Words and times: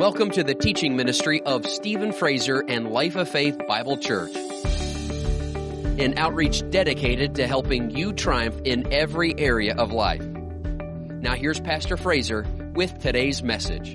Welcome 0.00 0.30
to 0.30 0.42
the 0.42 0.54
teaching 0.54 0.96
ministry 0.96 1.42
of 1.42 1.66
Stephen 1.66 2.10
Fraser 2.10 2.64
and 2.66 2.90
Life 2.90 3.16
of 3.16 3.28
Faith 3.28 3.60
Bible 3.68 3.98
Church, 3.98 4.34
an 4.34 6.16
outreach 6.16 6.62
dedicated 6.70 7.34
to 7.34 7.46
helping 7.46 7.90
you 7.90 8.14
triumph 8.14 8.58
in 8.64 8.90
every 8.90 9.38
area 9.38 9.74
of 9.76 9.92
life. 9.92 10.22
Now, 10.22 11.34
here's 11.34 11.60
Pastor 11.60 11.98
Fraser 11.98 12.46
with 12.72 12.98
today's 12.98 13.42
message. 13.42 13.94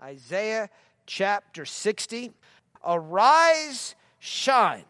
Isaiah 0.00 0.70
chapter 1.06 1.64
60. 1.64 2.30
Arise, 2.86 3.96
shine, 4.20 4.84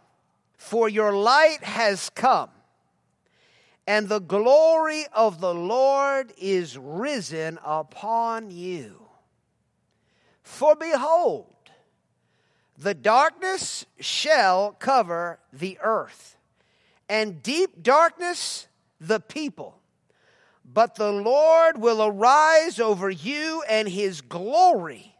for 0.58 0.86
your 0.86 1.16
light 1.16 1.64
has 1.64 2.11
come 2.11 2.50
and 3.87 4.09
the 4.09 4.20
glory 4.20 5.05
of 5.12 5.41
the 5.41 5.55
Lord 5.55 6.33
is 6.39 6.79
risen 6.79 7.59
upon 7.65 8.51
you. 8.51 9.01
For 10.43 10.75
behold, 10.75 11.47
the 12.77 12.95
darkness 12.95 13.84
shall 13.98 14.73
cover 14.73 15.39
the 15.53 15.79
earth, 15.83 16.37
and 17.09 17.43
deep 17.43 17.83
darkness 17.83 18.66
the 19.01 19.20
people. 19.20 19.77
But 20.65 20.95
the 20.95 21.12
Lord 21.12 21.78
will 21.78 22.03
arise 22.03 22.78
over 22.78 23.11
you, 23.11 23.62
and 23.69 23.89
his 23.89 24.20
glory 24.20 25.15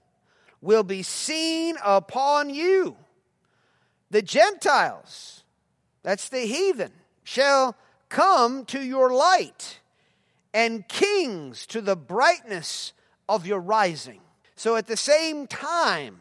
will 0.61 0.85
be 0.85 1.03
seen 1.03 1.77
upon 1.85 2.51
you. 2.51 2.97
The 4.11 4.23
Gentiles, 4.23 5.45
that's 6.03 6.29
the 6.29 6.47
heathen, 6.47 6.93
shall 7.25 7.77
Come 8.11 8.65
to 8.67 8.83
your 8.83 9.11
light, 9.11 9.79
and 10.53 10.87
kings 10.87 11.65
to 11.67 11.81
the 11.81 11.97
brightness 11.97 12.93
of 13.29 13.47
your 13.47 13.61
rising. 13.61 14.21
So 14.57 14.77
at 14.77 14.89
the 14.89 14.97
same 14.97 15.47
time 15.47 16.19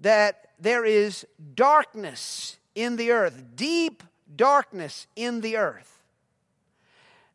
that 0.00 0.50
there 0.58 0.84
is 0.84 1.26
darkness 1.54 2.58
in 2.74 2.96
the 2.96 3.10
earth, 3.10 3.44
deep 3.56 4.02
darkness 4.34 5.08
in 5.16 5.40
the 5.40 5.56
earth, 5.56 6.02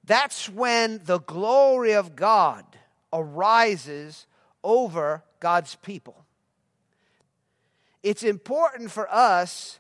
that's 0.06 0.50
when 0.50 1.02
the 1.04 1.20
glory 1.20 1.92
of 1.92 2.16
God 2.16 2.64
arises 3.12 4.26
over 4.64 5.22
God's 5.40 5.76
people. 5.76 6.26
It's 8.02 8.24
important 8.24 8.90
for 8.90 9.14
us 9.14 9.80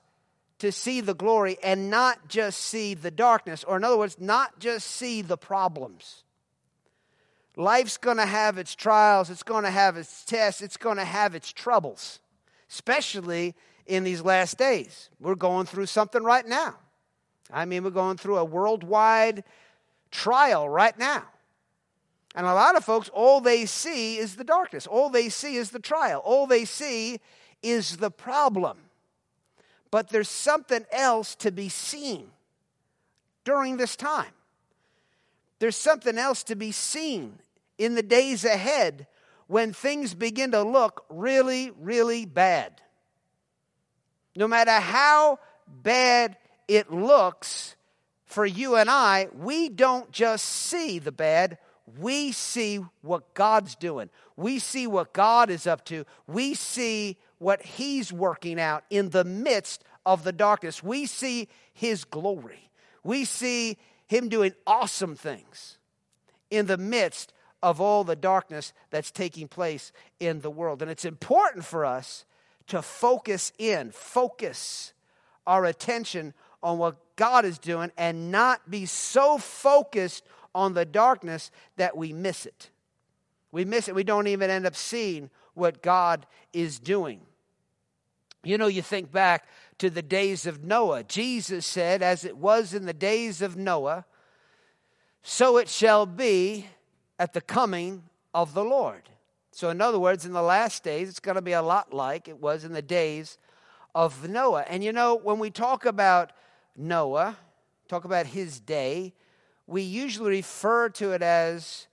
to 0.59 0.71
see 0.71 1.01
the 1.01 1.13
glory 1.13 1.57
and 1.63 1.89
not 1.89 2.27
just 2.27 2.59
see 2.59 2.93
the 2.93 3.11
darkness, 3.11 3.63
or 3.63 3.77
in 3.77 3.83
other 3.83 3.97
words, 3.97 4.17
not 4.19 4.59
just 4.59 4.87
see 4.87 5.21
the 5.21 5.37
problems. 5.37 6.23
Life's 7.55 7.97
going 7.97 8.17
to 8.17 8.25
have 8.25 8.57
its 8.57 8.75
trials, 8.75 9.29
it's 9.29 9.43
going 9.43 9.63
to 9.63 9.71
have 9.71 9.97
its 9.97 10.23
tests, 10.23 10.61
it's 10.61 10.77
going 10.77 10.97
to 10.97 11.05
have 11.05 11.33
its 11.33 11.51
troubles, 11.51 12.19
especially 12.69 13.55
in 13.85 14.03
these 14.03 14.21
last 14.21 14.57
days. 14.57 15.09
We're 15.19 15.35
going 15.35 15.65
through 15.65 15.87
something 15.87 16.23
right 16.23 16.45
now. 16.45 16.75
I 17.51 17.65
mean, 17.65 17.83
we're 17.83 17.89
going 17.89 18.17
through 18.17 18.37
a 18.37 18.45
worldwide 18.45 19.43
trial 20.11 20.69
right 20.69 20.97
now. 20.97 21.23
And 22.35 22.45
a 22.45 22.53
lot 22.53 22.75
of 22.75 22.85
folks, 22.85 23.09
all 23.09 23.41
they 23.41 23.65
see 23.65 24.17
is 24.17 24.35
the 24.35 24.43
darkness. 24.43 24.85
All 24.85 25.09
they 25.09 25.29
see 25.29 25.55
is 25.55 25.71
the 25.71 25.79
trial. 25.79 26.21
All 26.23 26.45
they 26.45 26.63
see 26.63 27.19
is 27.63 27.97
the 27.97 28.11
problem 28.11 28.77
but 29.91 30.09
there's 30.09 30.29
something 30.29 30.85
else 30.91 31.35
to 31.35 31.51
be 31.51 31.69
seen 31.69 32.29
during 33.43 33.77
this 33.77 33.95
time. 33.95 34.31
There's 35.59 35.75
something 35.75 36.17
else 36.17 36.43
to 36.43 36.55
be 36.55 36.71
seen 36.71 37.39
in 37.77 37.95
the 37.95 38.03
days 38.03 38.45
ahead 38.45 39.07
when 39.47 39.73
things 39.73 40.13
begin 40.13 40.51
to 40.51 40.63
look 40.63 41.05
really, 41.09 41.71
really 41.79 42.25
bad. 42.25 42.81
No 44.35 44.47
matter 44.47 44.71
how 44.71 45.39
bad 45.67 46.37
it 46.67 46.93
looks 46.93 47.75
for 48.25 48.45
you 48.45 48.75
and 48.75 48.89
I, 48.89 49.27
we 49.33 49.69
don't 49.69 50.11
just 50.11 50.45
see 50.45 50.99
the 50.99 51.11
bad, 51.11 51.57
we 51.97 52.31
see 52.31 52.79
what 53.01 53.33
God's 53.33 53.75
doing. 53.75 54.09
We 54.37 54.59
see 54.59 54.85
what 54.85 55.13
God 55.13 55.49
is 55.49 55.65
up 55.65 55.83
to. 55.85 56.05
We 56.27 56.53
see 56.53 57.17
what 57.39 57.61
He's 57.63 58.13
working 58.13 58.59
out 58.59 58.83
in 58.89 59.09
the 59.09 59.23
midst 59.23 59.83
of 60.05 60.23
the 60.23 60.31
darkness. 60.31 60.83
We 60.83 61.05
see 61.05 61.49
His 61.73 62.05
glory. 62.05 62.69
We 63.03 63.25
see 63.25 63.77
Him 64.07 64.29
doing 64.29 64.53
awesome 64.67 65.15
things 65.15 65.77
in 66.51 66.67
the 66.67 66.77
midst 66.77 67.33
of 67.61 67.81
all 67.81 68.03
the 68.03 68.15
darkness 68.15 68.73
that's 68.89 69.11
taking 69.11 69.47
place 69.47 69.91
in 70.19 70.41
the 70.41 70.49
world. 70.49 70.81
And 70.81 70.89
it's 70.89 71.05
important 71.05 71.65
for 71.65 71.85
us 71.85 72.25
to 72.67 72.81
focus 72.81 73.51
in, 73.57 73.91
focus 73.91 74.93
our 75.45 75.65
attention 75.65 76.33
on 76.61 76.77
what 76.77 76.97
God 77.15 77.45
is 77.45 77.57
doing 77.57 77.91
and 77.97 78.31
not 78.31 78.69
be 78.69 78.85
so 78.85 79.37
focused 79.37 80.23
on 80.53 80.73
the 80.73 80.85
darkness 80.85 81.51
that 81.77 81.97
we 81.97 82.13
miss 82.13 82.45
it. 82.45 82.69
We 83.51 83.65
miss 83.65 83.87
it. 83.87 83.95
We 83.95 84.03
don't 84.03 84.27
even 84.27 84.49
end 84.49 84.65
up 84.65 84.75
seeing 84.75 85.29
what 85.53 85.81
God 85.81 86.25
is 86.53 86.79
doing. 86.79 87.21
You 88.43 88.57
know, 88.57 88.67
you 88.67 88.81
think 88.81 89.11
back 89.11 89.47
to 89.79 89.89
the 89.89 90.01
days 90.01 90.45
of 90.45 90.63
Noah. 90.63 91.03
Jesus 91.03 91.65
said, 91.65 92.01
As 92.01 92.23
it 92.23 92.37
was 92.37 92.73
in 92.73 92.85
the 92.85 92.93
days 92.93 93.41
of 93.41 93.57
Noah, 93.57 94.05
so 95.21 95.57
it 95.57 95.67
shall 95.67 96.05
be 96.05 96.67
at 97.17 97.33
the 97.33 97.41
coming 97.41 98.03
of 98.33 98.53
the 98.53 98.63
Lord. 98.63 99.09
So, 99.51 99.69
in 99.69 99.81
other 99.81 99.99
words, 99.99 100.25
in 100.25 100.31
the 100.31 100.41
last 100.41 100.83
days, 100.83 101.09
it's 101.09 101.19
going 101.19 101.35
to 101.35 101.41
be 101.41 101.51
a 101.51 101.61
lot 101.61 101.93
like 101.93 102.27
it 102.27 102.39
was 102.39 102.63
in 102.63 102.71
the 102.71 102.81
days 102.81 103.37
of 103.93 104.29
Noah. 104.29 104.63
And 104.67 104.83
you 104.83 104.93
know, 104.93 105.15
when 105.15 105.39
we 105.39 105.49
talk 105.49 105.85
about 105.85 106.31
Noah, 106.77 107.35
talk 107.89 108.05
about 108.05 108.27
his 108.27 108.59
day, 108.61 109.13
we 109.67 109.81
usually 109.81 110.31
refer 110.31 110.89
to 110.89 111.11
it 111.11 111.21
as, 111.21 111.87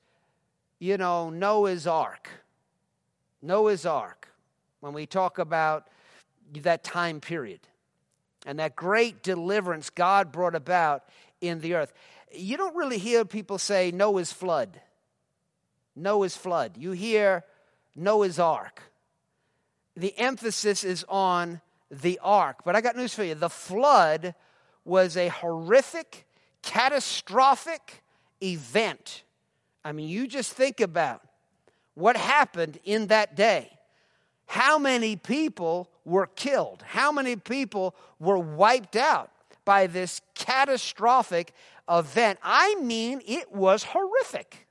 you 0.78 0.97
know, 0.97 1.31
Noah's 1.31 1.87
Ark. 1.87 2.28
Noah's 3.43 3.84
Ark. 3.84 4.28
When 4.81 4.93
we 4.93 5.07
talk 5.07 5.39
about 5.39 5.89
that 6.62 6.84
time 6.84 7.21
period 7.21 7.61
and 8.47 8.59
that 8.59 8.77
great 8.77 9.23
deliverance 9.23 9.91
God 9.91 10.33
brought 10.33 10.55
about 10.55 11.05
in 11.41 11.61
the 11.61 11.75
earth. 11.75 11.93
You 12.33 12.57
don't 12.57 12.77
really 12.77 12.99
hear 12.99 13.25
people 13.25 13.59
say 13.59 13.91
Noah's 13.91 14.33
flood. 14.33 14.81
Noah's 15.95 16.37
flood. 16.37 16.77
You 16.77 16.93
hear 16.93 17.45
Noah's 17.95 18.39
ark. 18.39 18.83
The 19.97 20.17
emphasis 20.19 20.84
is 20.84 21.05
on 21.09 21.61
the 21.91 22.19
ark. 22.23 22.59
But 22.65 22.77
I 22.77 22.81
got 22.81 22.97
news 22.97 23.15
for 23.15 23.25
you 23.25 23.34
the 23.34 23.49
flood 23.49 24.34
was 24.84 25.17
a 25.17 25.28
horrific, 25.28 26.27
catastrophic 26.63 28.03
event. 28.43 29.25
I 29.84 29.93
mean, 29.93 30.09
you 30.09 30.27
just 30.27 30.53
think 30.53 30.81
about 30.81 31.23
what 31.95 32.17
happened 32.17 32.78
in 32.84 33.09
that 33.09 33.34
day. 33.34 33.71
How 34.47 34.78
many 34.78 35.17
people 35.17 35.91
were 36.06 36.27
killed? 36.27 36.83
How 36.87 37.12
many 37.12 37.37
people 37.37 37.94
were 38.19 38.39
wiped 38.39 38.97
out 38.97 39.31
by 39.65 39.87
this 39.87 40.22
catastrophic 40.34 41.53
event? 41.91 42.39
I 42.43 42.77
mean, 42.77 43.21
it 43.27 43.53
was 43.53 43.84
horrific. 43.84 44.66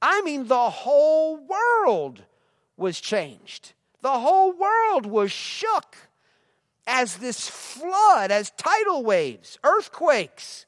I 0.00 0.20
mean, 0.22 0.46
the 0.46 0.70
whole 0.70 1.38
world 1.38 2.22
was 2.76 3.00
changed. 3.00 3.72
The 4.02 4.10
whole 4.10 4.52
world 4.52 5.06
was 5.06 5.32
shook 5.32 5.96
as 6.86 7.16
this 7.16 7.48
flood, 7.48 8.30
as 8.30 8.50
tidal 8.50 9.04
waves, 9.04 9.58
earthquakes, 9.64 10.66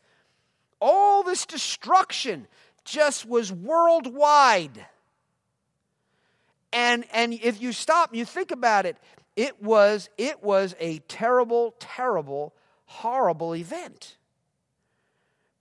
all 0.81 1.23
this 1.23 1.45
destruction 1.45 2.47
just 2.85 3.27
was 3.27 3.53
worldwide. 3.53 4.87
And, 6.73 7.05
and 7.13 7.33
if 7.33 7.61
you 7.61 7.73
stop 7.73 8.11
and 8.11 8.19
you 8.19 8.25
think 8.25 8.51
about 8.51 8.85
it, 8.87 8.97
it 9.37 9.63
was, 9.63 10.09
it 10.17 10.43
was 10.43 10.75
a 10.79 10.99
terrible, 11.01 11.75
terrible, 11.79 12.55
horrible 12.87 13.55
event. 13.55 14.17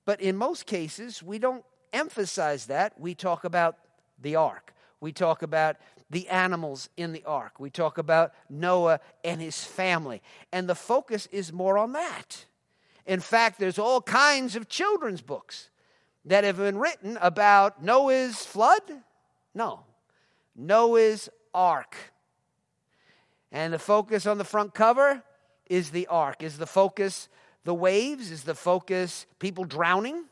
But 0.06 0.22
in 0.22 0.36
most 0.36 0.66
cases, 0.66 1.24
we 1.24 1.40
don't 1.40 1.64
emphasize 1.92 2.66
that. 2.68 3.00
We 3.00 3.16
talk 3.16 3.44
about 3.44 3.78
the 4.22 4.36
ark. 4.36 4.74
We 5.00 5.12
talk 5.12 5.42
about 5.42 5.78
the 6.10 6.30
animals 6.30 6.90
in 6.98 7.12
the 7.14 7.24
ark. 7.26 7.60
We 7.60 7.70
talk 7.70 7.98
about 7.98 8.34
Noah 8.50 9.00
and 9.24 9.42
his 9.42 9.64
family. 9.64 10.22
And 10.52 10.70
the 10.70 10.76
focus 10.76 11.28
is 11.32 11.52
more 11.52 11.78
on 11.78 11.94
that. 11.94 12.46
In 13.06 13.20
fact, 13.20 13.60
there's 13.60 13.80
all 13.80 14.02
kinds 14.02 14.56
of 14.56 14.70
children's 14.70 15.22
books 15.22 15.70
that 16.26 16.44
have 16.44 16.58
been 16.58 16.78
written 16.78 17.18
about 17.22 17.84
Noah's 17.84 18.46
flood. 18.46 18.82
No, 19.54 19.82
Noah's 20.56 21.30
Ark. 21.54 22.13
And 23.54 23.72
the 23.72 23.80
focus 23.80 24.26
on 24.26 24.40
the 24.40 24.44
front 24.44 24.74
cover 24.74 25.22
is 25.70 25.92
the 25.92 26.08
ark. 26.08 26.42
Is 26.42 26.58
the 26.58 26.66
focus 26.66 27.30
the 27.64 27.74
waves? 27.74 28.32
Is 28.32 28.44
the 28.44 28.56
focus 28.56 29.28
people 29.38 29.64
drowning? 29.64 30.26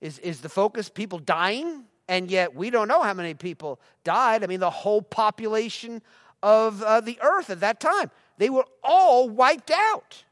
Is, 0.00 0.20
is 0.20 0.40
the 0.40 0.48
focus 0.48 0.88
people 0.88 1.18
dying? 1.18 1.84
And 2.08 2.30
yet 2.30 2.54
we 2.54 2.70
don't 2.70 2.86
know 2.86 3.02
how 3.02 3.12
many 3.12 3.34
people 3.34 3.80
died. 4.04 4.44
I 4.44 4.46
mean, 4.46 4.60
the 4.60 4.70
whole 4.70 5.02
population 5.02 6.00
of 6.44 6.80
uh, 6.80 7.00
the 7.00 7.18
earth 7.20 7.50
at 7.50 7.60
that 7.60 7.80
time, 7.80 8.12
they 8.38 8.50
were 8.50 8.66
all 8.84 9.28
wiped 9.28 9.72
out. 9.72 10.22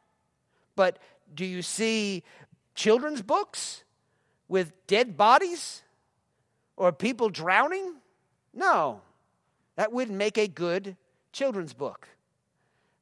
But 0.76 0.98
do 1.34 1.44
you 1.44 1.60
see 1.60 2.22
children's 2.76 3.20
books 3.20 3.82
with 4.46 4.72
dead 4.86 5.16
bodies 5.16 5.82
or 6.76 6.92
people 6.92 7.30
drowning? 7.30 7.94
No, 8.52 9.00
that 9.74 9.92
wouldn't 9.92 10.16
make 10.16 10.38
a 10.38 10.46
good 10.46 10.96
children's 11.34 11.74
book. 11.74 12.08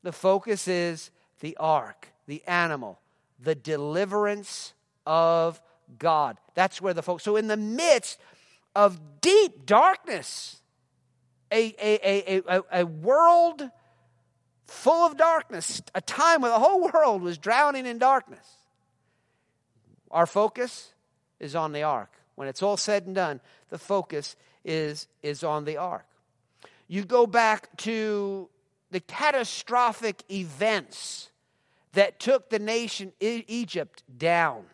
The 0.03 0.13
focus 0.13 0.67
is 0.67 1.11
the 1.41 1.57
ark, 1.59 2.09
the 2.27 2.43
animal, 2.47 2.99
the 3.39 3.55
deliverance 3.55 4.75
of 5.07 5.61
God. 5.99 6.39
That's 6.55 6.81
where 6.81 6.95
the 6.95 7.03
focus. 7.03 7.23
So, 7.23 7.37
in 7.37 7.47
the 7.47 7.57
midst 7.57 8.19
of 8.75 8.99
deep 9.21 9.67
darkness, 9.67 10.61
a, 11.53 11.75
a, 11.79 12.37
a, 12.37 12.43
a, 12.49 12.63
a 12.73 12.87
world 12.87 13.71
full 14.67 15.07
of 15.07 15.17
darkness, 15.17 15.83
a 15.95 16.01
time 16.01 16.41
where 16.41 16.51
the 16.51 16.59
whole 16.59 16.91
world 16.93 17.23
was 17.23 17.39
drowning 17.39 17.87
in 17.87 17.99
darkness, 17.99 18.47
our 20.11 20.27
focus 20.27 20.93
is 21.39 21.55
on 21.55 21.73
the 21.73 21.83
ark. 21.83 22.11
When 22.35 22.49
it's 22.49 22.63
all 22.63 22.77
said 22.77 23.07
and 23.07 23.15
done, 23.15 23.41
the 23.69 23.79
focus 23.79 24.37
is, 24.65 25.07
is 25.23 25.45
on 25.45 25.65
the 25.65 25.77
ark. 25.77 26.07
You 26.93 27.07
go 27.07 27.27
back 27.27 27.75
to 27.79 28.51
the 28.91 29.01
catastrophic 29.01 30.25
events 30.31 31.31
that 31.95 32.21
took 32.21 32.51
the 32.51 32.59
nation 32.59 33.15
Egypt 33.19 34.03
down. 34.19 34.65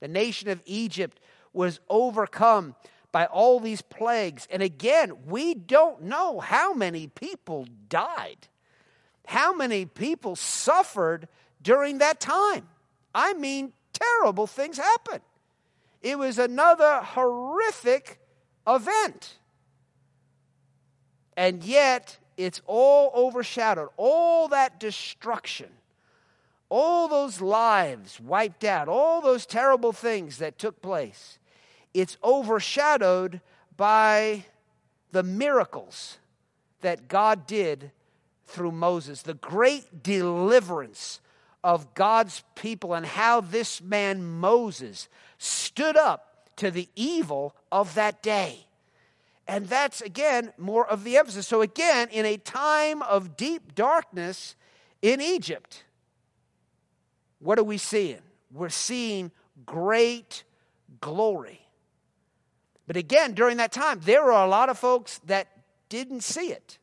The 0.00 0.08
nation 0.08 0.48
of 0.48 0.62
Egypt 0.64 1.20
was 1.52 1.80
overcome 1.90 2.76
by 3.12 3.26
all 3.26 3.60
these 3.60 3.82
plagues. 3.82 4.48
And 4.50 4.62
again, 4.62 5.26
we 5.26 5.52
don't 5.52 6.04
know 6.04 6.40
how 6.40 6.72
many 6.72 7.08
people 7.08 7.66
died, 7.90 8.48
how 9.26 9.52
many 9.52 9.84
people 9.84 10.34
suffered 10.34 11.28
during 11.60 11.98
that 11.98 12.20
time. 12.20 12.68
I 13.14 13.34
mean, 13.34 13.74
terrible 13.92 14.46
things 14.46 14.78
happened. 14.78 15.20
It 16.00 16.18
was 16.18 16.38
another 16.38 17.02
horrific 17.02 18.18
event. 18.66 19.36
And 21.36 21.62
yet, 21.62 22.18
it's 22.36 22.62
all 22.66 23.12
overshadowed. 23.14 23.90
All 23.96 24.48
that 24.48 24.80
destruction, 24.80 25.68
all 26.68 27.08
those 27.08 27.40
lives 27.40 28.20
wiped 28.20 28.64
out, 28.64 28.88
all 28.88 29.20
those 29.20 29.46
terrible 29.46 29.92
things 29.92 30.38
that 30.38 30.58
took 30.58 30.80
place, 30.80 31.38
it's 31.94 32.16
overshadowed 32.22 33.40
by 33.76 34.44
the 35.12 35.22
miracles 35.22 36.18
that 36.80 37.08
God 37.08 37.46
did 37.46 37.90
through 38.46 38.72
Moses, 38.72 39.22
the 39.22 39.34
great 39.34 40.02
deliverance 40.02 41.20
of 41.64 41.94
God's 41.94 42.44
people, 42.54 42.94
and 42.94 43.04
how 43.04 43.40
this 43.40 43.82
man 43.82 44.24
Moses 44.24 45.08
stood 45.38 45.96
up 45.96 46.50
to 46.56 46.70
the 46.70 46.88
evil 46.94 47.54
of 47.72 47.94
that 47.94 48.22
day. 48.22 48.65
And 49.48 49.66
that's, 49.66 50.00
again, 50.00 50.52
more 50.58 50.86
of 50.86 51.04
the 51.04 51.16
emphasis. 51.16 51.46
So, 51.46 51.62
again, 51.62 52.08
in 52.10 52.26
a 52.26 52.36
time 52.36 53.02
of 53.02 53.36
deep 53.36 53.74
darkness 53.74 54.56
in 55.02 55.20
Egypt, 55.20 55.84
what 57.38 57.58
are 57.58 57.64
we 57.64 57.78
seeing? 57.78 58.22
We're 58.52 58.68
seeing 58.70 59.30
great 59.64 60.42
glory. 61.00 61.60
But 62.86 62.96
again, 62.96 63.34
during 63.34 63.58
that 63.58 63.72
time, 63.72 64.00
there 64.04 64.24
were 64.24 64.30
a 64.30 64.46
lot 64.46 64.68
of 64.68 64.78
folks 64.78 65.20
that 65.26 65.48
didn't 65.88 66.22
see 66.22 66.50
it. 66.50 66.78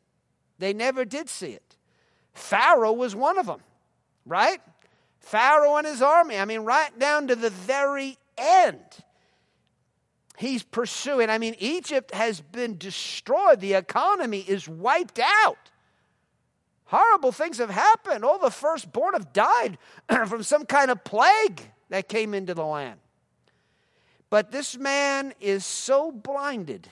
They 0.59 0.73
never 0.73 1.05
did 1.05 1.29
see 1.29 1.51
it. 1.51 1.77
Pharaoh 2.33 2.93
was 2.93 3.15
one 3.15 3.37
of 3.37 3.45
them, 3.45 3.61
right? 4.25 4.61
Pharaoh 5.19 5.77
and 5.77 5.87
his 5.87 6.01
army. 6.01 6.37
I 6.37 6.45
mean, 6.45 6.61
right 6.61 6.97
down 6.99 7.27
to 7.27 7.35
the 7.35 7.49
very 7.49 8.17
end 8.37 8.79
he's 10.37 10.63
pursuing. 10.63 11.29
I 11.29 11.37
mean, 11.37 11.55
Egypt 11.59 12.13
has 12.13 12.41
been 12.41 12.77
destroyed, 12.77 13.59
the 13.59 13.73
economy 13.73 14.39
is 14.39 14.67
wiped 14.67 15.19
out. 15.19 15.57
Horrible 16.85 17.31
things 17.31 17.57
have 17.57 17.69
happened. 17.69 18.23
All 18.23 18.37
the 18.37 18.51
firstborn 18.51 19.13
have 19.13 19.33
died 19.33 19.77
from 20.27 20.43
some 20.43 20.65
kind 20.65 20.91
of 20.91 21.03
plague 21.03 21.61
that 21.89 22.07
came 22.07 22.33
into 22.33 22.53
the 22.53 22.65
land. 22.65 22.99
But 24.29 24.51
this 24.51 24.77
man 24.77 25.33
is 25.39 25.65
so 25.65 26.11
blinded, 26.11 26.87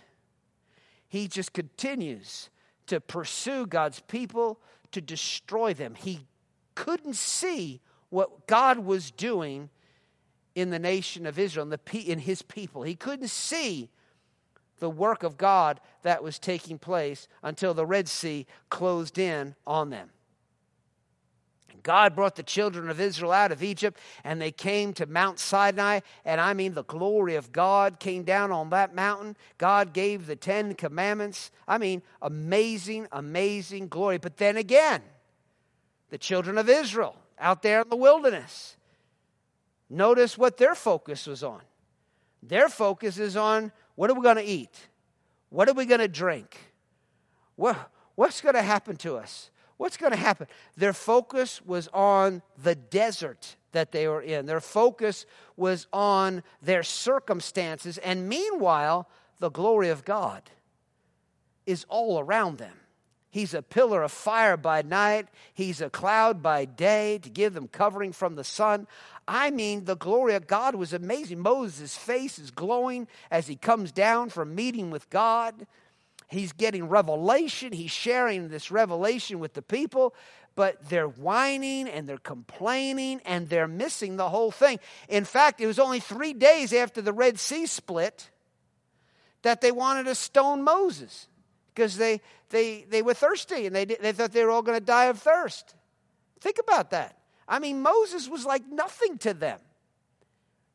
he 1.07 1.27
just 1.27 1.53
continues 1.53 2.49
to 2.87 3.01
pursue 3.01 3.65
God's 3.65 3.99
people 4.01 4.59
to 4.91 5.01
destroy 5.01 5.73
them. 5.73 5.95
He 5.95 6.27
couldn't 6.75 7.15
see 7.15 7.81
what 8.09 8.47
God 8.47 8.79
was 8.79 9.11
doing 9.11 9.69
in 10.55 10.69
the 10.69 10.79
nation 10.79 11.25
of 11.25 11.39
Israel, 11.39 11.63
in, 11.63 11.69
the, 11.69 11.99
in 11.99 12.19
his 12.19 12.41
people. 12.41 12.83
He 12.83 12.95
couldn't 12.95 13.29
see 13.29 13.89
the 14.79 14.89
work 14.89 15.23
of 15.23 15.37
God 15.37 15.79
that 16.01 16.23
was 16.23 16.39
taking 16.39 16.77
place 16.77 17.27
until 17.43 17.73
the 17.73 17.85
Red 17.85 18.09
Sea 18.09 18.47
closed 18.69 19.17
in 19.17 19.55
on 19.65 19.89
them. 19.89 20.09
God 21.83 22.15
brought 22.15 22.35
the 22.35 22.43
children 22.43 22.89
of 22.89 22.99
Israel 22.99 23.31
out 23.31 23.51
of 23.51 23.63
Egypt 23.63 23.99
and 24.23 24.41
they 24.41 24.51
came 24.51 24.93
to 24.93 25.05
Mount 25.05 25.39
Sinai. 25.39 26.01
And 26.25 26.39
I 26.39 26.53
mean, 26.53 26.73
the 26.73 26.83
glory 26.83 27.35
of 27.35 27.51
God 27.51 27.99
came 27.99 28.23
down 28.23 28.51
on 28.51 28.69
that 28.69 28.93
mountain. 28.93 29.35
God 29.57 29.93
gave 29.93 30.27
the 30.27 30.35
Ten 30.35 30.75
Commandments. 30.75 31.51
I 31.67 31.77
mean, 31.77 32.01
amazing, 32.21 33.07
amazing 33.11 33.87
glory. 33.87 34.17
But 34.17 34.37
then 34.37 34.57
again, 34.57 35.01
the 36.09 36.17
children 36.17 36.57
of 36.57 36.69
Israel 36.69 37.15
out 37.39 37.63
there 37.63 37.81
in 37.81 37.89
the 37.89 37.95
wilderness, 37.95 38.75
Notice 39.91 40.37
what 40.37 40.55
their 40.55 40.73
focus 40.73 41.27
was 41.27 41.43
on. 41.43 41.59
Their 42.41 42.69
focus 42.69 43.19
is 43.19 43.35
on 43.35 43.73
what 43.95 44.09
are 44.09 44.13
we 44.13 44.21
going 44.21 44.37
to 44.37 44.43
eat? 44.43 44.87
What 45.49 45.67
are 45.67 45.73
we 45.73 45.85
going 45.85 45.99
to 45.99 46.07
drink? 46.07 46.57
What, 47.57 47.91
what's 48.15 48.39
going 48.39 48.55
to 48.55 48.61
happen 48.61 48.95
to 48.97 49.17
us? 49.17 49.51
What's 49.75 49.97
going 49.97 50.13
to 50.13 50.17
happen? 50.17 50.47
Their 50.77 50.93
focus 50.93 51.61
was 51.65 51.89
on 51.93 52.41
the 52.63 52.73
desert 52.73 53.57
that 53.73 53.91
they 53.91 54.07
were 54.07 54.21
in. 54.21 54.45
Their 54.45 54.61
focus 54.61 55.25
was 55.57 55.87
on 55.91 56.41
their 56.61 56.83
circumstances. 56.83 57.97
And 57.97 58.29
meanwhile, 58.29 59.09
the 59.39 59.51
glory 59.51 59.89
of 59.89 60.05
God 60.05 60.43
is 61.65 61.85
all 61.89 62.17
around 62.17 62.59
them. 62.59 62.77
He's 63.31 63.53
a 63.53 63.61
pillar 63.61 64.03
of 64.03 64.11
fire 64.11 64.57
by 64.57 64.81
night. 64.81 65.29
He's 65.53 65.79
a 65.79 65.89
cloud 65.89 66.43
by 66.43 66.65
day 66.65 67.17
to 67.19 67.29
give 67.29 67.53
them 67.53 67.69
covering 67.69 68.11
from 68.11 68.35
the 68.35 68.43
sun. 68.43 68.87
I 69.25 69.51
mean, 69.51 69.85
the 69.85 69.95
glory 69.95 70.35
of 70.35 70.47
God 70.47 70.75
was 70.75 70.91
amazing. 70.91 71.39
Moses' 71.39 71.95
face 71.95 72.37
is 72.37 72.51
glowing 72.51 73.07
as 73.31 73.47
he 73.47 73.55
comes 73.55 73.93
down 73.93 74.29
from 74.29 74.53
meeting 74.53 74.91
with 74.91 75.09
God. 75.09 75.65
He's 76.27 76.51
getting 76.51 76.89
revelation. 76.89 77.71
He's 77.71 77.91
sharing 77.91 78.49
this 78.49 78.69
revelation 78.69 79.39
with 79.39 79.53
the 79.53 79.61
people, 79.61 80.13
but 80.55 80.89
they're 80.89 81.07
whining 81.07 81.87
and 81.87 82.07
they're 82.07 82.17
complaining 82.17 83.21
and 83.25 83.47
they're 83.47 83.67
missing 83.67 84.17
the 84.17 84.29
whole 84.29 84.51
thing. 84.51 84.79
In 85.07 85.23
fact, 85.23 85.61
it 85.61 85.67
was 85.67 85.79
only 85.79 86.01
three 86.01 86.33
days 86.33 86.73
after 86.73 87.01
the 87.01 87.13
Red 87.13 87.39
Sea 87.39 87.65
split 87.65 88.29
that 89.41 89.61
they 89.61 89.71
wanted 89.71 90.03
to 90.05 90.15
stone 90.15 90.63
Moses 90.63 91.27
because 91.73 91.97
they, 91.97 92.21
they, 92.51 92.85
they 92.89 93.01
were 93.01 93.13
thirsty 93.13 93.65
and 93.65 93.75
they, 93.75 93.85
they 93.85 94.11
thought 94.11 94.31
they 94.31 94.43
were 94.45 94.51
all 94.51 94.61
going 94.61 94.79
to 94.79 94.85
die 94.85 95.05
of 95.05 95.19
thirst. 95.19 95.75
Think 96.39 96.57
about 96.59 96.91
that. 96.91 97.17
I 97.47 97.59
mean, 97.59 97.81
Moses 97.81 98.29
was 98.29 98.45
like 98.45 98.67
nothing 98.69 99.17
to 99.19 99.33
them. 99.33 99.59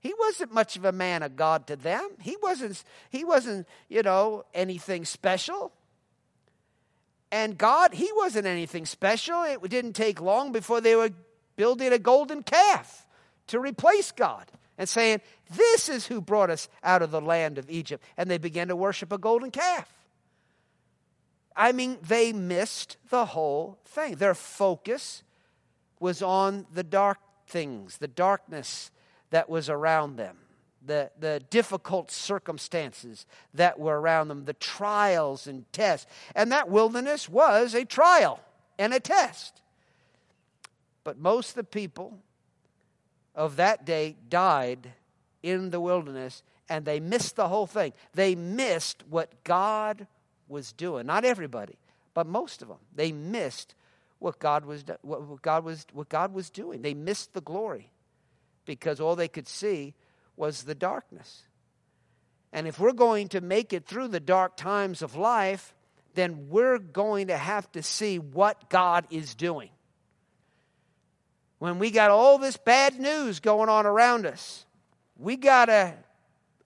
He 0.01 0.15
wasn't 0.19 0.53
much 0.53 0.77
of 0.77 0.85
a 0.85 0.93
man 0.93 1.23
of 1.23 1.37
God 1.37 1.67
to 1.69 1.77
them. 1.77 2.11
He 2.21 2.37
wasn't, 2.43 2.83
he 3.11 3.25
wasn't, 3.25 3.67
you 3.89 4.03
know, 4.03 4.45
anything 4.55 5.05
special. 5.05 5.73
And 7.33 7.59
God, 7.59 7.93
he 7.93 8.11
wasn't 8.15 8.47
anything 8.47 8.87
special. 8.87 9.43
It 9.43 9.61
didn't 9.69 9.95
take 9.95 10.21
long 10.21 10.53
before 10.53 10.81
they 10.81 10.95
were 10.95 11.11
building 11.57 11.93
a 11.93 11.99
golden 11.99 12.43
calf 12.43 13.07
to 13.49 13.59
replace 13.59 14.13
God 14.13 14.45
and 14.79 14.89
saying, 14.89 15.23
This 15.51 15.89
is 15.89 16.07
who 16.07 16.21
brought 16.21 16.51
us 16.51 16.69
out 16.85 17.03
of 17.03 17.11
the 17.11 17.21
land 17.21 17.59
of 17.59 17.69
Egypt. 17.69 18.05
And 18.17 18.31
they 18.31 18.39
began 18.39 18.69
to 18.69 18.77
worship 18.77 19.13
a 19.13 19.19
golden 19.19 19.51
calf. 19.51 19.93
I 21.57 21.73
mean, 21.73 21.99
they 22.03 22.33
missed 22.33 22.99
the 23.09 23.25
whole 23.27 23.79
thing. 23.87 24.17
Their 24.17 24.35
focus 24.35 25.23
was 25.99 26.21
on 26.21 26.67
the 26.73 26.85
dark 26.85 27.19
things, 27.47 27.99
the 27.99 28.09
darkness 28.09 28.91
that 29.31 29.49
was 29.49 29.71
around 29.71 30.17
them, 30.17 30.37
the, 30.85 31.11
the 31.19 31.41
difficult 31.51 32.11
circumstances 32.11 33.27
that 33.55 33.79
were 33.79 33.99
around 33.99 34.29
them, 34.29 34.45
the 34.45 34.53
trials 34.53 35.47
and 35.47 35.65
tests. 35.73 36.07
And 36.35 36.53
that 36.53 36.69
wilderness 36.69 37.29
was 37.29 37.75
a 37.75 37.85
trial 37.85 38.41
and 38.79 38.93
a 38.93 39.01
test. 39.01 39.63
But 41.05 41.19
most 41.19 41.51
of 41.51 41.55
the 41.57 41.65
people 41.65 42.19
of 43.35 43.57
that 43.57 43.87
day 43.87 44.17
died 44.29 44.93
in 45.43 45.71
the 45.71 45.81
wilderness 45.81 46.43
and 46.69 46.85
they 46.85 47.01
missed 47.01 47.37
the 47.37 47.49
whole 47.49 47.67
thing. 47.67 47.93
They 48.13 48.35
missed 48.35 49.05
what 49.09 49.45
God 49.45 50.07
was 50.49 50.73
doing. 50.73 51.07
Not 51.07 51.25
everybody, 51.25 51.79
but 52.15 52.27
most 52.27 52.63
of 52.63 52.69
them. 52.69 52.79
They 52.95 53.13
missed 53.13 53.75
what 54.19 54.39
God 54.39 54.65
was 54.65 54.85
what 55.03 55.43
God 55.43 55.65
was 55.65 55.87
what 55.93 56.09
God 56.09 56.33
was 56.33 56.51
doing. 56.51 56.83
They 56.83 56.95
missed 56.95 57.35
the 57.35 57.41
glory 57.41 57.91
because 58.65 59.01
all 59.01 59.17
they 59.17 59.29
could 59.29 59.49
see 59.49 59.95
was 60.37 60.65
the 60.65 60.75
darkness. 60.75 61.43
And 62.53 62.67
if 62.67 62.79
we're 62.79 62.93
going 62.93 63.29
to 63.29 63.41
make 63.41 63.73
it 63.73 63.87
through 63.87 64.09
the 64.09 64.21
dark 64.21 64.57
times 64.57 65.03
of 65.03 65.17
life, 65.17 65.75
then 66.15 66.49
we're 66.49 66.79
going 66.79 67.27
to 67.27 67.37
have 67.37 67.71
to 67.73 67.83
see 67.83 68.19
what 68.19 68.71
God 68.71 69.07
is 69.11 69.35
doing. 69.35 69.71
When 71.59 71.79
we 71.79 71.91
got 71.91 72.11
all 72.11 72.39
this 72.39 72.57
bad 72.57 72.99
news 72.99 73.41
going 73.41 73.69
on 73.69 73.87
around 73.87 74.27
us, 74.27 74.65
we 75.19 75.37
got 75.37 75.67
to 75.67 75.95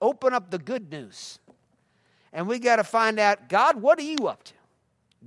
open 0.01 0.33
up 0.33 0.49
the 0.49 0.57
good 0.57 0.91
news. 0.91 1.39
And 2.33 2.47
we 2.47 2.59
got 2.59 2.77
to 2.77 2.83
find 2.83 3.19
out 3.19 3.49
God, 3.49 3.81
what 3.81 3.99
are 3.99 4.03
you 4.03 4.27
up 4.27 4.43
to? 4.45 4.53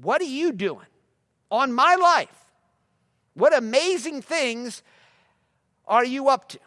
What 0.01 0.21
are 0.21 0.25
you 0.25 0.53
doing 0.53 0.87
on 1.51 1.73
my 1.73 1.95
life? 1.97 2.45
What 3.35 3.57
amazing 3.57 4.23
things 4.23 4.83
are 5.87 6.05
you 6.05 6.29
up 6.29 6.49
to? 6.51 6.59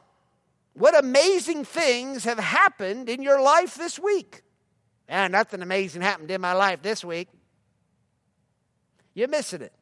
What 0.73 0.97
amazing 0.97 1.65
things 1.65 2.23
have 2.25 2.37
happened 2.37 3.09
in 3.09 3.23
your 3.23 3.41
life 3.41 3.75
this 3.75 3.97
week? 3.97 4.43
And 5.07 5.31
nothing 5.31 5.61
amazing 5.61 6.01
happened 6.01 6.29
in 6.29 6.41
my 6.41 6.53
life 6.53 6.81
this 6.81 7.03
week. 7.03 7.29
You're 9.13 9.27
missing 9.27 9.61
it. 9.61 9.73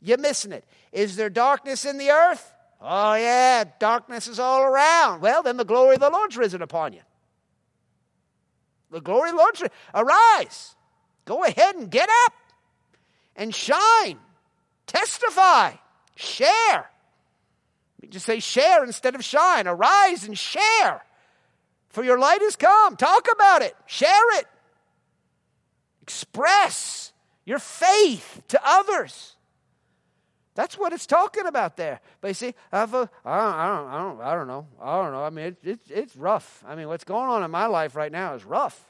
You're 0.00 0.18
missing 0.18 0.52
it. 0.52 0.64
Is 0.92 1.16
there 1.16 1.28
darkness 1.28 1.84
in 1.84 1.98
the 1.98 2.10
earth? 2.10 2.52
Oh, 2.80 3.14
yeah, 3.14 3.64
darkness 3.78 4.28
is 4.28 4.38
all 4.38 4.62
around. 4.62 5.20
Well, 5.20 5.42
then 5.42 5.56
the 5.56 5.64
glory 5.64 5.94
of 5.94 6.00
the 6.00 6.10
Lord's 6.10 6.36
risen 6.36 6.62
upon 6.62 6.92
you. 6.92 7.00
The 8.94 9.00
glory 9.00 9.30
of 9.30 9.36
the 9.36 9.44
risen. 9.52 9.68
Arise. 9.92 10.76
Go 11.24 11.42
ahead 11.42 11.74
and 11.74 11.90
get 11.90 12.08
up 12.26 12.32
and 13.34 13.52
shine. 13.52 14.18
Testify. 14.86 15.72
Share. 16.14 16.88
We 18.00 18.06
just 18.06 18.24
say 18.24 18.38
share 18.38 18.84
instead 18.84 19.16
of 19.16 19.24
shine. 19.24 19.66
Arise 19.66 20.28
and 20.28 20.38
share. 20.38 21.02
For 21.88 22.04
your 22.04 22.20
light 22.20 22.40
has 22.42 22.54
come. 22.54 22.94
Talk 22.94 23.26
about 23.32 23.62
it. 23.62 23.74
Share 23.86 24.38
it. 24.38 24.46
Express 26.02 27.12
your 27.44 27.58
faith 27.58 28.42
to 28.46 28.60
others. 28.64 29.33
That's 30.54 30.78
what 30.78 30.92
it's 30.92 31.06
talking 31.06 31.46
about 31.46 31.76
there. 31.76 32.00
But 32.20 32.28
you 32.28 32.34
see, 32.34 32.54
I've, 32.70 32.94
uh, 32.94 33.06
I, 33.24 33.36
don't, 33.36 33.54
I, 33.54 33.98
don't, 33.98 34.20
I, 34.20 34.34
don't, 34.34 34.46
know. 34.46 34.66
I 34.80 35.02
don't 35.02 35.12
know. 35.12 35.24
I 35.24 35.30
mean, 35.30 35.46
it, 35.46 35.56
it, 35.64 35.80
it's 35.90 36.16
rough. 36.16 36.62
I 36.66 36.76
mean, 36.76 36.86
what's 36.86 37.04
going 37.04 37.28
on 37.28 37.42
in 37.42 37.50
my 37.50 37.66
life 37.66 37.96
right 37.96 38.12
now 38.12 38.34
is 38.34 38.44
rough. 38.44 38.80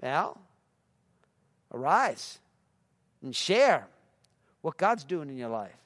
Well, 0.00 0.40
arise 1.72 2.40
and 3.22 3.34
share 3.34 3.86
what 4.60 4.76
God's 4.76 5.04
doing 5.04 5.28
in 5.28 5.36
your 5.36 5.50
life. 5.50 5.76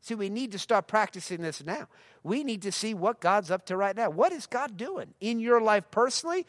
See, 0.00 0.14
we 0.14 0.28
need 0.28 0.52
to 0.52 0.58
start 0.58 0.86
practicing 0.86 1.40
this 1.40 1.64
now. 1.64 1.88
We 2.22 2.44
need 2.44 2.62
to 2.62 2.72
see 2.72 2.92
what 2.92 3.20
God's 3.20 3.50
up 3.50 3.66
to 3.66 3.76
right 3.76 3.96
now. 3.96 4.10
What 4.10 4.32
is 4.32 4.46
God 4.46 4.76
doing 4.76 5.14
in 5.20 5.40
your 5.40 5.60
life 5.60 5.90
personally 5.90 6.46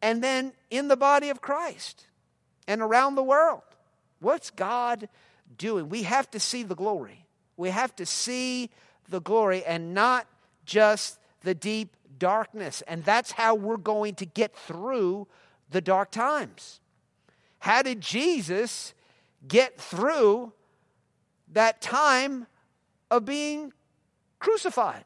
and 0.00 0.22
then 0.22 0.52
in 0.70 0.88
the 0.88 0.96
body 0.96 1.28
of 1.28 1.40
Christ 1.40 2.06
and 2.66 2.80
around 2.80 3.16
the 3.16 3.22
world? 3.22 3.62
What's 4.20 4.50
God 4.50 5.08
doing. 5.56 5.88
We 5.88 6.02
have 6.04 6.30
to 6.32 6.40
see 6.40 6.62
the 6.62 6.74
glory. 6.74 7.26
We 7.56 7.70
have 7.70 7.94
to 7.96 8.06
see 8.06 8.70
the 9.08 9.20
glory 9.20 9.64
and 9.64 9.94
not 9.94 10.26
just 10.64 11.18
the 11.42 11.54
deep 11.54 11.96
darkness. 12.18 12.82
And 12.86 13.04
that's 13.04 13.32
how 13.32 13.54
we're 13.54 13.76
going 13.76 14.14
to 14.16 14.26
get 14.26 14.56
through 14.56 15.26
the 15.70 15.80
dark 15.80 16.10
times. 16.10 16.80
How 17.58 17.82
did 17.82 18.00
Jesus 18.00 18.94
get 19.46 19.78
through 19.80 20.52
that 21.52 21.80
time 21.80 22.46
of 23.10 23.24
being 23.24 23.72
crucified? 24.38 25.04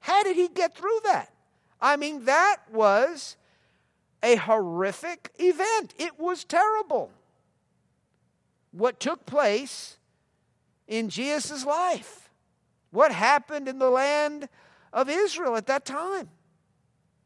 How 0.00 0.22
did 0.22 0.36
he 0.36 0.48
get 0.48 0.76
through 0.76 1.00
that? 1.04 1.32
I 1.80 1.96
mean, 1.96 2.24
that 2.26 2.58
was 2.72 3.36
a 4.22 4.36
horrific 4.36 5.32
event. 5.38 5.94
It 5.98 6.18
was 6.18 6.44
terrible 6.44 7.10
what 8.76 9.00
took 9.00 9.26
place 9.26 9.96
in 10.86 11.08
Jesus' 11.08 11.64
life, 11.64 12.30
what 12.90 13.10
happened 13.10 13.68
in 13.68 13.78
the 13.78 13.90
land 13.90 14.48
of 14.92 15.08
Israel 15.08 15.56
at 15.56 15.66
that 15.66 15.84
time. 15.84 16.28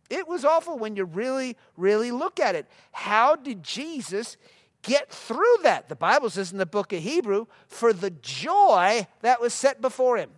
It 0.09 0.27
was 0.27 0.45
awful 0.45 0.79
when 0.79 0.97
you 0.97 1.05
really, 1.05 1.57
really 1.77 2.11
look 2.11 2.41
at 2.41 2.55
it. 2.55 2.67
How 2.93 3.37
did 3.37 3.63
Jesus 3.63 4.37
get 4.83 5.11
through 5.11 5.57
that? 5.63 5.89
The 5.89 5.97
Bible 5.97 6.31
says 6.31 6.53
in 6.53 6.59
the 6.59 6.67
book 6.67 6.93
of 6.93 7.01
Hebrew, 7.01 7.47
for 7.69 7.93
the 7.93 8.11
joy 8.11 9.07
that 9.21 9.41
was 9.41 9.55
set 9.55 9.81
before 9.81 10.17
him. 10.17 10.31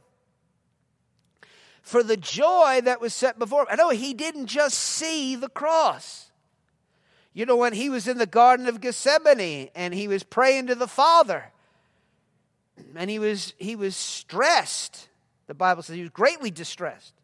For 1.80 2.02
the 2.02 2.16
joy 2.16 2.80
that 2.84 3.00
was 3.00 3.14
set 3.14 3.38
before 3.38 3.62
him. 3.62 3.68
I 3.70 3.76
know 3.76 3.90
he 3.90 4.14
didn't 4.14 4.46
just 4.46 4.78
see 4.78 5.36
the 5.36 5.48
cross. 5.48 6.31
You 7.34 7.46
know, 7.46 7.56
when 7.56 7.72
he 7.72 7.88
was 7.88 8.06
in 8.06 8.18
the 8.18 8.26
Garden 8.26 8.66
of 8.68 8.80
Gethsemane 8.80 9.70
and 9.74 9.94
he 9.94 10.06
was 10.06 10.22
praying 10.22 10.66
to 10.66 10.74
the 10.74 10.86
Father, 10.86 11.44
and 12.94 13.08
he 13.08 13.18
was, 13.18 13.54
he 13.58 13.74
was 13.74 13.96
stressed. 13.96 15.08
The 15.46 15.54
Bible 15.54 15.82
says 15.82 15.96
he 15.96 16.02
was 16.02 16.10
greatly 16.10 16.50
distressed. 16.50 17.14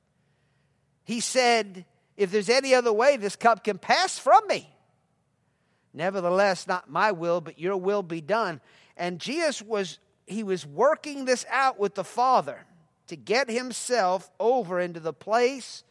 He 1.04 1.20
said, 1.20 1.84
If 2.16 2.30
there's 2.30 2.48
any 2.48 2.74
other 2.74 2.92
way, 2.92 3.16
this 3.16 3.36
cup 3.36 3.64
can 3.64 3.78
pass 3.78 4.18
from 4.18 4.46
me. 4.46 4.70
Nevertheless, 5.92 6.66
not 6.66 6.90
my 6.90 7.12
will, 7.12 7.40
but 7.40 7.58
your 7.58 7.76
will 7.76 8.02
be 8.02 8.20
done. 8.20 8.60
And 8.96 9.18
Jesus 9.18 9.60
was, 9.62 9.98
he 10.26 10.42
was 10.42 10.66
working 10.66 11.24
this 11.24 11.44
out 11.50 11.78
with 11.78 11.94
the 11.94 12.04
Father 12.04 12.64
to 13.08 13.16
get 13.16 13.50
himself 13.50 14.30
over 14.38 14.80
into 14.80 15.00
the 15.00 15.12
place 15.12 15.82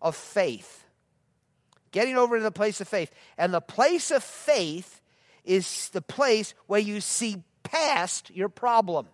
of 0.00 0.14
faith 0.16 0.84
getting 1.90 2.16
over 2.16 2.36
to 2.36 2.42
the 2.42 2.50
place 2.50 2.80
of 2.80 2.88
faith. 2.88 3.12
And 3.36 3.52
the 3.52 3.60
place 3.60 4.10
of 4.10 4.22
faith 4.22 5.00
is 5.44 5.88
the 5.90 6.02
place 6.02 6.54
where 6.66 6.80
you 6.80 7.00
see 7.00 7.42
past 7.62 8.30
your 8.30 8.48
problem. 8.48 9.06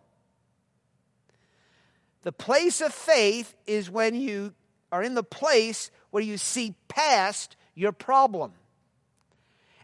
The 2.22 2.32
place 2.32 2.80
of 2.80 2.92
faith 2.92 3.54
is 3.66 3.90
when 3.90 4.14
you 4.14 4.54
are 4.90 5.02
in 5.02 5.14
the 5.14 5.22
place 5.22 5.90
where 6.10 6.22
you 6.22 6.38
see 6.38 6.74
past 6.88 7.56
your 7.74 7.92
problem. 7.92 8.52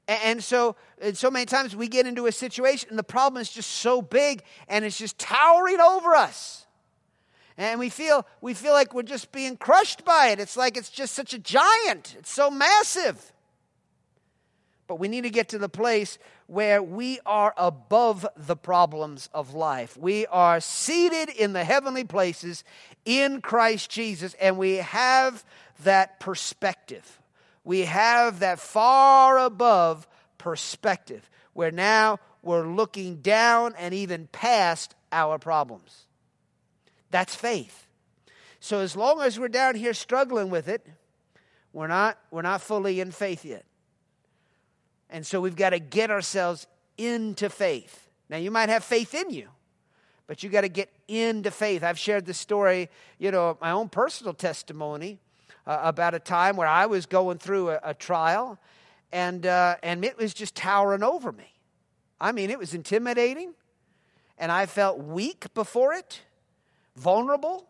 And 0.08 0.42
so, 0.42 0.74
and 1.00 1.16
so 1.16 1.30
many 1.30 1.46
times 1.46 1.76
we 1.76 1.86
get 1.86 2.06
into 2.06 2.26
a 2.26 2.32
situation 2.32 2.88
and 2.90 2.98
the 2.98 3.04
problem 3.04 3.40
is 3.40 3.50
just 3.50 3.70
so 3.70 4.02
big 4.02 4.42
and 4.66 4.84
it's 4.84 4.98
just 4.98 5.18
towering 5.18 5.80
over 5.80 6.16
us 6.16 6.59
and 7.60 7.78
we 7.78 7.90
feel 7.90 8.26
we 8.40 8.54
feel 8.54 8.72
like 8.72 8.94
we're 8.94 9.02
just 9.02 9.32
being 9.32 9.56
crushed 9.56 10.04
by 10.04 10.28
it. 10.28 10.40
It's 10.40 10.56
like 10.56 10.76
it's 10.76 10.90
just 10.90 11.14
such 11.14 11.34
a 11.34 11.38
giant. 11.38 12.16
It's 12.18 12.32
so 12.32 12.50
massive. 12.50 13.32
But 14.86 14.98
we 14.98 15.08
need 15.08 15.22
to 15.22 15.30
get 15.30 15.50
to 15.50 15.58
the 15.58 15.68
place 15.68 16.18
where 16.46 16.82
we 16.82 17.20
are 17.24 17.54
above 17.56 18.26
the 18.36 18.56
problems 18.56 19.28
of 19.32 19.54
life. 19.54 19.96
We 19.96 20.26
are 20.26 20.58
seated 20.60 21.28
in 21.28 21.52
the 21.52 21.62
heavenly 21.62 22.02
places 22.02 22.64
in 23.04 23.40
Christ 23.40 23.90
Jesus 23.90 24.34
and 24.40 24.58
we 24.58 24.76
have 24.76 25.44
that 25.84 26.18
perspective. 26.18 27.20
We 27.62 27.80
have 27.80 28.40
that 28.40 28.58
far 28.58 29.38
above 29.38 30.08
perspective 30.38 31.28
where 31.52 31.70
now 31.70 32.18
we're 32.42 32.66
looking 32.66 33.16
down 33.16 33.74
and 33.78 33.92
even 33.92 34.28
past 34.32 34.94
our 35.12 35.38
problems 35.38 36.06
that's 37.10 37.34
faith. 37.34 37.86
So 38.60 38.80
as 38.80 38.94
long 38.94 39.20
as 39.20 39.38
we're 39.38 39.48
down 39.48 39.74
here 39.74 39.94
struggling 39.94 40.50
with 40.50 40.68
it, 40.68 40.86
we're 41.72 41.86
not, 41.86 42.18
we're 42.30 42.42
not 42.42 42.60
fully 42.60 43.00
in 43.00 43.10
faith 43.10 43.44
yet. 43.44 43.64
And 45.08 45.26
so 45.26 45.40
we've 45.40 45.56
got 45.56 45.70
to 45.70 45.78
get 45.78 46.10
ourselves 46.10 46.66
into 46.98 47.48
faith. 47.48 48.08
Now, 48.28 48.36
you 48.36 48.50
might 48.50 48.68
have 48.68 48.84
faith 48.84 49.14
in 49.14 49.30
you, 49.30 49.48
but 50.26 50.42
you 50.42 50.50
got 50.50 50.60
to 50.60 50.68
get 50.68 50.90
into 51.08 51.50
faith. 51.50 51.82
I've 51.82 51.98
shared 51.98 52.26
the 52.26 52.34
story, 52.34 52.88
you 53.18 53.30
know, 53.30 53.58
my 53.60 53.70
own 53.70 53.88
personal 53.88 54.34
testimony 54.34 55.18
uh, 55.66 55.80
about 55.82 56.14
a 56.14 56.20
time 56.20 56.56
where 56.56 56.68
I 56.68 56.86
was 56.86 57.06
going 57.06 57.38
through 57.38 57.70
a, 57.70 57.80
a 57.82 57.94
trial 57.94 58.58
and, 59.12 59.46
uh, 59.46 59.76
and 59.82 60.04
it 60.04 60.16
was 60.16 60.34
just 60.34 60.54
towering 60.54 61.02
over 61.02 61.32
me. 61.32 61.52
I 62.20 62.32
mean, 62.32 62.50
it 62.50 62.58
was 62.58 62.74
intimidating, 62.74 63.54
and 64.38 64.52
I 64.52 64.66
felt 64.66 64.98
weak 64.98 65.52
before 65.54 65.94
it 65.94 66.20
vulnerable. 66.96 67.66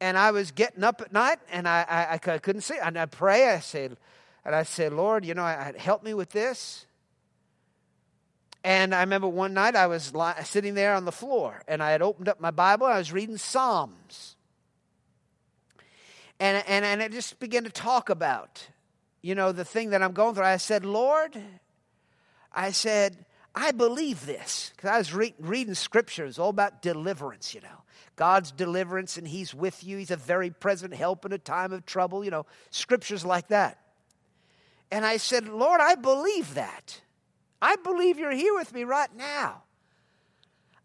And 0.00 0.18
I 0.18 0.30
was 0.30 0.50
getting 0.50 0.84
up 0.84 1.00
at 1.00 1.12
night 1.12 1.38
and 1.50 1.66
I, 1.66 1.84
I, 1.88 2.14
I 2.14 2.38
couldn't 2.38 2.62
see. 2.62 2.76
And 2.82 2.98
I 2.98 3.06
pray, 3.06 3.48
I 3.48 3.60
said, 3.60 3.96
and 4.44 4.54
I 4.54 4.62
said, 4.62 4.92
Lord, 4.92 5.24
you 5.24 5.34
know, 5.34 5.42
I, 5.42 5.72
help 5.76 6.02
me 6.02 6.14
with 6.14 6.30
this. 6.30 6.86
And 8.62 8.94
I 8.94 9.00
remember 9.00 9.28
one 9.28 9.54
night 9.54 9.76
I 9.76 9.86
was 9.86 10.12
sitting 10.44 10.74
there 10.74 10.94
on 10.94 11.04
the 11.04 11.12
floor 11.12 11.62
and 11.68 11.82
I 11.82 11.92
had 11.92 12.02
opened 12.02 12.28
up 12.28 12.40
my 12.40 12.50
Bible 12.50 12.86
I 12.86 12.98
was 12.98 13.12
reading 13.12 13.38
Psalms. 13.38 14.36
And, 16.38 16.62
and, 16.66 16.84
and 16.84 17.02
I 17.02 17.08
just 17.08 17.38
began 17.38 17.64
to 17.64 17.70
talk 17.70 18.10
about, 18.10 18.66
you 19.22 19.34
know, 19.34 19.52
the 19.52 19.64
thing 19.64 19.90
that 19.90 20.02
I'm 20.02 20.12
going 20.12 20.34
through. 20.34 20.44
I 20.44 20.58
said, 20.58 20.84
Lord, 20.84 21.40
I 22.52 22.72
said, 22.72 23.24
I 23.54 23.72
believe 23.72 24.26
this. 24.26 24.72
Because 24.76 24.90
I 24.90 24.98
was 24.98 25.14
re- 25.14 25.34
reading 25.38 25.74
scriptures 25.74 26.38
all 26.38 26.50
about 26.50 26.82
deliverance, 26.82 27.54
you 27.54 27.62
know. 27.62 27.82
God's 28.16 28.50
deliverance, 28.50 29.18
and 29.18 29.28
He's 29.28 29.54
with 29.54 29.84
you. 29.84 29.98
He's 29.98 30.10
a 30.10 30.16
very 30.16 30.50
present 30.50 30.94
help 30.94 31.24
in 31.24 31.32
a 31.32 31.38
time 31.38 31.72
of 31.72 31.84
trouble, 31.86 32.24
you 32.24 32.30
know, 32.30 32.46
scriptures 32.70 33.24
like 33.24 33.48
that. 33.48 33.78
And 34.90 35.04
I 35.04 35.18
said, 35.18 35.48
Lord, 35.48 35.80
I 35.80 35.94
believe 35.94 36.54
that. 36.54 37.00
I 37.60 37.76
believe 37.76 38.18
you're 38.18 38.30
here 38.30 38.54
with 38.54 38.72
me 38.72 38.84
right 38.84 39.14
now. 39.16 39.62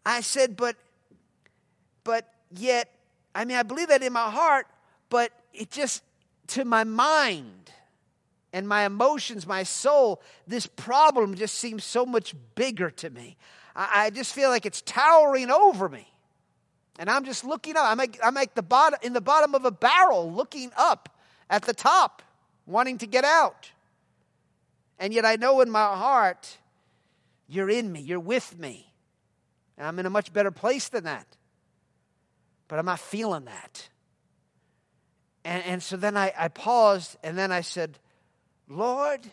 I 0.04 0.20
said, 0.20 0.56
but, 0.56 0.76
but 2.04 2.28
yet, 2.50 2.90
I 3.34 3.44
mean, 3.44 3.56
I 3.56 3.62
believe 3.62 3.88
that 3.88 4.02
in 4.02 4.12
my 4.12 4.30
heart, 4.30 4.66
but 5.08 5.30
it 5.54 5.70
just, 5.70 6.02
to 6.48 6.64
my 6.64 6.84
mind 6.84 7.70
and 8.52 8.68
my 8.68 8.84
emotions, 8.84 9.46
my 9.46 9.62
soul, 9.62 10.20
this 10.46 10.66
problem 10.66 11.34
just 11.34 11.54
seems 11.54 11.84
so 11.84 12.04
much 12.04 12.34
bigger 12.54 12.90
to 12.90 13.10
me. 13.10 13.36
I, 13.76 14.06
I 14.06 14.10
just 14.10 14.34
feel 14.34 14.50
like 14.50 14.66
it's 14.66 14.82
towering 14.82 15.50
over 15.50 15.88
me. 15.88 16.11
And 17.02 17.10
I'm 17.10 17.24
just 17.24 17.42
looking 17.42 17.76
up. 17.76 17.82
I'm 17.86 17.98
like, 17.98 18.20
I'm 18.22 18.34
like 18.34 18.54
the 18.54 18.62
bottom, 18.62 18.96
in 19.02 19.12
the 19.12 19.20
bottom 19.20 19.56
of 19.56 19.64
a 19.64 19.72
barrel, 19.72 20.32
looking 20.32 20.70
up 20.76 21.08
at 21.50 21.62
the 21.62 21.74
top, 21.74 22.22
wanting 22.64 22.98
to 22.98 23.08
get 23.08 23.24
out. 23.24 23.72
And 25.00 25.12
yet 25.12 25.24
I 25.24 25.34
know 25.34 25.62
in 25.62 25.68
my 25.68 25.96
heart, 25.96 26.58
you're 27.48 27.68
in 27.68 27.90
me, 27.90 28.02
you're 28.02 28.20
with 28.20 28.56
me. 28.56 28.86
And 29.76 29.84
I'm 29.84 29.98
in 29.98 30.06
a 30.06 30.10
much 30.10 30.32
better 30.32 30.52
place 30.52 30.90
than 30.90 31.02
that. 31.02 31.26
But 32.68 32.78
I'm 32.78 32.86
not 32.86 33.00
feeling 33.00 33.46
that. 33.46 33.88
And, 35.44 35.64
and 35.64 35.82
so 35.82 35.96
then 35.96 36.16
I, 36.16 36.32
I 36.38 36.46
paused 36.46 37.16
and 37.24 37.36
then 37.36 37.50
I 37.50 37.62
said, 37.62 37.98
Lord, 38.68 39.26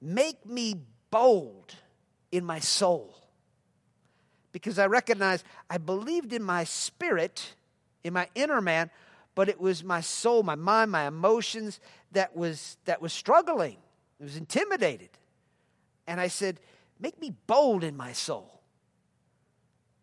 make 0.00 0.46
me 0.46 0.76
bold 1.10 1.74
in 2.32 2.42
my 2.42 2.60
soul. 2.60 3.23
Because 4.54 4.78
I 4.78 4.86
recognized 4.86 5.44
I 5.68 5.78
believed 5.78 6.32
in 6.32 6.44
my 6.44 6.62
spirit, 6.62 7.56
in 8.04 8.12
my 8.12 8.28
inner 8.36 8.60
man, 8.60 8.88
but 9.34 9.48
it 9.48 9.60
was 9.60 9.82
my 9.82 10.00
soul, 10.00 10.44
my 10.44 10.54
mind, 10.54 10.92
my 10.92 11.08
emotions 11.08 11.80
that 12.12 12.36
was 12.36 12.76
that 12.84 13.02
was 13.02 13.12
struggling. 13.12 13.78
It 14.20 14.22
was 14.22 14.36
intimidated. 14.36 15.10
And 16.06 16.20
I 16.20 16.28
said, 16.28 16.60
make 17.00 17.20
me 17.20 17.34
bold 17.48 17.82
in 17.82 17.96
my 17.96 18.12
soul. 18.12 18.60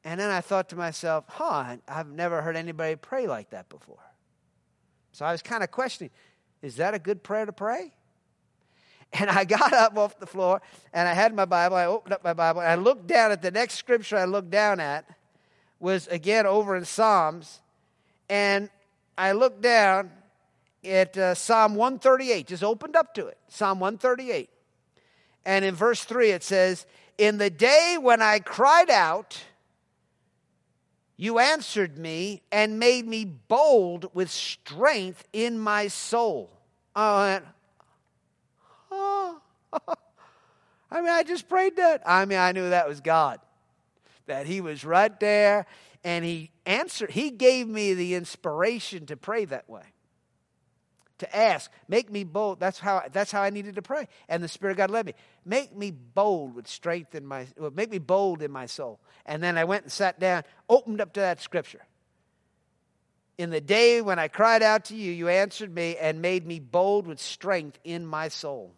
And 0.03 0.20
then 0.20 0.29
I 0.29 0.41
thought 0.41 0.67
to 0.70 0.75
myself, 0.75 1.24
huh, 1.29 1.77
I've 1.88 2.10
never 2.12 2.41
heard 2.41 2.58
anybody 2.58 2.98
pray 2.98 3.27
like 3.27 3.51
that 3.51 3.70
before. 3.70 4.03
So 5.13 5.24
I 5.24 5.31
was 5.31 5.41
kind 5.41 5.63
of 5.63 5.72
questioning, 5.72 6.12
is 6.62 6.75
that 6.75 6.93
a 6.93 7.00
good 7.00 7.24
prayer 7.24 7.46
to 7.46 7.53
pray? 7.53 7.93
And 9.13 9.29
I 9.29 9.43
got 9.43 9.73
up 9.73 9.97
off 9.97 10.19
the 10.19 10.25
floor 10.25 10.61
and 10.93 11.07
I 11.07 11.13
had 11.13 11.33
my 11.33 11.45
Bible. 11.45 11.75
I 11.75 11.85
opened 11.85 12.13
up 12.13 12.23
my 12.23 12.33
Bible 12.33 12.61
and 12.61 12.69
I 12.69 12.75
looked 12.75 13.07
down 13.07 13.31
at 13.31 13.41
the 13.41 13.51
next 13.51 13.75
scripture 13.75 14.17
I 14.17 14.25
looked 14.25 14.49
down 14.49 14.79
at 14.79 15.05
was 15.81 16.07
again 16.07 16.45
over 16.45 16.75
in 16.75 16.85
Psalms. 16.85 17.59
And 18.29 18.69
I 19.17 19.33
looked 19.33 19.61
down 19.61 20.11
at 20.83 21.17
uh, 21.17 21.35
Psalm 21.35 21.75
138, 21.75 22.47
just 22.47 22.63
opened 22.63 22.95
up 22.95 23.13
to 23.15 23.27
it. 23.27 23.37
Psalm 23.49 23.79
138. 23.79 24.49
And 25.45 25.65
in 25.65 25.75
verse 25.75 26.03
3 26.03 26.31
it 26.31 26.43
says, 26.43 26.85
In 27.17 27.37
the 27.37 27.49
day 27.49 27.97
when 27.99 28.21
I 28.21 28.39
cried 28.39 28.89
out, 28.89 29.37
you 31.17 31.37
answered 31.37 31.97
me 31.97 32.41
and 32.51 32.79
made 32.79 33.07
me 33.07 33.25
bold 33.25 34.09
with 34.13 34.31
strength 34.31 35.27
in 35.33 35.59
my 35.59 35.87
soul. 35.87 36.50
I 36.95 37.24
went, 37.24 37.45
oh. 38.91 39.41
I 40.91 40.99
mean, 40.99 41.09
I 41.09 41.23
just 41.23 41.47
prayed 41.47 41.77
that. 41.77 42.01
I 42.05 42.25
mean, 42.25 42.37
I 42.37 42.51
knew 42.51 42.69
that 42.69 42.87
was 42.87 42.99
God, 42.99 43.39
that 44.27 44.45
He 44.45 44.61
was 44.61 44.83
right 44.83 45.17
there 45.19 45.65
and 46.03 46.25
He 46.25 46.51
answered. 46.65 47.11
He 47.11 47.31
gave 47.31 47.67
me 47.67 47.93
the 47.93 48.15
inspiration 48.15 49.05
to 49.07 49.17
pray 49.17 49.45
that 49.45 49.69
way 49.69 49.83
to 51.21 51.35
ask, 51.35 51.71
make 51.87 52.11
me 52.11 52.23
bold. 52.23 52.59
That's 52.59 52.79
how, 52.79 53.03
that's 53.11 53.31
how 53.31 53.43
I 53.43 53.51
needed 53.51 53.75
to 53.75 53.83
pray. 53.83 54.07
And 54.27 54.43
the 54.43 54.47
Spirit 54.47 54.71
of 54.71 54.77
God 54.77 54.89
led 54.89 55.05
me. 55.05 55.13
Make 55.45 55.75
me 55.75 55.91
bold 55.91 56.55
with 56.55 56.67
strength 56.67 57.13
in 57.13 57.27
my, 57.27 57.45
well, 57.59 57.69
make 57.69 57.91
me 57.91 57.99
bold 57.99 58.41
in 58.41 58.51
my 58.51 58.65
soul. 58.65 58.99
And 59.27 59.41
then 59.41 59.55
I 59.55 59.63
went 59.63 59.83
and 59.83 59.91
sat 59.91 60.19
down, 60.19 60.43
opened 60.67 60.99
up 60.99 61.13
to 61.13 61.19
that 61.19 61.39
scripture. 61.39 61.85
In 63.37 63.51
the 63.51 63.61
day 63.61 64.01
when 64.01 64.17
I 64.17 64.29
cried 64.29 64.63
out 64.63 64.85
to 64.85 64.95
you, 64.95 65.11
you 65.11 65.27
answered 65.27 65.73
me 65.73 65.95
and 65.95 66.23
made 66.23 66.47
me 66.47 66.59
bold 66.59 67.05
with 67.05 67.19
strength 67.19 67.77
in 67.83 68.03
my 68.03 68.27
soul. 68.27 68.73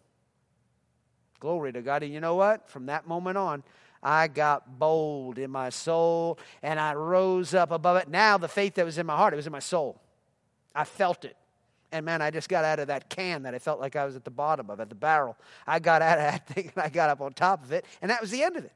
Glory 1.44 1.74
to 1.74 1.82
God. 1.82 2.02
And 2.02 2.10
you 2.10 2.20
know 2.20 2.36
what? 2.36 2.70
From 2.70 2.86
that 2.86 3.06
moment 3.06 3.36
on, 3.36 3.62
I 4.02 4.28
got 4.28 4.78
bold 4.78 5.36
in 5.36 5.50
my 5.50 5.68
soul 5.68 6.38
and 6.62 6.80
I 6.80 6.94
rose 6.94 7.52
up 7.52 7.70
above 7.70 7.98
it. 7.98 8.08
Now, 8.08 8.38
the 8.38 8.48
faith 8.48 8.76
that 8.76 8.86
was 8.86 8.96
in 8.96 9.04
my 9.04 9.14
heart, 9.14 9.34
it 9.34 9.36
was 9.36 9.44
in 9.46 9.52
my 9.52 9.58
soul. 9.58 10.00
I 10.74 10.84
felt 10.84 11.26
it. 11.26 11.36
And 11.92 12.06
man, 12.06 12.22
I 12.22 12.30
just 12.30 12.48
got 12.48 12.64
out 12.64 12.78
of 12.78 12.86
that 12.86 13.10
can 13.10 13.42
that 13.42 13.54
I 13.54 13.58
felt 13.58 13.78
like 13.78 13.94
I 13.94 14.06
was 14.06 14.16
at 14.16 14.24
the 14.24 14.30
bottom 14.30 14.70
of, 14.70 14.80
at 14.80 14.88
the 14.88 14.94
barrel. 14.94 15.36
I 15.66 15.80
got 15.80 16.00
out 16.00 16.16
of 16.16 16.24
that 16.24 16.48
thing 16.54 16.72
and 16.74 16.82
I 16.82 16.88
got 16.88 17.10
up 17.10 17.20
on 17.20 17.34
top 17.34 17.62
of 17.62 17.72
it, 17.72 17.84
and 18.00 18.10
that 18.10 18.22
was 18.22 18.30
the 18.30 18.42
end 18.42 18.56
of 18.56 18.64
it. 18.64 18.72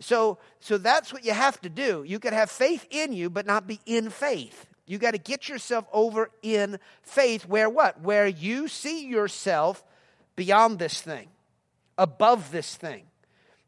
So, 0.00 0.36
so 0.60 0.76
that's 0.76 1.14
what 1.14 1.24
you 1.24 1.32
have 1.32 1.58
to 1.62 1.70
do. 1.70 2.04
You 2.06 2.18
can 2.18 2.34
have 2.34 2.50
faith 2.50 2.86
in 2.90 3.14
you, 3.14 3.30
but 3.30 3.46
not 3.46 3.66
be 3.66 3.80
in 3.86 4.10
faith. 4.10 4.66
You 4.84 4.98
got 4.98 5.12
to 5.12 5.18
get 5.18 5.48
yourself 5.48 5.86
over 5.94 6.28
in 6.42 6.78
faith 7.00 7.46
where 7.46 7.70
what? 7.70 8.02
Where 8.02 8.26
you 8.26 8.68
see 8.68 9.06
yourself 9.06 9.82
beyond 10.38 10.78
this 10.78 11.00
thing, 11.00 11.28
above 11.98 12.50
this 12.50 12.76
thing, 12.76 13.04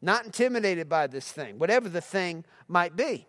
not 0.01 0.25
intimidated 0.25 0.89
by 0.89 1.05
this 1.05 1.31
thing, 1.31 1.59
whatever 1.59 1.89
the 1.89 2.01
thing 2.01 2.43
might 2.67 2.95
be. 2.95 3.27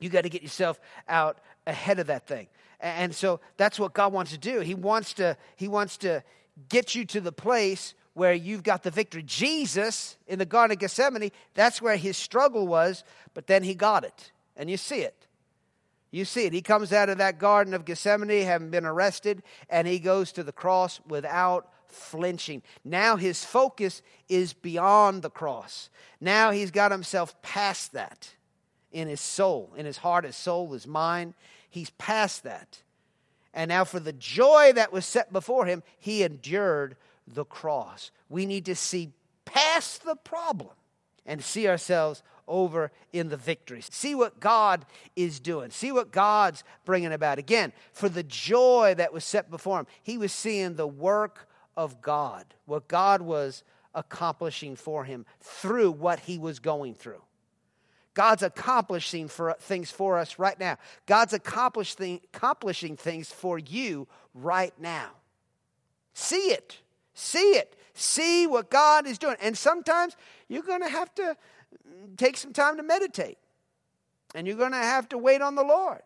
You 0.00 0.10
got 0.10 0.22
to 0.22 0.28
get 0.28 0.42
yourself 0.42 0.80
out 1.08 1.38
ahead 1.66 1.98
of 1.98 2.08
that 2.08 2.26
thing. 2.26 2.48
And 2.80 3.14
so 3.14 3.40
that's 3.56 3.78
what 3.78 3.94
God 3.94 4.12
wants 4.12 4.32
to 4.32 4.38
do. 4.38 4.60
He 4.60 4.74
wants 4.74 5.14
to, 5.14 5.36
he 5.56 5.68
wants 5.68 5.96
to 5.98 6.22
get 6.68 6.94
you 6.94 7.04
to 7.06 7.20
the 7.20 7.32
place 7.32 7.94
where 8.14 8.32
you've 8.32 8.62
got 8.62 8.82
the 8.82 8.90
victory. 8.90 9.22
Jesus 9.22 10.16
in 10.26 10.38
the 10.38 10.46
Garden 10.46 10.72
of 10.72 10.78
Gethsemane, 10.78 11.30
that's 11.54 11.80
where 11.80 11.96
his 11.96 12.16
struggle 12.16 12.66
was, 12.66 13.04
but 13.34 13.46
then 13.46 13.62
he 13.62 13.74
got 13.74 14.04
it. 14.04 14.32
And 14.56 14.70
you 14.70 14.76
see 14.76 15.00
it. 15.00 15.26
You 16.10 16.24
see 16.24 16.46
it. 16.46 16.52
He 16.52 16.62
comes 16.62 16.92
out 16.92 17.10
of 17.10 17.18
that 17.18 17.38
Garden 17.38 17.74
of 17.74 17.84
Gethsemane, 17.84 18.44
having 18.44 18.70
been 18.70 18.86
arrested, 18.86 19.42
and 19.68 19.86
he 19.86 19.98
goes 19.98 20.32
to 20.32 20.42
the 20.42 20.52
cross 20.52 21.00
without 21.06 21.68
flinching. 21.90 22.62
Now 22.84 23.16
his 23.16 23.44
focus 23.44 24.02
is 24.28 24.52
beyond 24.52 25.22
the 25.22 25.30
cross. 25.30 25.90
Now 26.20 26.50
he's 26.50 26.70
got 26.70 26.92
himself 26.92 27.40
past 27.42 27.92
that 27.92 28.30
in 28.92 29.08
his 29.08 29.20
soul, 29.20 29.72
in 29.76 29.86
his 29.86 29.98
heart, 29.98 30.24
his 30.24 30.36
soul, 30.36 30.72
his 30.72 30.86
mind. 30.86 31.34
He's 31.68 31.90
past 31.90 32.44
that. 32.44 32.82
And 33.52 33.70
now, 33.70 33.84
for 33.84 34.00
the 34.00 34.12
joy 34.12 34.72
that 34.74 34.92
was 34.92 35.06
set 35.06 35.32
before 35.32 35.64
him, 35.64 35.82
he 35.98 36.22
endured 36.22 36.96
the 37.26 37.44
cross. 37.44 38.10
We 38.28 38.44
need 38.44 38.66
to 38.66 38.74
see 38.76 39.12
past 39.46 40.04
the 40.04 40.16
problem 40.16 40.74
and 41.24 41.42
see 41.42 41.66
ourselves 41.66 42.22
over 42.46 42.92
in 43.12 43.28
the 43.28 43.36
victory. 43.36 43.80
See 43.80 44.14
what 44.14 44.40
God 44.40 44.86
is 45.16 45.40
doing. 45.40 45.70
See 45.70 45.90
what 45.90 46.12
God's 46.12 46.64
bringing 46.84 47.12
about. 47.12 47.38
Again, 47.38 47.72
for 47.92 48.08
the 48.08 48.22
joy 48.22 48.94
that 48.98 49.12
was 49.12 49.24
set 49.24 49.50
before 49.50 49.80
him, 49.80 49.86
he 50.02 50.18
was 50.18 50.32
seeing 50.32 50.74
the 50.74 50.86
work 50.86 51.48
of 51.76 52.00
God, 52.00 52.46
what 52.64 52.88
God 52.88 53.22
was 53.22 53.62
accomplishing 53.94 54.76
for 54.76 55.04
him 55.04 55.26
through 55.40 55.90
what 55.90 56.20
he 56.20 56.38
was 56.38 56.58
going 56.58 56.94
through. 56.94 57.22
God's 58.14 58.42
accomplishing 58.42 59.28
for, 59.28 59.56
things 59.60 59.90
for 59.90 60.18
us 60.18 60.38
right 60.38 60.58
now. 60.58 60.78
God's 61.04 61.34
accomplishing, 61.34 62.20
accomplishing 62.32 62.96
things 62.96 63.30
for 63.30 63.58
you 63.58 64.08
right 64.34 64.72
now. 64.78 65.10
See 66.14 66.50
it. 66.50 66.78
See 67.12 67.52
it. 67.52 67.76
See 67.92 68.46
what 68.46 68.70
God 68.70 69.06
is 69.06 69.18
doing. 69.18 69.36
And 69.40 69.56
sometimes 69.56 70.16
you're 70.48 70.62
going 70.62 70.80
to 70.80 70.88
have 70.88 71.14
to 71.16 71.36
take 72.16 72.38
some 72.38 72.54
time 72.54 72.78
to 72.78 72.82
meditate. 72.82 73.38
And 74.34 74.46
you're 74.46 74.56
going 74.56 74.72
to 74.72 74.78
have 74.78 75.08
to 75.10 75.18
wait 75.18 75.42
on 75.42 75.54
the 75.54 75.62
Lord. 75.62 76.00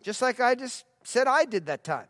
Just 0.00 0.22
like 0.22 0.40
I 0.40 0.54
just 0.54 0.84
said 1.04 1.26
I 1.26 1.44
did 1.44 1.66
that 1.66 1.82
time 1.82 2.06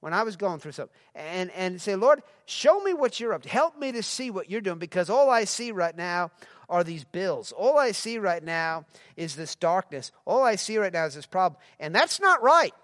when 0.00 0.14
I 0.14 0.22
was 0.22 0.36
going 0.36 0.58
through 0.60 0.72
something. 0.72 0.96
And, 1.14 1.50
and 1.52 1.80
say, 1.80 1.96
Lord, 1.96 2.22
show 2.46 2.80
me 2.80 2.94
what 2.94 3.18
you're 3.18 3.32
up 3.32 3.42
to. 3.42 3.48
Help 3.48 3.78
me 3.78 3.92
to 3.92 4.02
see 4.02 4.30
what 4.30 4.50
you're 4.50 4.60
doing 4.60 4.78
because 4.78 5.10
all 5.10 5.30
I 5.30 5.44
see 5.44 5.72
right 5.72 5.96
now 5.96 6.30
are 6.68 6.84
these 6.84 7.04
bills. 7.04 7.52
All 7.52 7.78
I 7.78 7.92
see 7.92 8.18
right 8.18 8.42
now 8.42 8.84
is 9.16 9.34
this 9.34 9.54
darkness. 9.54 10.12
All 10.24 10.42
I 10.42 10.56
see 10.56 10.78
right 10.78 10.92
now 10.92 11.06
is 11.06 11.14
this 11.14 11.26
problem. 11.26 11.60
And 11.80 11.94
that's 11.94 12.20
not 12.20 12.42
right. 12.42 12.74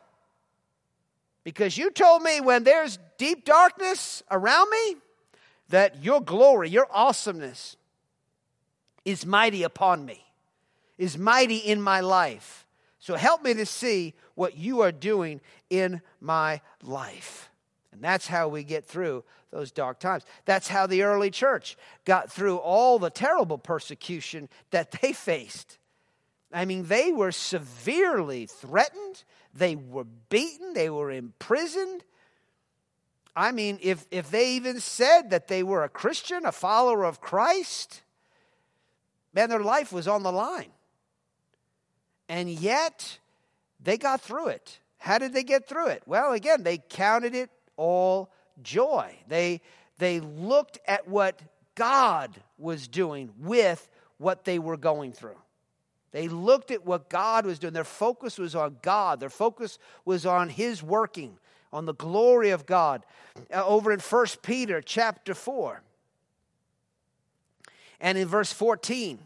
Because 1.45 1.77
you 1.77 1.91
told 1.91 2.23
me 2.23 2.41
when 2.41 2.65
there's 2.65 2.99
deep 3.19 3.45
darkness 3.45 4.23
around 4.31 4.71
me 4.71 4.97
that 5.69 6.03
your 6.03 6.21
glory, 6.21 6.71
your 6.71 6.87
awesomeness 6.91 7.77
is 9.05 9.27
mighty 9.27 9.63
upon 9.63 10.05
me, 10.05 10.25
is 10.97 11.19
mighty 11.19 11.59
in 11.59 11.81
my 11.81 12.01
life. 12.01 12.67
So 12.99 13.17
help 13.17 13.43
me 13.43 13.53
to 13.55 13.67
see 13.67 14.15
what 14.35 14.57
you 14.57 14.81
are 14.81 14.93
doing 14.93 15.43
in 15.81 16.03
my 16.21 16.61
life. 16.83 17.51
And 17.93 18.03
that's 18.03 18.27
how 18.27 18.49
we 18.49 18.65
get 18.65 18.85
through 18.85 19.25
those 19.51 19.71
dark 19.71 20.01
times. 20.01 20.25
That's 20.45 20.69
how 20.69 20.87
the 20.87 21.03
early 21.03 21.31
church 21.31 21.77
got 22.05 22.31
through 22.31 22.57
all 22.57 22.99
the 22.99 23.11
terrible 23.11 23.59
persecution 23.59 24.49
that 24.71 24.91
they 25.01 25.13
faced. 25.13 25.79
I 26.53 26.65
mean, 26.65 26.87
they 26.87 27.13
were 27.13 27.33
severely 27.33 28.47
threatened, 28.47 29.25
they 29.55 29.77
were 29.77 30.05
beaten, 30.05 30.75
they 30.75 30.91
were 30.91 31.11
imprisoned. 31.11 32.05
I 33.37 33.51
mean, 33.51 33.79
if, 33.83 34.07
if 34.13 34.31
they 34.31 34.53
even 34.53 34.79
said 34.79 35.31
that 35.31 35.49
they 35.49 35.65
were 35.65 35.83
a 35.83 35.89
Christian, 35.89 36.47
a 36.47 36.53
follower 36.53 37.05
of 37.05 37.21
Christ, 37.21 38.03
man, 39.33 39.49
their 39.49 39.61
life 39.61 39.93
was 39.93 40.07
on 40.07 40.23
the 40.23 40.31
line. 40.31 40.71
And 42.29 42.49
yet, 42.49 43.19
they 43.83 43.99
got 43.99 44.21
through 44.21 44.49
it. 44.49 44.79
How 45.05 45.19
did 45.19 45.35
they 45.35 45.43
get 45.43 45.69
through 45.69 45.89
it? 45.89 46.03
Well, 46.07 46.33
again, 46.33 46.63
they 46.63 46.79
counted 46.79 47.35
it 47.35 47.51
all 47.77 48.33
joy. 48.63 49.15
They, 49.29 49.61
they 49.99 50.19
looked 50.21 50.79
at 50.89 51.07
what 51.07 51.43
God 51.75 52.31
was 52.57 52.89
doing 52.89 53.31
with 53.39 53.91
what 54.17 54.47
they 54.47 54.59
were 54.59 54.79
going 54.79 55.13
through. 55.13 55.37
They 56.13 56.29
looked 56.29 56.71
at 56.71 56.87
what 56.87 57.11
God 57.11 57.45
was 57.45 57.59
doing. 57.59 57.75
Their 57.75 57.85
focus 57.85 58.39
was 58.39 58.55
on 58.55 58.79
God. 58.81 59.21
Their 59.21 59.29
focus 59.29 59.79
was 60.07 60.25
on 60.25 60.49
His 60.49 60.83
working, 60.83 61.37
on 61.71 61.85
the 61.85 61.93
glory 61.93 62.49
of 62.49 62.65
God. 62.65 63.05
Uh, 63.53 63.63
over 63.67 63.93
in 63.93 64.01
1 64.01 64.27
Peter 64.41 64.81
chapter 64.81 65.35
4 65.35 65.83
and 68.01 68.17
in 68.17 68.27
verse 68.27 68.55
14, 68.55 69.19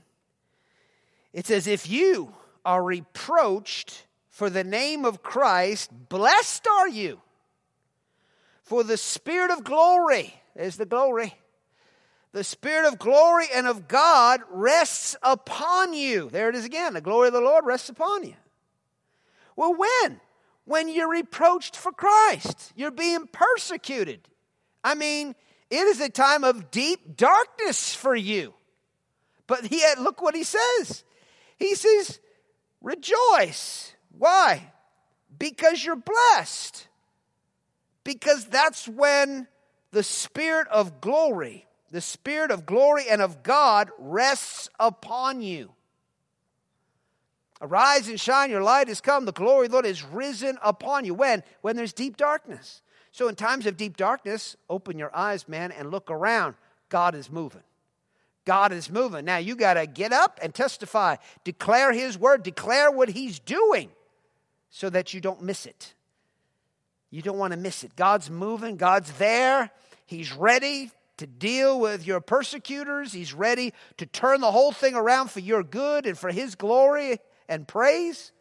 it 1.33 1.47
says, 1.47 1.69
If 1.69 1.89
you 1.89 2.35
are 2.65 2.83
reproached 2.83 4.08
for 4.39 4.49
the 4.49 4.63
name 4.63 5.05
of 5.05 5.21
Christ, 5.21 5.91
blessed 6.09 6.69
are 6.69 6.87
you. 6.87 7.21
For 8.63 8.85
the 8.85 8.97
Spirit 8.97 9.51
of 9.51 9.65
glory, 9.65 10.33
is 10.55 10.77
the 10.77 10.87
glory, 10.87 11.35
the 12.31 12.45
Spirit 12.45 12.87
of 12.87 13.01
glory 13.01 13.47
and 13.53 13.67
of 13.67 13.89
God 13.89 14.43
rests 14.49 15.17
upon 15.25 15.93
you. 15.93 16.31
There 16.31 16.49
it 16.49 16.55
is 16.55 16.65
again. 16.65 16.95
The 16.95 17.01
glory 17.01 17.27
of 17.27 17.35
the 17.35 17.41
Lord 17.41 17.67
rests 17.67 17.89
upon 17.89 18.23
you. 18.23 18.37
Well, 19.57 19.75
when? 19.75 20.21
When 20.67 20.89
you're 20.89 21.11
reproached 21.11 21.75
for 21.75 21.91
Christ, 21.91 22.73
you're 22.77 22.93
being 22.93 23.27
persecuted. 23.27 24.21
I 24.85 24.95
mean, 24.95 25.35
it 25.69 25.89
is 25.89 26.01
a 26.01 26.09
time 26.09 26.45
of 26.45 26.71
deep 26.71 27.17
darkness 27.17 27.93
for 27.93 28.15
you. 28.15 28.55
But 29.49 29.73
yet, 29.73 30.01
look 30.01 30.23
what 30.23 30.37
he 30.37 30.45
says. 30.45 31.03
He 31.57 31.75
says, 31.75 32.21
Rejoice. 32.81 33.95
Why? 34.19 34.73
Because 35.39 35.85
you're 35.85 35.97
blessed. 35.97 36.87
Because 38.05 38.47
that's 38.47 38.89
when 38.89 39.47
the 39.93 40.03
Spirit 40.03 40.69
of 40.69 41.01
glory 41.01 41.69
the 41.91 42.01
Spirit 42.01 42.51
of 42.51 42.67
glory 42.67 43.05
and 43.09 43.23
of 43.23 43.43
God 43.43 43.91
rests 43.99 44.69
upon 44.79 45.41
you. 45.41 45.73
Arise 47.61 48.09
and 48.09 48.21
shine, 48.21 48.51
your 48.51 48.63
light 48.63 48.89
has 48.89 49.01
come. 49.01 49.25
The 49.25 49.33
glory 49.33 49.67
of 49.67 49.73
the 49.73 49.77
Lord 49.77 49.87
is 49.87 50.05
risen 50.05 50.59
upon 50.63 51.05
you. 51.05 51.15
When? 51.15 51.43
When 51.61 51.77
there's 51.77 51.93
deep 51.93 52.17
darkness. 52.17 52.83
So, 53.11 53.27
in 53.27 53.35
times 53.35 53.67
of 53.67 53.77
deep 53.77 53.97
darkness, 53.97 54.57
open 54.71 54.99
your 54.99 55.15
eyes, 55.17 55.49
man, 55.49 55.73
and 55.73 55.91
look 55.91 56.11
around. 56.11 56.55
God 56.89 57.15
is 57.15 57.31
moving. 57.31 57.63
God 58.45 58.71
is 58.71 58.91
moving. 58.91 59.25
Now, 59.25 59.39
you 59.39 59.57
got 59.57 59.75
to 59.75 59.87
get 59.87 60.13
up 60.13 60.39
and 60.41 60.55
testify. 60.55 61.17
Declare 61.43 61.93
His 61.93 62.17
word, 62.17 62.43
declare 62.43 62.91
what 62.93 63.09
He's 63.09 63.41
doing 63.41 63.91
so 64.71 64.91
that 64.91 65.15
you 65.15 65.21
don't 65.21 65.43
miss 65.43 65.67
it. 65.67 65.95
You 67.11 67.23
don't 67.23 67.39
want 67.39 67.53
to 67.53 67.59
miss 67.59 67.85
it. 67.85 67.97
God's 67.97 68.31
moving, 68.31 68.77
God's 68.77 69.13
there, 69.13 69.71
He's 70.07 70.33
ready 70.33 70.91
to 71.19 71.27
deal 71.27 71.79
with 71.79 72.07
your 72.07 72.21
persecutors. 72.21 73.13
He's 73.13 73.35
ready 73.35 73.75
to 73.99 74.07
turn 74.07 74.41
the 74.41 74.53
whole 74.53 74.73
thing 74.73 74.95
around 74.95 75.31
for 75.31 75.41
your 75.41 75.63
good 75.63 76.07
and 76.07 76.17
for 76.17 76.31
His 76.31 76.55
glory 76.55 77.19
and 77.49 77.69
praise. 77.69 78.33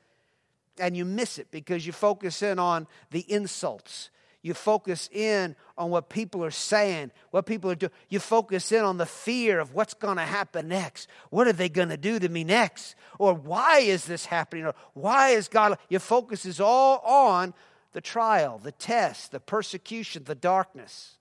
And 0.79 0.95
you 0.95 1.05
miss 1.05 1.39
it 1.39 1.47
because 1.51 1.85
you 1.85 1.91
focus 1.91 2.41
in 2.41 2.59
on 2.59 2.87
the 3.11 3.25
insults. 3.31 4.09
You 4.41 4.53
focus 4.53 5.09
in 5.11 5.55
on 5.77 5.89
what 5.89 6.09
people 6.09 6.43
are 6.43 6.51
saying, 6.51 7.11
what 7.31 7.45
people 7.45 7.71
are 7.71 7.75
doing. 7.75 7.91
You 8.09 8.19
focus 8.19 8.71
in 8.71 8.83
on 8.83 8.97
the 8.97 9.05
fear 9.05 9.59
of 9.59 9.73
what's 9.73 9.93
going 9.93 10.17
to 10.17 10.23
happen 10.23 10.67
next. 10.67 11.09
What 11.29 11.47
are 11.47 11.53
they 11.53 11.69
going 11.69 11.89
to 11.89 11.97
do 11.97 12.19
to 12.19 12.29
me 12.29 12.43
next? 12.43 12.95
Or 13.19 13.33
why 13.33 13.79
is 13.79 14.05
this 14.05 14.25
happening? 14.25 14.65
Or 14.65 14.75
why 14.93 15.29
is 15.29 15.47
God? 15.47 15.77
Your 15.89 15.99
focus 15.99 16.45
is 16.45 16.61
all 16.61 16.99
on 16.99 17.53
the 17.93 18.01
trial, 18.01 18.59
the 18.59 18.71
test, 18.71 19.31
the 19.31 19.39
persecution, 19.39 20.23
the 20.23 20.35
darkness. 20.35 21.15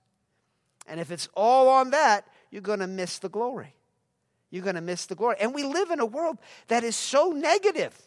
And 0.86 1.00
if 1.00 1.10
it's 1.10 1.28
all 1.34 1.68
on 1.68 1.90
that, 1.90 2.26
you're 2.50 2.62
going 2.62 2.80
to 2.80 2.86
miss 2.86 3.18
the 3.18 3.28
glory. 3.28 3.74
You're 4.50 4.62
going 4.62 4.76
to 4.76 4.80
miss 4.80 5.06
the 5.06 5.14
glory. 5.14 5.36
And 5.40 5.54
we 5.54 5.64
live 5.64 5.90
in 5.90 6.00
a 6.00 6.06
world 6.06 6.38
that 6.68 6.84
is 6.84 6.94
so 6.94 7.30
negative. 7.30 8.05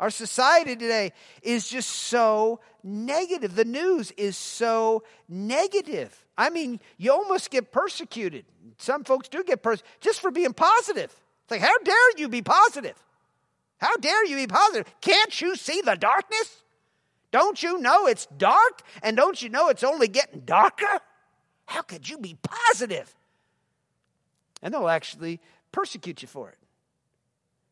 Our 0.00 0.10
society 0.10 0.76
today 0.76 1.12
is 1.42 1.68
just 1.68 1.88
so 1.88 2.60
negative. 2.84 3.56
The 3.56 3.64
news 3.64 4.12
is 4.12 4.36
so 4.36 5.02
negative. 5.28 6.24
I 6.36 6.50
mean, 6.50 6.78
you 6.98 7.12
almost 7.12 7.50
get 7.50 7.72
persecuted. 7.72 8.44
Some 8.78 9.02
folks 9.02 9.28
do 9.28 9.42
get 9.42 9.62
persecuted 9.62 10.00
just 10.00 10.20
for 10.20 10.30
being 10.30 10.52
positive. 10.52 11.10
It's 11.10 11.50
like, 11.50 11.60
how 11.60 11.76
dare 11.78 12.16
you 12.16 12.28
be 12.28 12.42
positive? 12.42 12.94
How 13.78 13.96
dare 13.96 14.24
you 14.26 14.36
be 14.36 14.46
positive? 14.46 14.92
Can't 15.00 15.40
you 15.40 15.56
see 15.56 15.80
the 15.80 15.94
darkness? 15.94 16.62
Don't 17.30 17.62
you 17.62 17.78
know 17.78 18.06
it's 18.06 18.26
dark? 18.36 18.82
And 19.02 19.16
don't 19.16 19.40
you 19.42 19.48
know 19.48 19.68
it's 19.68 19.84
only 19.84 20.08
getting 20.08 20.40
darker? 20.40 21.00
How 21.66 21.82
could 21.82 22.08
you 22.08 22.18
be 22.18 22.36
positive? 22.42 23.14
And 24.62 24.72
they'll 24.72 24.88
actually 24.88 25.40
persecute 25.72 26.22
you 26.22 26.28
for 26.28 26.50
it. 26.50 26.58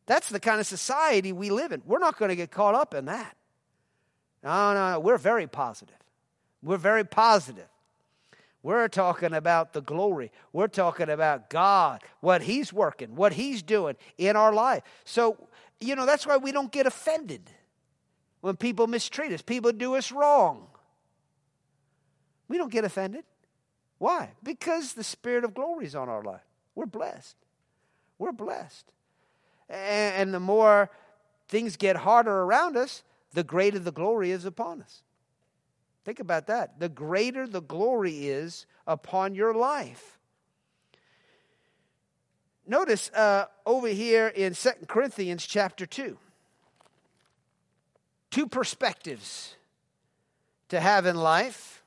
That's 0.07 0.29
the 0.29 0.41
kind 0.41 0.61
of 0.61 0.67
society 0.67 1.33
we 1.33 1.51
live 1.51 1.73
in. 1.73 1.83
We're 1.85 1.99
not 1.99 2.19
going 2.19 2.29
to 2.29 2.37
get 2.37 2.51
caught 2.51 2.75
up 2.75 2.95
in 2.95 3.07
that. 3.07 3.37
No, 4.43 4.73
no, 4.75 4.93
no. 4.93 5.01
We're 5.01 5.19
very 5.19 5.47
positive. 5.47 5.97
We're 6.63 6.77
very 6.77 7.05
positive. 7.05 7.69
We're 8.63 8.89
talking 8.89 9.33
about 9.33 9.73
the 9.73 9.81
glory. 9.81 10.33
We're 10.53 10.69
talking 10.69 11.09
about 11.09 11.51
God, 11.51 12.03
what 12.21 12.43
He's 12.43 12.73
working, 12.73 13.15
what 13.15 13.33
He's 13.33 13.63
doing 13.63 13.97
in 14.19 14.35
our 14.35 14.53
life. 14.53 14.83
So, 15.05 15.37
you 15.81 15.95
know, 15.95 16.07
that's 16.07 16.27
why 16.27 16.37
we 16.37 16.53
don't 16.53 16.73
get 16.73 16.87
offended 16.87 17.43
when 18.41 18.57
people 18.57 18.87
mistreat 18.87 19.33
us, 19.33 19.43
people 19.43 19.73
do 19.73 19.97
us 19.97 20.13
wrong. 20.13 20.69
We 22.49 22.59
don't 22.59 22.71
get 22.71 22.85
offended. 22.85 23.25
Why? 23.99 24.31
Because 24.43 24.93
the 24.93 25.03
Spirit 25.03 25.45
of 25.45 25.55
glory 25.55 25.87
is 25.87 25.95
on 25.95 26.09
our 26.09 26.23
life. 26.23 26.45
We're 26.75 26.87
blessed. 26.87 27.35
We're 28.19 28.33
blessed. 28.33 28.93
And 29.69 30.33
the 30.33 30.41
more 30.41 30.91
things 31.49 31.77
get 31.77 31.97
harder 31.97 32.43
around 32.43 32.77
us, 32.77 33.03
the 33.33 33.45
greater 33.45 33.79
the 33.79 33.93
glory 33.93 34.31
is 34.31 34.45
upon 34.45 34.83
us. 34.83 35.03
Think 36.05 36.21
about 36.21 36.47
that. 36.47 36.79
The 36.79 36.89
greater 36.89 37.47
the 37.47 37.63
glory 37.63 38.29
is 38.29 38.67
upon 38.87 39.35
your 39.35 39.53
life. 39.53 40.19
Notice 42.67 43.11
uh, 43.11 43.47
over 43.65 43.89
here 43.89 44.29
in 44.29 44.55
Second 44.55 44.89
Corinthians 44.89 45.47
chapter 45.47 45.87
2, 45.87 46.17
two 48.31 48.47
perspectives 48.49 49.55
to 50.69 50.81
have 50.81 51.07
in 51.07 51.17
life 51.17 51.85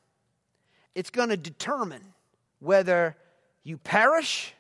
it's 0.96 1.10
going 1.10 1.30
to 1.30 1.38
determine 1.38 2.14
whether 2.60 3.16
you 3.64 3.78
perish 3.78 4.54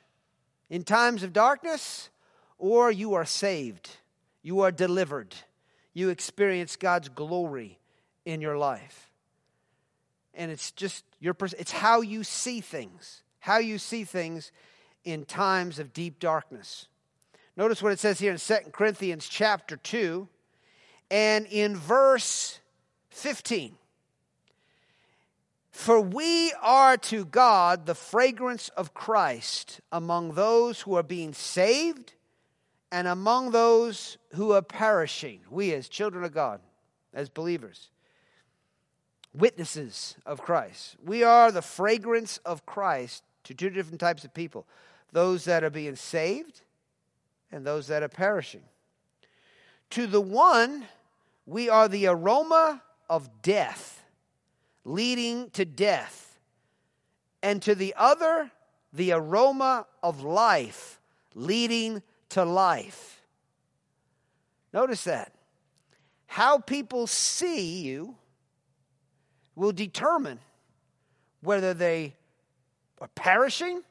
in 0.69 0.83
times 0.83 1.23
of 1.23 1.33
darkness 1.33 2.09
or 2.59 2.91
you 2.91 3.15
are 3.15 3.25
saved, 3.25 3.89
you 4.43 4.59
are 4.59 4.71
delivered, 4.71 5.33
you 5.93 6.09
experience 6.09 6.75
God's 6.75 7.09
glory 7.09 7.79
in 8.25 8.41
your 8.41 8.57
life. 8.57 9.09
And 10.35 10.51
it's 10.51 10.71
just 10.71 11.03
your 11.19 11.35
it's 11.41 11.71
how 11.71 12.01
you 12.01 12.23
see 12.23 12.61
things, 12.61 13.23
how 13.39 13.57
you 13.57 13.77
see 13.77 14.03
things 14.03 14.51
in 15.03 15.25
times 15.25 15.79
of 15.79 15.93
deep 15.93 16.19
darkness. 16.19 16.87
Notice 17.57 17.81
what 17.81 17.91
it 17.91 17.99
says 17.99 18.19
here 18.19 18.31
in 18.31 18.37
2 18.37 18.55
Corinthians 18.71 19.27
chapter 19.27 19.75
2 19.77 20.27
and 21.09 21.45
in 21.47 21.75
verse 21.75 22.59
15. 23.09 23.75
For 25.71 25.99
we 25.99 26.53
are 26.61 26.97
to 26.97 27.25
God 27.25 27.85
the 27.85 27.95
fragrance 27.95 28.69
of 28.69 28.93
Christ 28.93 29.81
among 29.91 30.33
those 30.33 30.81
who 30.81 30.95
are 30.95 31.03
being 31.03 31.33
saved 31.33 32.13
and 32.91 33.07
among 33.07 33.51
those 33.51 34.17
who 34.33 34.51
are 34.53 34.61
perishing. 34.61 35.41
We, 35.49 35.73
as 35.73 35.87
children 35.87 36.23
of 36.23 36.33
God, 36.33 36.59
as 37.13 37.29
believers, 37.29 37.89
witnesses 39.33 40.15
of 40.25 40.41
Christ, 40.41 40.95
we 41.03 41.23
are 41.23 41.51
the 41.51 41.61
fragrance 41.61 42.39
of 42.45 42.65
Christ 42.65 43.23
to 43.43 43.53
two 43.53 43.69
different 43.69 43.99
types 43.99 44.23
of 44.23 44.33
people 44.33 44.65
those 45.11 45.45
that 45.45 45.63
are 45.63 45.71
being 45.71 45.95
saved 45.95 46.61
and 47.51 47.65
those 47.65 47.87
that 47.87 48.03
are 48.03 48.09
perishing. 48.09 48.61
To 49.91 50.05
the 50.05 50.21
one, 50.21 50.85
we 51.47 51.67
are 51.67 51.87
the 51.87 52.05
aroma 52.05 52.83
of 53.09 53.41
death, 53.41 54.05
leading 54.85 55.49
to 55.51 55.65
death, 55.65 56.39
and 57.41 57.59
to 57.63 57.73
the 57.73 57.95
other, 57.97 58.51
the 58.93 59.13
aroma 59.13 59.87
of 60.03 60.21
life, 60.21 61.01
leading 61.33 62.03
to 62.29 62.43
life. 62.43 63.21
Notice 64.73 65.03
that. 65.05 65.33
How 66.27 66.59
people 66.59 67.07
see 67.07 67.81
you 67.81 68.15
will 69.55 69.71
determine 69.71 70.39
whether 71.41 71.73
they 71.73 72.13
are 73.01 73.09
perishing 73.15 73.81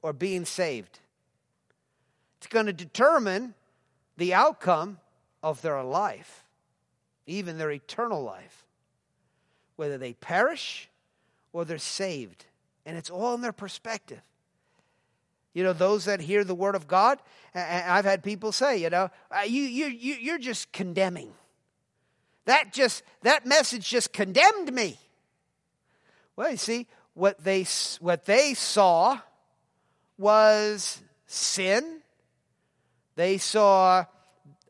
or 0.00 0.12
being 0.12 0.44
saved. 0.44 1.00
It's 2.38 2.46
going 2.46 2.66
to 2.66 2.72
determine 2.72 3.54
the 4.16 4.34
outcome 4.34 4.98
of 5.42 5.62
their 5.62 5.82
life, 5.82 6.44
even 7.26 7.58
their 7.58 7.70
eternal 7.70 8.22
life, 8.22 8.64
whether 9.76 9.98
they 9.98 10.12
perish 10.12 10.88
or 11.52 11.64
they're 11.64 11.78
saved. 11.78 12.46
And 12.84 12.96
it's 12.96 13.10
all 13.10 13.34
in 13.34 13.40
their 13.40 13.52
perspective. 13.52 14.22
You 15.54 15.62
know, 15.64 15.72
those 15.72 16.06
that 16.06 16.20
hear 16.20 16.44
the 16.44 16.54
word 16.54 16.74
of 16.74 16.86
God, 16.86 17.18
I've 17.54 18.04
had 18.04 18.22
people 18.22 18.52
say, 18.52 18.78
you 18.78 18.90
know, 18.90 19.10
uh, 19.30 19.42
you, 19.42 19.62
you, 19.62 19.86
you, 19.86 20.14
you're 20.14 20.38
just 20.38 20.72
condemning. 20.72 21.32
That 22.46 22.72
just, 22.72 23.02
that 23.22 23.46
message 23.46 23.88
just 23.88 24.12
condemned 24.12 24.72
me. 24.72 24.98
Well, 26.36 26.50
you 26.50 26.56
see, 26.56 26.86
what 27.14 27.44
they, 27.44 27.66
what 28.00 28.24
they 28.24 28.54
saw 28.54 29.18
was 30.16 31.00
sin. 31.26 32.00
They 33.16 33.36
saw 33.36 34.06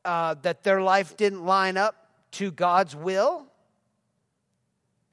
uh, 0.04 0.34
that 0.42 0.64
their 0.64 0.82
life 0.82 1.16
didn't 1.16 1.44
line 1.44 1.76
up 1.76 1.94
to 2.32 2.50
God's 2.50 2.96
will. 2.96 3.46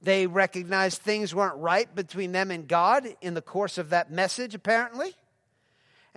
They 0.01 0.25
recognized 0.25 1.01
things 1.01 1.35
weren't 1.35 1.57
right 1.57 1.93
between 1.93 2.31
them 2.31 2.49
and 2.49 2.67
God 2.67 3.07
in 3.21 3.33
the 3.33 3.41
course 3.41 3.77
of 3.77 3.89
that 3.89 4.11
message, 4.11 4.55
apparently. 4.55 5.13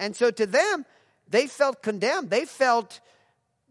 And 0.03 0.17
so 0.17 0.33
to 0.33 0.47
them, 0.47 0.85
they 1.29 1.47
felt 1.47 1.81
condemned. 1.81 2.29
They 2.29 2.45
felt 2.45 2.99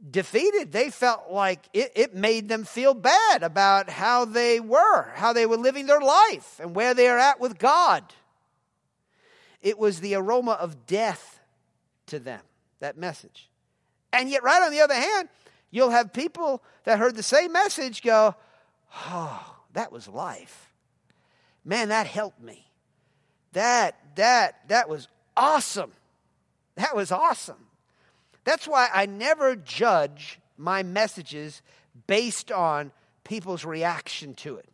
defeated. 0.10 0.72
They 0.72 0.90
felt 0.90 1.30
like 1.30 1.60
it, 1.74 1.92
it, 1.94 2.16
made 2.16 2.48
them 2.48 2.64
feel 2.64 2.94
bad 2.94 3.44
about 3.44 3.90
how 3.90 4.24
they 4.24 4.62
were, 4.62 5.12
how 5.14 5.34
they 5.34 5.46
were 5.46 5.58
living 5.58 5.88
their 5.88 6.00
life, 6.00 6.58
and 6.62 6.74
where 6.74 6.94
they 6.94 7.10
are 7.10 7.18
at 7.18 7.42
with 7.42 7.60
God. 7.60 8.06
It 9.62 9.78
was 9.78 10.00
the 10.00 10.16
aroma 10.16 10.54
of 10.54 10.88
death 10.88 11.42
to 12.08 12.18
them, 12.18 12.40
that 12.80 12.98
message. 12.98 13.50
And 14.14 14.30
yet, 14.30 14.42
right 14.42 14.64
on 14.64 14.72
the 14.72 14.80
other 14.80 14.96
hand, 14.96 15.28
you'll 15.70 15.90
have 15.90 16.14
people 16.14 16.64
that 16.86 16.98
heard 16.98 17.18
the 17.18 17.24
same 17.24 17.52
message 17.52 18.02
go, 18.02 18.36
Oh, 19.08 19.58
that 19.74 19.92
was 19.92 20.08
life. 20.08 20.72
Man, 21.66 21.90
that 21.90 22.08
helped 22.08 22.42
me. 22.42 22.72
That, 23.52 23.98
that, 24.16 24.70
that 24.70 24.88
was 24.88 25.10
awesome. 25.36 25.92
That 26.82 26.96
was 26.96 27.12
awesome. 27.12 27.68
That's 28.44 28.68
why 28.68 28.90
I 28.92 29.06
never 29.06 29.56
judge 29.56 30.40
my 30.58 30.82
messages 30.82 31.62
based 32.08 32.52
on 32.52 32.92
people's 33.24 33.64
reaction 33.64 34.34
to 34.36 34.56
it. 34.56 34.68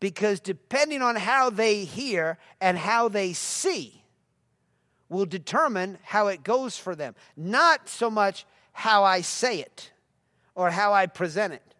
Because 0.00 0.40
depending 0.40 1.00
on 1.00 1.14
how 1.14 1.50
they 1.50 1.84
hear 1.84 2.36
and 2.60 2.76
how 2.76 3.08
they 3.08 3.32
see, 3.32 4.02
will 5.08 5.24
determine 5.24 5.98
how 6.02 6.26
it 6.26 6.42
goes 6.42 6.76
for 6.76 6.96
them. 6.96 7.14
Not 7.36 7.88
so 7.88 8.10
much 8.10 8.44
how 8.72 9.04
I 9.04 9.20
say 9.20 9.60
it 9.60 9.92
or 10.56 10.70
how 10.70 10.92
I 10.92 11.06
present 11.06 11.52
it. 11.52 11.74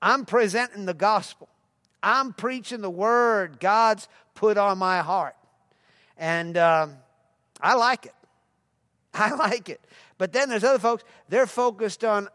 I'm 0.00 0.24
presenting 0.24 0.86
the 0.86 0.94
gospel, 0.94 1.50
I'm 2.02 2.32
preaching 2.32 2.80
the 2.80 2.88
word 2.88 3.60
God's 3.60 4.08
put 4.34 4.56
on 4.56 4.78
my 4.78 5.00
heart. 5.00 5.36
And 6.16 6.56
um, 6.56 6.96
I 7.62 7.74
like 7.74 8.06
it. 8.06 8.14
I 9.14 9.34
like 9.34 9.68
it. 9.68 9.80
But 10.18 10.32
then 10.32 10.48
there's 10.48 10.64
other 10.64 10.78
folks, 10.78 11.04
they're 11.28 11.46
focused 11.46 12.04
on 12.04 12.28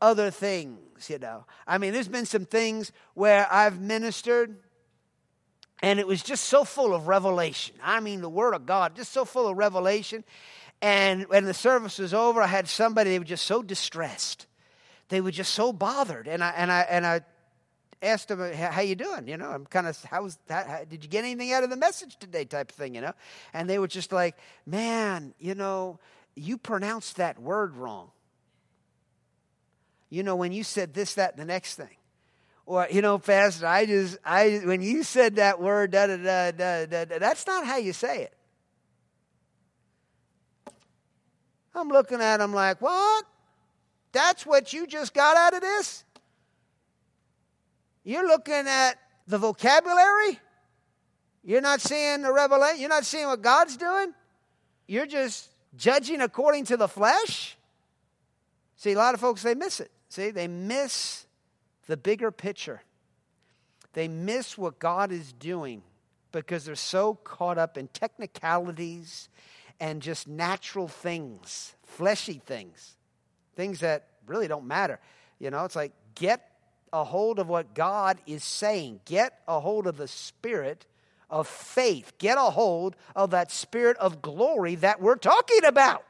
other 0.00 0.30
things, 0.30 1.08
you 1.08 1.18
know. 1.18 1.44
I 1.66 1.78
mean, 1.78 1.92
there's 1.92 2.08
been 2.08 2.26
some 2.26 2.44
things 2.44 2.92
where 3.14 3.46
I've 3.52 3.80
ministered 3.80 4.56
and 5.82 5.98
it 5.98 6.06
was 6.06 6.22
just 6.22 6.44
so 6.44 6.62
full 6.62 6.94
of 6.94 7.08
revelation. 7.08 7.74
I 7.82 7.98
mean, 7.98 8.20
the 8.20 8.28
Word 8.28 8.54
of 8.54 8.66
God, 8.66 8.94
just 8.94 9.12
so 9.12 9.24
full 9.24 9.48
of 9.48 9.56
revelation. 9.56 10.22
And 10.80 11.28
when 11.28 11.44
the 11.44 11.54
service 11.54 11.98
was 11.98 12.14
over, 12.14 12.40
I 12.40 12.46
had 12.46 12.68
somebody, 12.68 13.10
they 13.10 13.18
were 13.18 13.24
just 13.24 13.44
so 13.44 13.62
distressed. 13.62 14.46
They 15.08 15.20
were 15.20 15.32
just 15.32 15.52
so 15.52 15.72
bothered. 15.72 16.28
And 16.28 16.42
I, 16.42 16.50
and 16.50 16.70
I, 16.70 16.80
and 16.82 17.04
I 17.04 17.20
asked 18.02 18.28
them, 18.28 18.52
how 18.52 18.80
you 18.80 18.96
doing? 18.96 19.28
You 19.28 19.36
know, 19.36 19.48
I'm 19.48 19.64
kind 19.64 19.86
of, 19.86 20.02
how's 20.04 20.36
that? 20.48 20.66
How, 20.66 20.84
did 20.84 21.04
you 21.04 21.08
get 21.08 21.24
anything 21.24 21.52
out 21.52 21.62
of 21.64 21.70
the 21.70 21.76
message 21.76 22.16
today 22.18 22.44
type 22.44 22.70
of 22.70 22.76
thing, 22.76 22.94
you 22.94 23.00
know? 23.00 23.12
And 23.54 23.70
they 23.70 23.78
were 23.78 23.88
just 23.88 24.12
like, 24.12 24.36
man, 24.66 25.34
you 25.38 25.54
know, 25.54 26.00
you 26.34 26.58
pronounced 26.58 27.16
that 27.16 27.40
word 27.40 27.76
wrong. 27.76 28.10
You 30.10 30.22
know, 30.22 30.36
when 30.36 30.52
you 30.52 30.64
said 30.64 30.92
this, 30.92 31.14
that, 31.14 31.36
the 31.36 31.44
next 31.44 31.76
thing. 31.76 31.96
Or, 32.66 32.86
you 32.90 33.02
know, 33.02 33.18
Pastor, 33.18 33.66
I 33.66 33.86
just, 33.86 34.18
I, 34.24 34.60
when 34.64 34.82
you 34.82 35.02
said 35.02 35.36
that 35.36 35.60
word, 35.60 35.92
da, 35.92 36.06
da, 36.06 36.16
da, 36.16 36.50
da, 36.50 36.86
da, 36.86 37.04
da, 37.04 37.18
that's 37.18 37.46
not 37.46 37.66
how 37.66 37.76
you 37.76 37.92
say 37.92 38.22
it. 38.24 38.34
I'm 41.74 41.88
looking 41.88 42.20
at 42.20 42.40
him 42.40 42.52
like, 42.52 42.80
what? 42.82 43.24
That's 44.12 44.44
what 44.44 44.72
you 44.72 44.86
just 44.86 45.14
got 45.14 45.36
out 45.36 45.54
of 45.54 45.62
this? 45.62 46.04
You're 48.04 48.26
looking 48.26 48.66
at 48.66 48.94
the 49.26 49.38
vocabulary? 49.38 50.40
You're 51.44 51.60
not 51.60 51.80
seeing 51.80 52.22
the 52.22 52.32
revelation? 52.32 52.80
You're 52.80 52.88
not 52.88 53.04
seeing 53.04 53.26
what 53.26 53.42
God's 53.42 53.76
doing? 53.76 54.14
You're 54.86 55.06
just 55.06 55.48
judging 55.76 56.20
according 56.20 56.66
to 56.66 56.76
the 56.76 56.88
flesh? 56.88 57.56
See, 58.76 58.92
a 58.92 58.98
lot 58.98 59.14
of 59.14 59.20
folks, 59.20 59.42
they 59.42 59.54
miss 59.54 59.80
it. 59.80 59.90
See, 60.08 60.30
they 60.30 60.48
miss 60.48 61.26
the 61.86 61.96
bigger 61.96 62.30
picture. 62.30 62.82
They 63.92 64.08
miss 64.08 64.56
what 64.56 64.78
God 64.78 65.12
is 65.12 65.32
doing 65.32 65.82
because 66.32 66.64
they're 66.64 66.74
so 66.74 67.14
caught 67.14 67.58
up 67.58 67.76
in 67.76 67.88
technicalities 67.88 69.28
and 69.80 70.00
just 70.00 70.28
natural 70.28 70.88
things, 70.88 71.74
fleshy 71.84 72.40
things, 72.44 72.96
things 73.54 73.80
that 73.80 74.08
really 74.26 74.48
don't 74.48 74.66
matter. 74.66 74.98
You 75.38 75.50
know, 75.50 75.64
it's 75.64 75.76
like 75.76 75.92
get 76.14 76.51
a 76.92 77.04
hold 77.04 77.38
of 77.38 77.48
what 77.48 77.74
God 77.74 78.18
is 78.26 78.44
saying, 78.44 79.00
get 79.04 79.38
a 79.48 79.60
hold 79.60 79.86
of 79.86 79.96
the 79.96 80.08
Spirit 80.08 80.86
of 81.32 81.48
faith. 81.48 82.12
Get 82.18 82.36
a 82.36 82.50
hold 82.50 82.94
of 83.16 83.30
that 83.30 83.50
spirit 83.50 83.96
of 83.96 84.20
glory 84.20 84.74
that 84.76 85.00
we're 85.00 85.16
talking 85.16 85.64
about. 85.64 86.04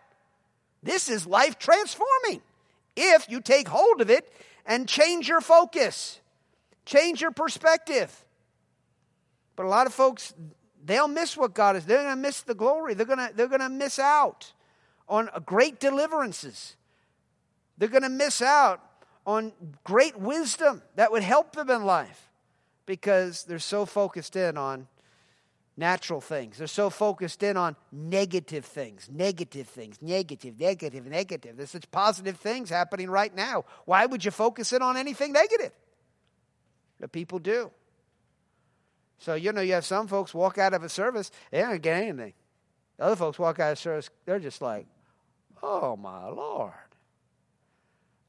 This 0.82 1.08
is 1.08 1.26
life 1.28 1.58
transforming 1.58 2.42
if 2.96 3.30
you 3.30 3.40
take 3.40 3.68
hold 3.68 4.00
of 4.00 4.10
it 4.10 4.30
and 4.66 4.88
change 4.88 5.28
your 5.28 5.40
focus, 5.40 6.20
change 6.84 7.20
your 7.20 7.30
perspective. 7.30 8.24
But 9.54 9.64
a 9.64 9.68
lot 9.68 9.86
of 9.86 9.94
folks, 9.94 10.34
they'll 10.84 11.08
miss 11.08 11.36
what 11.36 11.54
God 11.54 11.76
is. 11.76 11.86
They're 11.86 12.02
going 12.02 12.16
to 12.16 12.20
miss 12.20 12.42
the 12.42 12.54
glory. 12.54 12.94
They're 12.94 13.06
going 13.06 13.28
to, 13.28 13.30
they're 13.32 13.46
going 13.46 13.60
to 13.60 13.68
miss 13.68 14.00
out 14.00 14.52
on 15.08 15.30
great 15.46 15.78
deliverances. 15.78 16.74
They're 17.78 17.88
going 17.88 18.02
to 18.02 18.08
miss 18.08 18.42
out 18.42 18.80
on 19.26 19.52
great 19.84 20.18
wisdom 20.18 20.82
that 20.96 21.12
would 21.12 21.22
help 21.22 21.54
them 21.54 21.70
in 21.70 21.84
life 21.84 22.28
because 22.86 23.44
they're 23.44 23.58
so 23.58 23.86
focused 23.86 24.36
in 24.36 24.56
on 24.56 24.88
natural 25.76 26.20
things. 26.20 26.58
They're 26.58 26.66
so 26.66 26.90
focused 26.90 27.42
in 27.42 27.56
on 27.56 27.76
negative 27.90 28.64
things, 28.64 29.08
negative 29.10 29.68
things, 29.68 29.98
negative, 30.02 30.58
negative, 30.58 31.06
negative. 31.06 31.56
There's 31.56 31.70
such 31.70 31.90
positive 31.90 32.36
things 32.36 32.70
happening 32.70 33.08
right 33.08 33.34
now. 33.34 33.64
Why 33.84 34.06
would 34.06 34.24
you 34.24 34.30
focus 34.30 34.72
in 34.72 34.82
on 34.82 34.96
anything 34.96 35.32
negative? 35.32 35.72
But 37.00 37.12
people 37.12 37.38
do. 37.38 37.70
So, 39.18 39.34
you 39.34 39.52
know, 39.52 39.60
you 39.60 39.74
have 39.74 39.84
some 39.84 40.08
folks 40.08 40.34
walk 40.34 40.58
out 40.58 40.74
of 40.74 40.82
a 40.82 40.88
service, 40.88 41.30
they 41.50 41.60
don't 41.60 41.80
get 41.80 42.02
anything. 42.02 42.32
Other 42.98 43.16
folks 43.16 43.38
walk 43.38 43.60
out 43.60 43.72
of 43.72 43.78
service, 43.78 44.10
they're 44.26 44.40
just 44.40 44.60
like, 44.60 44.86
oh 45.62 45.96
my 45.96 46.28
Lord. 46.28 46.72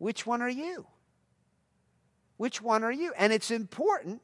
Which 0.04 0.26
one 0.26 0.42
are 0.42 0.50
you? 0.50 0.86
Which 2.36 2.62
one 2.62 2.84
are 2.84 2.92
you? 2.92 3.14
And 3.18 3.32
it's 3.32 3.52
important 3.52 4.22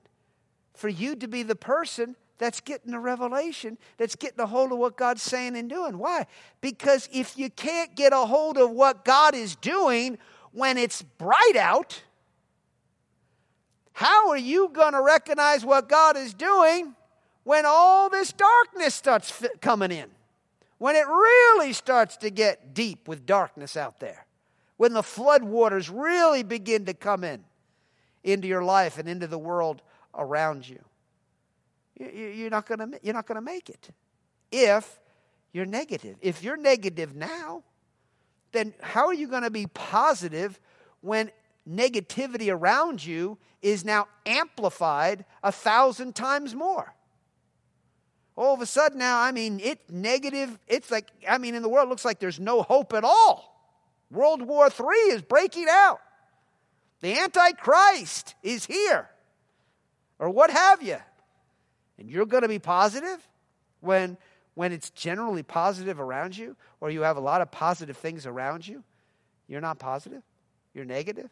for 0.74 0.90
you 0.90 1.16
to 1.16 1.26
be 1.26 1.42
the 1.42 1.56
person 1.56 2.18
that's 2.38 2.60
getting 2.60 2.92
the 2.92 3.00
revelation, 3.00 3.78
that's 3.96 4.18
getting 4.18 4.42
a 4.42 4.46
hold 4.46 4.74
of 4.74 4.78
what 4.78 4.98
God's 4.98 5.22
saying 5.22 5.56
and 5.56 5.70
doing. 5.70 5.98
Why? 5.98 6.28
Because 6.60 7.08
if 7.14 7.38
you 7.38 7.50
can't 7.50 7.96
get 7.96 8.12
a 8.12 8.26
hold 8.26 8.58
of 8.58 8.72
what 8.72 9.06
God 9.06 9.34
is 9.34 9.56
doing 9.56 10.18
when 10.52 10.78
it's 10.78 11.02
bright 11.02 11.56
out, 11.56 12.04
how 13.94 14.32
are 14.32 14.38
you 14.38 14.72
going 14.74 14.92
to 14.92 15.02
recognize 15.02 15.64
what 15.64 15.88
God 15.88 16.18
is 16.18 16.34
doing 16.34 16.94
when 17.46 17.64
all 17.66 18.10
this 18.10 18.34
darkness 18.34 18.96
starts 18.96 19.46
coming 19.62 19.94
in? 19.94 20.10
When 20.78 20.98
it 20.98 21.08
really 21.08 21.72
starts 21.72 22.18
to 22.18 22.30
get 22.30 22.74
deep 22.74 23.08
with 23.08 23.26
darkness 23.26 23.78
out 23.78 24.02
there? 24.02 24.26
When 24.80 24.94
the 24.94 25.04
flood 25.04 25.44
waters 25.44 25.90
really 25.90 26.42
begin 26.42 26.86
to 26.86 26.94
come 26.94 27.26
in 27.26 27.44
into 28.24 28.48
your 28.48 28.64
life 28.64 28.98
and 28.98 29.10
into 29.10 29.28
the 29.28 29.38
world 29.38 29.82
around 30.16 30.66
you. 30.66 30.80
You're 32.00 32.50
not 32.50 32.66
going 32.66 32.80
to 32.80 33.00
you're 33.04 33.14
not 33.14 33.28
going 33.28 33.36
to 33.36 33.42
make 33.42 33.70
it 33.70 33.90
if 34.54 35.02
you're 35.52 35.66
negative. 35.66 36.16
If 36.22 36.42
you're 36.42 36.56
negative 36.56 37.14
now, 37.14 37.64
then 38.54 38.74
how 38.80 39.08
are 39.08 39.14
you 39.14 39.28
going 39.28 39.44
to 39.44 39.50
be 39.50 39.68
positive 39.68 40.58
when 41.02 41.30
negativity 41.70 42.50
around 42.50 43.06
you 43.06 43.38
is 43.62 43.84
now 43.84 44.08
amplified 44.26 45.26
a 45.44 45.52
thousand 45.52 46.16
times 46.16 46.56
more? 46.56 46.96
All 48.38 48.54
of 48.54 48.62
a 48.62 48.66
sudden 48.66 49.00
now, 49.00 49.20
I 49.20 49.34
mean, 49.34 49.60
it's 49.62 49.92
negative. 49.92 50.58
It's 50.70 50.90
like, 50.90 51.12
I 51.28 51.38
mean, 51.38 51.54
in 51.54 51.64
the 51.64 51.68
world, 51.68 51.88
it 51.88 51.90
looks 51.90 52.06
like 52.06 52.20
there's 52.20 52.40
no 52.40 52.62
hope 52.62 52.94
at 52.94 53.04
all. 53.04 53.59
World 54.12 54.42
War 54.42 54.68
III 54.68 55.14
is 55.14 55.22
breaking 55.22 55.68
out. 55.70 56.00
The 57.02 57.18
Antichrist 57.18 58.36
is 58.44 58.66
here, 58.66 59.10
or 60.18 60.30
what 60.30 60.50
have 60.50 60.82
you. 60.82 60.98
And 61.98 62.10
you're 62.10 62.26
going 62.26 62.44
to 62.44 62.50
be 62.50 62.60
positive 62.60 63.26
when, 63.80 64.18
when 64.56 64.72
it's 64.72 64.90
generally 64.90 65.44
positive 65.44 66.00
around 66.00 66.38
you, 66.38 66.56
or 66.82 66.90
you 66.90 67.02
have 67.02 67.18
a 67.18 67.22
lot 67.22 67.42
of 67.42 67.52
positive 67.52 67.98
things 67.98 68.26
around 68.26 68.68
you. 68.68 68.84
You're 69.48 69.62
not 69.62 69.80
positive, 69.80 70.24
you're 70.74 70.86
negative. 70.86 71.30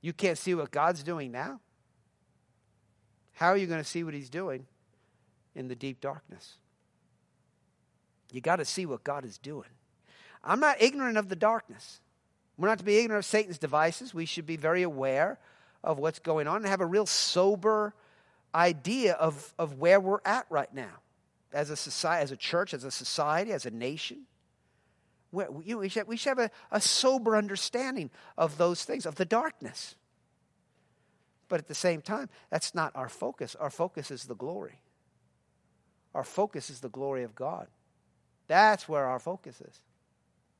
You 0.00 0.12
can't 0.12 0.36
see 0.36 0.54
what 0.54 0.70
God's 0.70 1.02
doing 1.02 1.32
now. 1.32 1.60
How 3.32 3.48
are 3.48 3.56
you 3.56 3.66
going 3.66 3.82
to 3.82 3.88
see 3.88 4.04
what 4.04 4.14
He's 4.14 4.30
doing 4.30 4.66
in 5.54 5.68
the 5.68 5.74
deep 5.74 6.00
darkness? 6.00 6.56
You 8.30 8.40
got 8.40 8.56
to 8.56 8.64
see 8.64 8.84
what 8.84 9.04
God 9.04 9.24
is 9.24 9.38
doing. 9.38 9.68
I'm 10.44 10.60
not 10.60 10.80
ignorant 10.80 11.16
of 11.16 11.28
the 11.28 11.36
darkness. 11.36 12.00
We're 12.56 12.68
not 12.68 12.78
to 12.78 12.84
be 12.84 12.98
ignorant 12.98 13.24
of 13.24 13.24
Satan's 13.24 13.58
devices. 13.58 14.14
We 14.14 14.26
should 14.26 14.46
be 14.46 14.56
very 14.56 14.82
aware 14.82 15.38
of 15.82 15.98
what's 15.98 16.18
going 16.18 16.46
on 16.46 16.56
and 16.56 16.66
have 16.66 16.80
a 16.80 16.86
real 16.86 17.06
sober 17.06 17.94
idea 18.54 19.14
of, 19.14 19.52
of 19.58 19.78
where 19.78 19.98
we're 19.98 20.20
at 20.24 20.46
right 20.50 20.72
now 20.72 21.00
as 21.52 21.70
a 21.70 21.76
society, 21.76 22.22
as 22.22 22.30
a 22.30 22.36
church, 22.36 22.74
as 22.74 22.84
a 22.84 22.90
society, 22.90 23.52
as 23.52 23.66
a 23.66 23.70
nation. 23.70 24.22
We, 25.32 25.74
we 25.74 25.88
should, 25.88 26.06
we 26.06 26.16
should 26.16 26.38
have 26.38 26.38
a, 26.38 26.50
a 26.70 26.80
sober 26.80 27.36
understanding 27.36 28.10
of 28.38 28.56
those 28.56 28.84
things, 28.84 29.06
of 29.06 29.16
the 29.16 29.24
darkness. 29.24 29.96
But 31.48 31.60
at 31.60 31.68
the 31.68 31.74
same 31.74 32.02
time, 32.02 32.28
that's 32.50 32.74
not 32.74 32.92
our 32.94 33.08
focus. 33.08 33.56
Our 33.56 33.70
focus 33.70 34.10
is 34.10 34.24
the 34.24 34.34
glory. 34.36 34.80
Our 36.14 36.24
focus 36.24 36.70
is 36.70 36.80
the 36.80 36.88
glory 36.88 37.24
of 37.24 37.34
God. 37.34 37.66
That's 38.46 38.88
where 38.88 39.06
our 39.06 39.18
focus 39.18 39.60
is. 39.60 39.80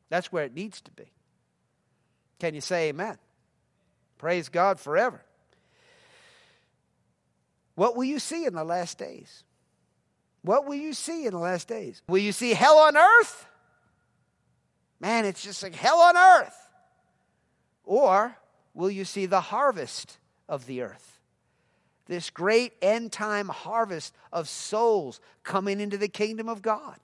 That's 0.09 0.33
where 0.33 0.45
it 0.45 0.55
needs 0.55 0.81
to 0.83 0.91
be. 0.91 1.13
Can 2.39 2.55
you 2.55 2.61
say 2.61 2.89
amen? 2.89 3.17
Praise 4.19 4.49
God 4.49 4.79
forever. 4.79 5.23
What 7.75 7.97
will 7.97 8.05
you 8.05 8.19
see 8.19 8.45
in 8.45 8.55
the 8.55 8.65
last 8.65 8.99
days? 8.99 9.45
What 10.43 10.67
will 10.67 10.75
you 10.75 10.93
see 10.93 11.27
in 11.27 11.33
the 11.33 11.39
last 11.39 11.69
days? 11.69 12.03
Will 12.09 12.19
you 12.19 12.33
see 12.33 12.53
hell 12.53 12.79
on 12.79 12.97
earth? 12.97 13.47
Man, 15.01 15.25
it's 15.25 15.43
just 15.43 15.63
like 15.63 15.75
hell 15.75 16.01
on 16.01 16.17
earth. 16.17 16.57
Or 17.85 18.37
will 18.75 18.91
you 18.91 19.05
see 19.05 19.27
the 19.27 19.41
harvest 19.41 20.19
of 20.49 20.67
the 20.67 20.83
earth? 20.83 21.21
This 22.07 22.31
great 22.31 22.75
end 22.83 23.13
time 23.13 23.49
harvest 23.49 24.15
of 24.33 24.49
souls 24.49 25.21
coming 25.43 25.81
into 25.81 25.97
the 25.97 26.09
kingdom 26.09 26.49
of 26.49 26.63
God. 26.63 26.99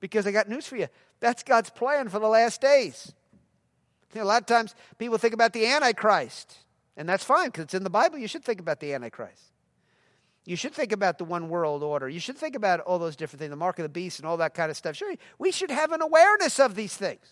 Because 0.00 0.26
I 0.26 0.32
got 0.32 0.48
news 0.48 0.66
for 0.66 0.76
you 0.76 0.88
that's 1.24 1.42
God's 1.42 1.70
plan 1.70 2.10
for 2.10 2.18
the 2.18 2.28
last 2.28 2.60
days. 2.60 3.14
You 4.12 4.20
know, 4.20 4.26
a 4.26 4.28
lot 4.28 4.42
of 4.42 4.46
times 4.46 4.74
people 4.98 5.16
think 5.16 5.32
about 5.32 5.54
the 5.54 5.66
Antichrist, 5.66 6.58
and 6.98 7.08
that's 7.08 7.24
fine 7.24 7.46
because 7.46 7.64
it's 7.64 7.74
in 7.74 7.82
the 7.82 7.88
Bible. 7.88 8.18
You 8.18 8.28
should 8.28 8.44
think 8.44 8.60
about 8.60 8.78
the 8.78 8.92
Antichrist. 8.92 9.42
You 10.44 10.54
should 10.54 10.74
think 10.74 10.92
about 10.92 11.16
the 11.16 11.24
one 11.24 11.48
world 11.48 11.82
order. 11.82 12.10
You 12.10 12.20
should 12.20 12.36
think 12.36 12.54
about 12.54 12.80
all 12.80 12.98
those 12.98 13.16
different 13.16 13.40
things, 13.40 13.48
the 13.48 13.56
mark 13.56 13.78
of 13.78 13.84
the 13.84 13.88
beast 13.88 14.18
and 14.18 14.28
all 14.28 14.36
that 14.36 14.52
kind 14.52 14.70
of 14.70 14.76
stuff. 14.76 14.96
Sure, 14.96 15.14
we 15.38 15.50
should 15.50 15.70
have 15.70 15.92
an 15.92 16.02
awareness 16.02 16.60
of 16.60 16.74
these 16.74 16.94
things. 16.94 17.26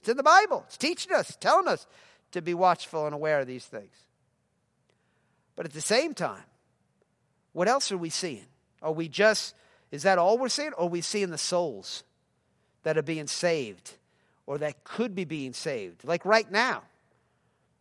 It's 0.00 0.08
in 0.08 0.16
the 0.16 0.24
Bible. 0.24 0.64
It's 0.66 0.76
teaching 0.76 1.12
us, 1.12 1.36
telling 1.38 1.68
us 1.68 1.86
to 2.32 2.42
be 2.42 2.54
watchful 2.54 3.06
and 3.06 3.14
aware 3.14 3.38
of 3.38 3.46
these 3.46 3.66
things. 3.66 3.94
But 5.54 5.66
at 5.66 5.72
the 5.72 5.80
same 5.80 6.12
time, 6.12 6.42
what 7.52 7.68
else 7.68 7.92
are 7.92 7.98
we 7.98 8.10
seeing? 8.10 8.46
Are 8.82 8.90
we 8.90 9.06
just, 9.06 9.54
is 9.92 10.02
that 10.02 10.18
all 10.18 10.38
we're 10.38 10.48
seeing? 10.48 10.72
Or 10.72 10.86
are 10.86 10.88
we 10.88 11.02
seeing 11.02 11.30
the 11.30 11.38
souls 11.38 12.02
that 12.82 12.98
are 12.98 13.02
being 13.02 13.26
saved 13.26 13.94
or 14.46 14.58
that 14.58 14.84
could 14.84 15.14
be 15.14 15.24
being 15.24 15.52
saved? 15.52 16.04
Like 16.04 16.24
right 16.24 16.50
now, 16.50 16.82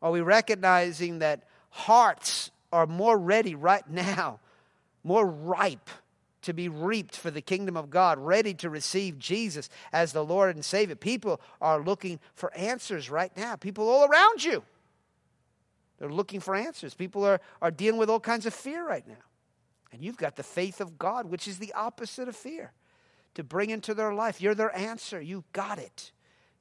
are 0.02 0.12
we 0.12 0.22
recognizing 0.22 1.20
that 1.20 1.44
hearts 1.70 2.52
are 2.72 2.88
more 2.88 3.18
ready 3.18 3.56
right 3.56 3.88
now, 3.90 4.40
more 5.04 5.26
ripe 5.26 5.90
to 6.44 6.54
be 6.54 6.70
reaped 6.70 7.16
for 7.16 7.30
the 7.30 7.42
kingdom 7.42 7.78
of 7.78 7.90
God, 7.90 8.18
ready 8.18 8.54
to 8.56 8.70
receive 8.70 9.20
Jesus 9.20 9.70
as 9.94 10.12
the 10.12 10.26
Lord 10.26 10.56
and 10.56 10.66
Savior? 10.66 10.96
People 10.96 11.40
are 11.62 11.80
looking 11.80 12.20
for 12.34 12.54
answers 12.56 13.10
right 13.10 13.36
now. 13.38 13.56
People 13.56 13.88
all 13.90 14.06
around 14.06 14.44
you. 14.44 14.64
They're 16.00 16.10
looking 16.10 16.40
for 16.40 16.56
answers. 16.56 16.96
People 16.96 17.24
are, 17.24 17.40
are 17.62 17.70
dealing 17.70 18.00
with 18.00 18.10
all 18.10 18.20
kinds 18.20 18.48
of 18.48 18.56
fear 18.56 18.88
right 18.88 19.08
now. 19.08 19.14
And 19.92 20.02
you've 20.02 20.18
got 20.18 20.36
the 20.36 20.44
faith 20.44 20.82
of 20.82 20.98
God, 20.98 21.28
which 21.28 21.48
is 21.48 21.60
the 21.60 21.74
opposite 21.74 22.28
of 22.28 22.36
fear 22.36 22.72
to 23.36 23.44
bring 23.44 23.70
into 23.70 23.94
their 23.94 24.14
life. 24.14 24.42
You're 24.42 24.56
their 24.56 24.76
answer. 24.76 25.22
You've 25.22 25.52
got 25.54 25.80
it. 25.80 26.12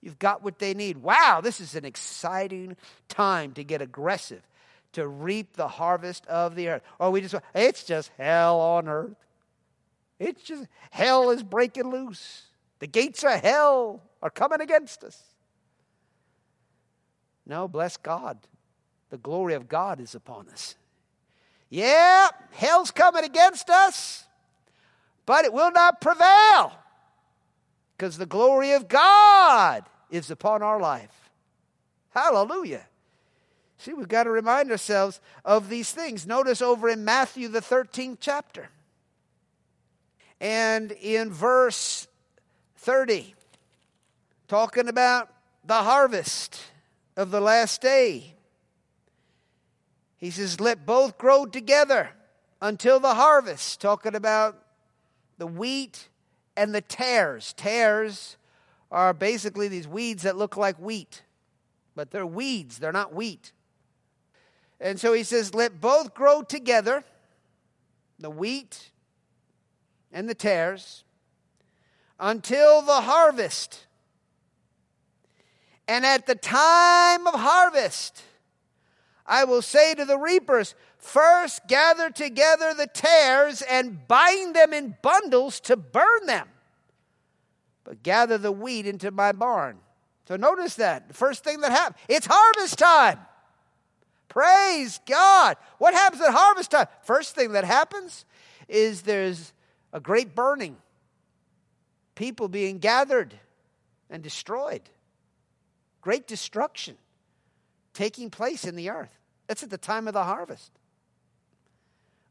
You've 0.01 0.19
got 0.19 0.43
what 0.43 0.59
they 0.59 0.73
need. 0.73 0.99
Wow, 0.99 1.41
this 1.43 1.61
is 1.61 1.75
an 1.75 1.85
exciting 1.85 2.77
time 3.09 3.53
to 3.53 3.65
get 3.65 3.83
aggressive, 3.83 4.43
to 4.93 5.07
reap 5.07 5.55
the 5.55 5.69
harvest 5.69 6.27
of 6.27 6.55
the 6.55 6.69
earth. 6.69 6.83
Or 6.99 7.11
we 7.11 7.21
just, 7.21 7.35
it's 7.55 7.85
just 7.85 8.11
hell 8.17 8.61
on 8.61 8.89
earth. 8.89 9.17
It's 10.19 10.43
just, 10.43 10.67
hell 10.91 11.31
is 11.31 11.43
breaking 11.43 11.91
loose. 11.91 12.45
The 12.79 12.87
gates 12.87 13.25
of 13.25 13.41
hell 13.41 14.03
are 14.23 14.31
coming 14.31 14.61
against 14.61 15.05
us. 15.05 15.23
No, 17.47 17.69
bless 17.69 17.97
God. 17.97 18.39
The 19.11 19.19
glory 19.19 19.55
of 19.55 19.69
God 19.69 20.01
is 20.01 20.15
upon 20.15 20.49
us. 20.49 20.77
Yeah, 21.69 22.29
hell's 22.53 22.91
coming 22.91 23.25
against 23.25 23.69
us 23.69 24.25
but 25.31 25.45
it 25.45 25.53
will 25.53 25.71
not 25.71 26.01
prevail 26.01 26.73
because 27.97 28.19
the 28.19 28.27
glory 28.27 28.73
of 28.73 28.89
God 28.89 29.85
is 30.11 30.29
upon 30.29 30.61
our 30.61 30.81
life. 30.81 31.31
Hallelujah. 32.13 32.85
See, 33.79 33.93
we've 33.93 34.09
got 34.09 34.25
to 34.25 34.31
remind 34.31 34.73
ourselves 34.73 35.21
of 35.45 35.69
these 35.69 35.93
things. 35.93 36.27
Notice 36.27 36.61
over 36.61 36.89
in 36.89 37.05
Matthew, 37.05 37.47
the 37.47 37.61
13th 37.61 38.17
chapter, 38.19 38.71
and 40.41 40.91
in 40.91 41.31
verse 41.31 42.09
30, 42.79 43.37
talking 44.49 44.89
about 44.89 45.33
the 45.65 45.75
harvest 45.75 46.61
of 47.17 47.31
the 47.31 47.41
last 47.41 47.81
day. 47.81 48.35
He 50.17 50.33
says, 50.33 50.59
Let 50.59 50.85
both 50.85 51.19
grow 51.19 51.47
together 51.47 52.11
until 52.61 52.99
the 52.99 53.15
harvest, 53.15 53.81
talking 53.81 54.17
about 54.17 54.61
the 55.41 55.47
wheat 55.47 56.11
and 56.55 56.75
the 56.75 56.83
tares. 56.83 57.55
Tares 57.55 58.37
are 58.91 59.15
basically 59.15 59.69
these 59.69 59.89
weeds 59.89 60.23
that 60.23 60.37
look 60.37 60.57
like 60.57 60.77
wheat, 60.77 61.23
but 61.97 62.11
they're 62.11 62.27
weeds, 62.27 62.79
they're 62.79 62.93
not 62.93 63.15
wheat. 63.15 63.53
And 64.79 65.01
so 65.01 65.15
he 65.15 65.23
says, 65.23 65.55
Let 65.55 65.81
both 65.81 66.15
grow 66.15 66.43
together, 66.43 67.05
the 68.19 68.29
wheat 68.31 68.91
and 70.13 70.29
the 70.29 70.35
tares, 70.35 71.05
until 72.19 72.83
the 72.83 73.01
harvest. 73.01 73.87
And 75.89 76.05
at 76.05 76.27
the 76.27 76.35
time 76.35 77.27
of 77.27 77.35
harvest, 77.35 78.23
I 79.25 79.45
will 79.45 79.63
say 79.63 79.95
to 79.95 80.05
the 80.05 80.19
reapers, 80.19 80.75
First, 81.01 81.67
gather 81.67 82.11
together 82.11 82.75
the 82.75 82.87
tares 82.87 83.63
and 83.63 84.07
bind 84.07 84.55
them 84.55 84.75
in 84.75 84.97
bundles 85.01 85.59
to 85.61 85.77
burn 85.77 86.27
them, 86.27 86.47
but 87.85 88.03
gather 88.03 88.37
the 88.37 88.53
wheat 88.53 88.87
into 88.87 89.11
my 89.11 89.33
barn. 89.33 89.79
So 90.29 90.37
notice 90.37 90.75
that. 90.77 91.09
The 91.09 91.15
first 91.15 91.43
thing 91.43 91.63
that 91.63 91.73
happens, 91.73 91.97
it's 92.09 92.27
harvest 92.29 92.79
time. 92.79 93.19
Praise 94.29 95.01
God. 95.07 95.57
What 95.79 95.95
happens 95.95 96.23
at 96.23 96.33
harvest 96.33 96.71
time? 96.71 96.87
First 97.03 97.35
thing 97.35 97.53
that 97.53 97.65
happens 97.65 98.27
is 98.69 99.03
there's 99.03 99.53
a 99.93 100.01
great 100.01 100.35
burning, 100.35 100.77
people 102.15 102.47
being 102.49 102.79
gathered 102.79 103.35
and 104.11 104.23
destroyed, 104.23 104.83
great 106.03 106.27
destruction 106.27 106.97
taking 107.95 108.31
place 108.31 108.65
in 108.65 108.77
the 108.77 108.91
earth. 108.91 109.19
That's 109.49 109.63
at 109.63 109.71
the 109.71 109.79
time 109.79 110.07
of 110.07 110.15
the 110.15 110.23
harvest 110.23 110.71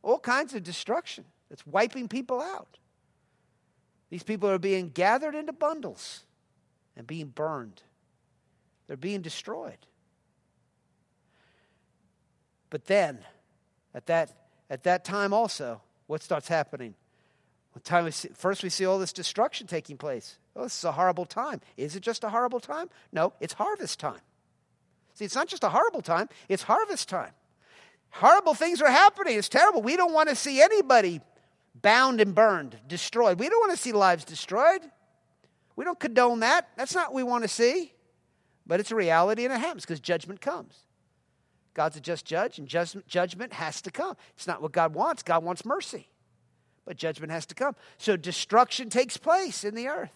all 0.02 0.20
kinds 0.20 0.54
of 0.54 0.64
destruction 0.64 1.26
that's 1.50 1.66
wiping 1.66 2.08
people 2.08 2.42
out. 2.42 2.78
These 4.10 4.24
people 4.24 4.50
are 4.50 4.60
being 4.60 4.90
gathered 4.90 5.36
into 5.36 5.54
bundles 5.54 6.24
and 6.96 7.06
being 7.06 7.28
burned. 7.28 7.84
They're 8.88 8.98
being 8.98 9.22
destroyed. 9.22 9.78
But 12.70 12.86
then, 12.86 13.20
at 13.94 14.06
that, 14.08 14.32
at 14.70 14.84
that 14.84 15.04
time 15.04 15.34
also, 15.34 15.82
what 16.08 16.24
starts 16.24 16.48
happening? 16.48 16.96
Time 17.84 18.06
we 18.06 18.12
see, 18.12 18.30
first, 18.34 18.62
we 18.62 18.70
see 18.70 18.86
all 18.86 19.00
this 19.00 19.14
destruction 19.14 19.66
taking 19.66 19.96
place. 19.96 20.38
Oh, 20.56 20.64
this 20.64 20.78
is 20.78 20.84
a 20.84 20.92
horrible 20.92 21.26
time. 21.26 21.62
Is 21.78 21.96
it 21.96 22.02
just 22.02 22.24
a 22.24 22.30
horrible 22.30 22.60
time? 22.60 22.90
No, 23.14 23.32
it's 23.40 23.54
harvest 23.54 24.00
time. 24.00 24.20
See, 25.14 25.24
it's 25.24 25.36
not 25.36 25.48
just 25.48 25.64
a 25.64 25.70
horrible 25.70 26.02
time, 26.02 26.28
it's 26.50 26.64
harvest 26.64 27.08
time. 27.08 27.32
Horrible 28.12 28.54
things 28.54 28.82
are 28.82 28.90
happening. 28.90 29.38
It's 29.38 29.50
terrible. 29.50 29.82
We 29.82 29.96
don't 29.96 30.14
want 30.14 30.30
to 30.30 30.36
see 30.36 30.62
anybody 30.62 31.22
bound 31.82 32.22
and 32.22 32.34
burned, 32.36 32.78
destroyed. 32.88 33.40
We 33.40 33.50
don't 33.50 33.60
want 33.60 33.72
to 33.72 33.78
see 33.78 33.92
lives 33.92 34.26
destroyed. 34.26 34.82
We 35.76 35.86
don't 35.86 36.00
condone 36.00 36.42
that. 36.42 36.70
That's 36.76 36.96
not 36.96 37.10
what 37.10 37.16
we 37.16 37.24
want 37.24 37.44
to 37.44 37.48
see. 37.48 37.94
But 38.66 38.80
it's 38.80 38.92
a 38.92 38.96
reality 38.96 39.46
and 39.46 39.54
it 39.54 39.60
happens 39.60 39.86
because 39.86 40.00
judgment 40.00 40.42
comes. 40.42 40.76
God's 41.74 41.96
a 41.96 42.02
just 42.02 42.26
judge, 42.26 42.60
and 42.60 42.68
judgment 42.68 43.54
has 43.54 43.82
to 43.84 43.92
come. 43.92 44.18
It's 44.36 44.48
not 44.48 44.62
what 44.62 44.74
God 44.74 44.94
wants. 44.94 45.24
God 45.24 45.44
wants 45.44 45.64
mercy. 45.64 46.10
But 46.84 46.98
judgment 46.98 47.32
has 47.32 47.46
to 47.46 47.56
come. 47.56 47.76
So 47.98 48.18
destruction 48.18 48.90
takes 48.90 49.16
place 49.16 49.64
in 49.64 49.76
the 49.76 49.88
earth. 49.88 50.12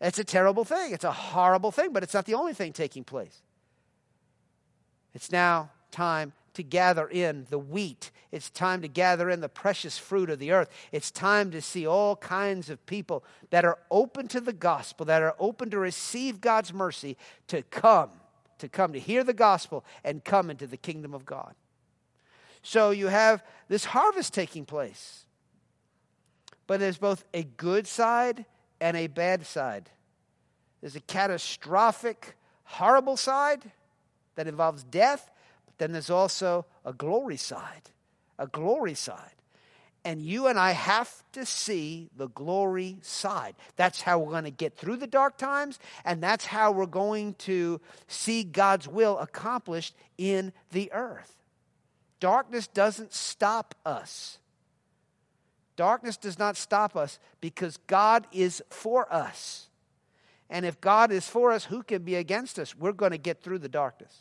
It's 0.00 0.18
a 0.18 0.24
terrible 0.24 0.64
thing. 0.64 0.92
It's 0.92 1.04
a 1.04 1.12
horrible 1.12 1.72
thing, 1.72 1.92
but 1.92 2.02
it's 2.02 2.14
not 2.14 2.24
the 2.24 2.34
only 2.34 2.54
thing 2.54 2.72
taking 2.72 3.04
place. 3.04 3.42
It's 5.12 5.32
now 5.32 5.70
time 5.90 6.32
to 6.54 6.62
gather 6.62 7.06
in 7.06 7.46
the 7.50 7.58
wheat. 7.58 8.10
It's 8.30 8.50
time 8.50 8.82
to 8.82 8.88
gather 8.88 9.30
in 9.30 9.40
the 9.40 9.48
precious 9.48 9.96
fruit 9.96 10.28
of 10.28 10.38
the 10.38 10.52
earth. 10.52 10.68
It's 10.92 11.10
time 11.10 11.50
to 11.52 11.62
see 11.62 11.86
all 11.86 12.16
kinds 12.16 12.68
of 12.68 12.84
people 12.84 13.24
that 13.50 13.64
are 13.64 13.78
open 13.90 14.28
to 14.28 14.40
the 14.40 14.52
gospel, 14.52 15.06
that 15.06 15.22
are 15.22 15.34
open 15.38 15.70
to 15.70 15.78
receive 15.78 16.40
God's 16.40 16.72
mercy, 16.74 17.16
to 17.46 17.62
come, 17.62 18.10
to 18.58 18.68
come, 18.68 18.92
to 18.92 18.98
hear 18.98 19.24
the 19.24 19.32
gospel 19.32 19.84
and 20.04 20.24
come 20.24 20.50
into 20.50 20.66
the 20.66 20.76
kingdom 20.76 21.14
of 21.14 21.24
God. 21.24 21.54
So 22.62 22.90
you 22.90 23.06
have 23.06 23.42
this 23.68 23.86
harvest 23.86 24.34
taking 24.34 24.66
place. 24.66 25.24
But 26.66 26.80
there's 26.80 26.98
both 26.98 27.24
a 27.32 27.44
good 27.44 27.86
side 27.86 28.44
and 28.80 28.96
a 28.96 29.06
bad 29.06 29.46
side. 29.46 29.88
There's 30.80 30.96
a 30.96 31.00
catastrophic, 31.00 32.36
horrible 32.64 33.16
side 33.16 33.62
that 34.34 34.46
involves 34.46 34.84
death, 34.84 35.30
then 35.78 35.92
there's 35.92 36.10
also 36.10 36.66
a 36.84 36.92
glory 36.92 37.36
side. 37.36 37.90
A 38.38 38.46
glory 38.46 38.94
side. 38.94 39.32
And 40.04 40.22
you 40.22 40.46
and 40.46 40.58
I 40.58 40.70
have 40.72 41.10
to 41.32 41.44
see 41.44 42.08
the 42.16 42.28
glory 42.28 42.98
side. 43.02 43.54
That's 43.76 44.00
how 44.00 44.18
we're 44.18 44.30
going 44.30 44.44
to 44.44 44.50
get 44.50 44.76
through 44.76 44.96
the 44.96 45.06
dark 45.06 45.36
times, 45.36 45.78
and 46.04 46.22
that's 46.22 46.46
how 46.46 46.70
we're 46.70 46.86
going 46.86 47.34
to 47.34 47.80
see 48.06 48.44
God's 48.44 48.86
will 48.86 49.18
accomplished 49.18 49.94
in 50.16 50.52
the 50.70 50.90
earth. 50.92 51.34
Darkness 52.20 52.68
doesn't 52.68 53.12
stop 53.12 53.74
us. 53.84 54.38
Darkness 55.76 56.16
does 56.16 56.38
not 56.38 56.56
stop 56.56 56.96
us 56.96 57.18
because 57.40 57.76
God 57.86 58.26
is 58.32 58.62
for 58.70 59.12
us. 59.12 59.68
And 60.50 60.64
if 60.64 60.80
God 60.80 61.12
is 61.12 61.28
for 61.28 61.52
us, 61.52 61.66
who 61.66 61.82
can 61.82 62.02
be 62.02 62.14
against 62.14 62.58
us? 62.58 62.74
We're 62.74 62.92
going 62.92 63.12
to 63.12 63.18
get 63.18 63.42
through 63.42 63.58
the 63.58 63.68
darkness. 63.68 64.16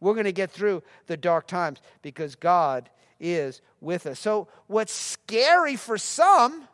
We're 0.00 0.14
going 0.14 0.24
to 0.24 0.32
get 0.32 0.50
through 0.50 0.82
the 1.06 1.16
dark 1.16 1.46
times 1.46 1.80
because 2.02 2.34
God 2.34 2.90
is 3.18 3.62
with 3.80 4.06
us. 4.06 4.20
So, 4.20 4.48
what's 4.66 4.92
scary 4.92 5.76
for 5.76 5.96
some 5.96 6.68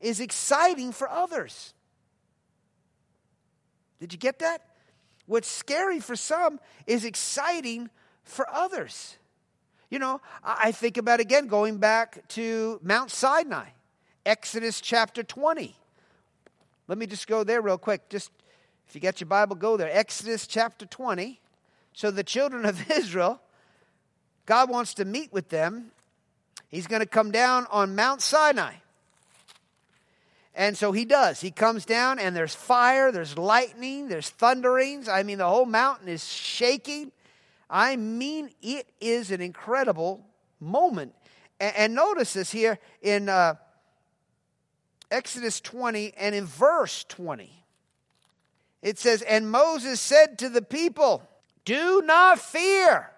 is 0.00 0.20
exciting 0.20 0.92
for 0.92 1.08
others. 1.08 1.74
Did 4.00 4.12
you 4.12 4.18
get 4.18 4.38
that? 4.40 4.62
What's 5.26 5.48
scary 5.48 6.00
for 6.00 6.16
some 6.16 6.58
is 6.86 7.04
exciting 7.04 7.90
for 8.24 8.48
others. 8.50 9.16
You 9.90 9.98
know, 9.98 10.20
I 10.42 10.72
think 10.72 10.96
about 10.96 11.20
again 11.20 11.46
going 11.46 11.78
back 11.78 12.26
to 12.28 12.80
Mount 12.82 13.10
Sinai, 13.10 13.66
Exodus 14.24 14.80
chapter 14.80 15.22
20. 15.22 15.76
Let 16.88 16.98
me 16.98 17.06
just 17.06 17.26
go 17.26 17.44
there 17.44 17.60
real 17.60 17.78
quick. 17.78 18.08
Just 18.08 18.30
if 18.88 18.94
you 18.94 19.00
got 19.00 19.20
your 19.20 19.28
Bible, 19.28 19.56
go 19.56 19.76
there. 19.76 19.90
Exodus 19.92 20.46
chapter 20.46 20.86
20. 20.86 21.40
So 21.92 22.10
the 22.10 22.24
children 22.24 22.64
of 22.64 22.90
Israel, 22.96 23.40
God 24.46 24.70
wants 24.70 24.94
to 24.94 25.04
meet 25.04 25.32
with 25.32 25.48
them. 25.48 25.92
He's 26.68 26.86
going 26.86 27.00
to 27.00 27.06
come 27.06 27.30
down 27.30 27.66
on 27.70 27.94
Mount 27.94 28.22
Sinai. 28.22 28.74
And 30.54 30.76
so 30.76 30.92
he 30.92 31.04
does. 31.04 31.40
He 31.40 31.50
comes 31.50 31.84
down, 31.84 32.18
and 32.18 32.34
there's 32.34 32.54
fire, 32.54 33.12
there's 33.12 33.38
lightning, 33.38 34.08
there's 34.08 34.28
thunderings. 34.28 35.08
I 35.08 35.22
mean, 35.22 35.38
the 35.38 35.48
whole 35.48 35.66
mountain 35.66 36.08
is 36.08 36.26
shaking. 36.26 37.12
I 37.68 37.96
mean, 37.96 38.50
it 38.60 38.88
is 39.00 39.30
an 39.30 39.40
incredible 39.40 40.24
moment. 40.58 41.14
And, 41.60 41.76
and 41.76 41.94
notice 41.94 42.32
this 42.32 42.50
here 42.50 42.78
in 43.00 43.28
uh, 43.28 43.54
Exodus 45.10 45.60
20 45.60 46.14
and 46.16 46.34
in 46.34 46.46
verse 46.46 47.04
20. 47.04 47.50
It 48.82 48.98
says, 48.98 49.22
And 49.22 49.50
Moses 49.50 50.00
said 50.00 50.38
to 50.40 50.48
the 50.48 50.62
people, 50.62 51.22
do 51.64 52.02
not 52.04 52.38
fear. 52.38 53.10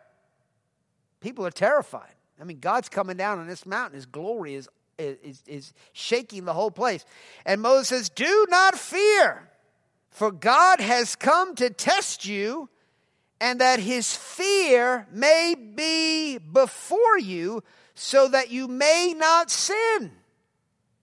People 1.20 1.46
are 1.46 1.50
terrified. 1.50 2.14
I 2.40 2.44
mean, 2.44 2.58
God's 2.58 2.88
coming 2.88 3.16
down 3.16 3.38
on 3.38 3.46
this 3.46 3.64
mountain. 3.64 3.94
His 3.94 4.06
glory 4.06 4.54
is, 4.54 4.68
is, 4.98 5.42
is 5.46 5.72
shaking 5.92 6.44
the 6.44 6.52
whole 6.52 6.70
place. 6.70 7.04
And 7.46 7.62
Moses 7.62 7.88
says, 7.88 8.08
Do 8.08 8.46
not 8.48 8.76
fear, 8.76 9.48
for 10.10 10.32
God 10.32 10.80
has 10.80 11.14
come 11.14 11.54
to 11.56 11.70
test 11.70 12.26
you, 12.26 12.68
and 13.40 13.60
that 13.60 13.78
his 13.78 14.14
fear 14.14 15.06
may 15.12 15.54
be 15.54 16.38
before 16.38 17.18
you, 17.18 17.62
so 17.94 18.28
that 18.28 18.50
you 18.50 18.66
may 18.66 19.14
not 19.16 19.50
sin. 19.50 20.10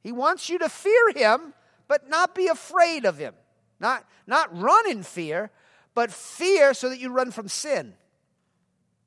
He 0.01 0.11
wants 0.11 0.49
you 0.49 0.57
to 0.59 0.69
fear 0.69 1.11
him, 1.15 1.53
but 1.87 2.09
not 2.09 2.35
be 2.35 2.47
afraid 2.47 3.05
of 3.05 3.17
him. 3.17 3.33
Not, 3.79 4.05
not 4.27 4.57
run 4.57 4.89
in 4.89 5.03
fear, 5.03 5.51
but 5.99 6.11
fear 6.11 6.73
so 6.73 6.87
that 6.87 7.01
you 7.01 7.11
run 7.11 7.29
from 7.29 7.49
sin. 7.49 7.93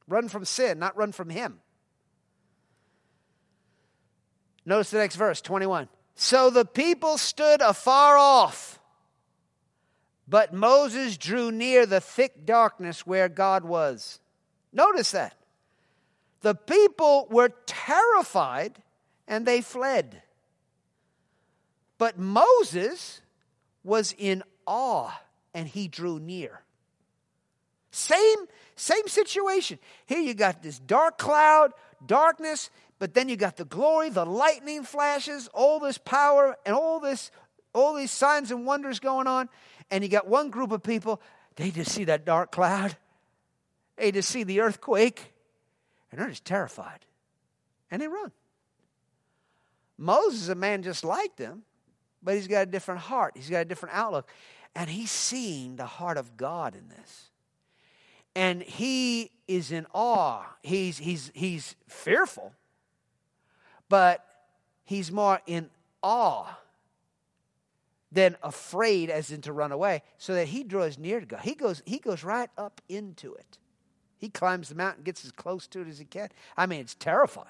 Run 0.06 0.28
from 0.28 0.44
sin, 0.44 0.78
not 0.78 0.94
run 0.94 1.10
from 1.10 1.30
Him. 1.30 1.58
Notice 4.66 4.90
the 4.90 4.98
next 4.98 5.16
verse, 5.16 5.40
21. 5.40 5.88
So 6.16 6.50
the 6.50 6.66
people 6.66 7.16
stood 7.16 7.62
afar 7.62 8.18
off, 8.18 8.78
but 10.28 10.52
Moses 10.52 11.16
drew 11.16 11.50
near 11.50 11.86
the 11.86 11.98
thick 11.98 12.44
darkness 12.44 13.06
where 13.06 13.30
God 13.30 13.64
was. 13.64 14.20
Notice 14.70 15.12
that. 15.12 15.34
The 16.42 16.54
people 16.54 17.26
were 17.30 17.54
terrified 17.64 18.82
and 19.26 19.46
they 19.46 19.62
fled. 19.62 20.20
But 21.96 22.18
Moses 22.18 23.22
was 23.82 24.14
in 24.18 24.42
awe 24.66 25.18
and 25.54 25.66
he 25.66 25.88
drew 25.88 26.20
near. 26.20 26.61
Same, 27.92 28.38
same 28.74 29.06
situation. 29.06 29.78
Here 30.06 30.18
you 30.18 30.32
got 30.32 30.62
this 30.62 30.78
dark 30.78 31.18
cloud, 31.18 31.72
darkness, 32.04 32.70
but 32.98 33.12
then 33.12 33.28
you 33.28 33.36
got 33.36 33.58
the 33.58 33.66
glory, 33.66 34.08
the 34.08 34.24
lightning 34.24 34.82
flashes, 34.82 35.48
all 35.52 35.78
this 35.78 35.98
power, 35.98 36.56
and 36.64 36.74
all 36.74 37.00
this, 37.00 37.30
all 37.74 37.94
these 37.94 38.10
signs 38.10 38.50
and 38.50 38.64
wonders 38.64 38.98
going 38.98 39.26
on. 39.26 39.50
And 39.90 40.02
you 40.02 40.08
got 40.08 40.26
one 40.26 40.48
group 40.48 40.72
of 40.72 40.82
people, 40.82 41.20
they 41.56 41.70
just 41.70 41.92
see 41.92 42.04
that 42.04 42.24
dark 42.24 42.50
cloud, 42.50 42.96
they 43.96 44.10
just 44.10 44.30
see 44.30 44.42
the 44.42 44.60
earthquake, 44.60 45.30
and 46.10 46.18
they're 46.18 46.30
just 46.30 46.46
terrified. 46.46 47.00
And 47.90 48.00
they 48.00 48.08
run. 48.08 48.32
Moses 49.98 50.42
is 50.42 50.48
a 50.48 50.54
man 50.54 50.82
just 50.82 51.04
like 51.04 51.36
them, 51.36 51.62
but 52.22 52.36
he's 52.36 52.48
got 52.48 52.62
a 52.62 52.70
different 52.70 53.02
heart. 53.02 53.34
He's 53.36 53.50
got 53.50 53.60
a 53.60 53.66
different 53.66 53.94
outlook. 53.94 54.30
And 54.74 54.88
he's 54.88 55.10
seeing 55.10 55.76
the 55.76 55.84
heart 55.84 56.16
of 56.16 56.38
God 56.38 56.74
in 56.74 56.88
this 56.88 57.31
and 58.34 58.62
he 58.62 59.30
is 59.46 59.72
in 59.72 59.86
awe. 59.92 60.44
He's, 60.62 60.98
he's, 60.98 61.30
he's 61.34 61.76
fearful, 61.88 62.52
but 63.88 64.24
he's 64.84 65.12
more 65.12 65.40
in 65.46 65.70
awe 66.02 66.46
than 68.10 68.36
afraid 68.42 69.08
as 69.08 69.30
in 69.30 69.40
to 69.40 69.52
run 69.52 69.72
away, 69.72 70.02
so 70.18 70.34
that 70.34 70.48
he 70.48 70.64
draws 70.64 70.98
near 70.98 71.20
to 71.20 71.26
God. 71.26 71.40
He 71.40 71.54
goes, 71.54 71.82
he 71.86 71.98
goes 71.98 72.22
right 72.22 72.50
up 72.58 72.80
into 72.88 73.34
it. 73.34 73.58
He 74.18 74.28
climbs 74.28 74.68
the 74.68 74.74
mountain, 74.74 75.02
gets 75.02 75.24
as 75.24 75.32
close 75.32 75.66
to 75.68 75.80
it 75.80 75.88
as 75.88 75.98
he 75.98 76.04
can. 76.04 76.28
I 76.56 76.66
mean, 76.66 76.80
it's 76.80 76.94
terrifying. 76.94 77.48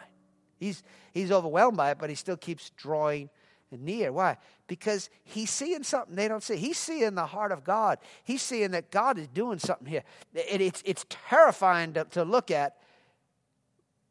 He's, 0.58 0.82
he's 1.12 1.32
overwhelmed 1.32 1.76
by 1.76 1.90
it, 1.90 1.98
but 1.98 2.10
he 2.10 2.16
still 2.16 2.36
keeps 2.36 2.70
drawing 2.70 3.28
near. 3.70 4.12
Why? 4.12 4.36
Because 4.72 5.10
he's 5.22 5.50
seeing 5.50 5.82
something 5.82 6.16
they 6.16 6.28
don't 6.28 6.42
see. 6.42 6.56
He's 6.56 6.78
seeing 6.78 7.14
the 7.14 7.26
heart 7.26 7.52
of 7.52 7.62
God. 7.62 7.98
He's 8.24 8.40
seeing 8.40 8.70
that 8.70 8.90
God 8.90 9.18
is 9.18 9.28
doing 9.28 9.58
something 9.58 9.86
here. 9.86 10.02
It, 10.32 10.62
it's, 10.62 10.82
it's 10.86 11.04
terrifying 11.10 11.92
to, 11.92 12.04
to 12.04 12.24
look 12.24 12.50
at, 12.50 12.78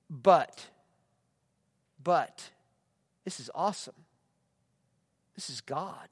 but, 0.08 0.68
but, 2.04 2.52
this 3.26 3.40
is 3.40 3.50
awesome. 3.56 3.96
This 5.34 5.50
is 5.50 5.62
God. 5.62 6.10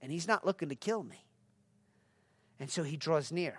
And 0.00 0.12
he's 0.12 0.28
not 0.28 0.46
looking 0.46 0.68
to 0.68 0.76
kill 0.76 1.02
me. 1.02 1.24
And 2.60 2.70
so 2.70 2.84
he 2.84 2.96
draws 2.96 3.32
near. 3.32 3.58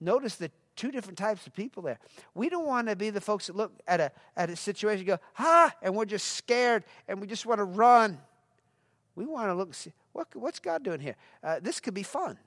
Notice 0.00 0.34
the 0.34 0.50
two 0.76 0.90
different 0.90 1.18
types 1.18 1.46
of 1.46 1.54
people 1.54 1.82
there. 1.82 1.98
We 2.34 2.48
don't 2.48 2.66
want 2.66 2.88
to 2.88 2.96
be 2.96 3.10
the 3.10 3.20
folks 3.20 3.46
that 3.46 3.56
look 3.56 3.72
at 3.86 4.00
a, 4.00 4.12
at 4.36 4.50
a 4.50 4.56
situation 4.56 5.00
and 5.00 5.06
go, 5.06 5.18
ah, 5.38 5.72
and 5.82 5.94
we're 5.94 6.04
just 6.04 6.32
scared 6.32 6.84
and 7.08 7.20
we 7.20 7.26
just 7.26 7.46
want 7.46 7.58
to 7.58 7.64
run. 7.64 8.18
We 9.14 9.26
want 9.26 9.48
to 9.48 9.54
look 9.54 9.68
and 9.68 9.74
see, 9.74 9.92
what, 10.12 10.28
what's 10.34 10.58
God 10.58 10.82
doing 10.82 11.00
here? 11.00 11.16
Uh, 11.42 11.60
this 11.60 11.80
could 11.80 11.94
be 11.94 12.02
fun. 12.02 12.38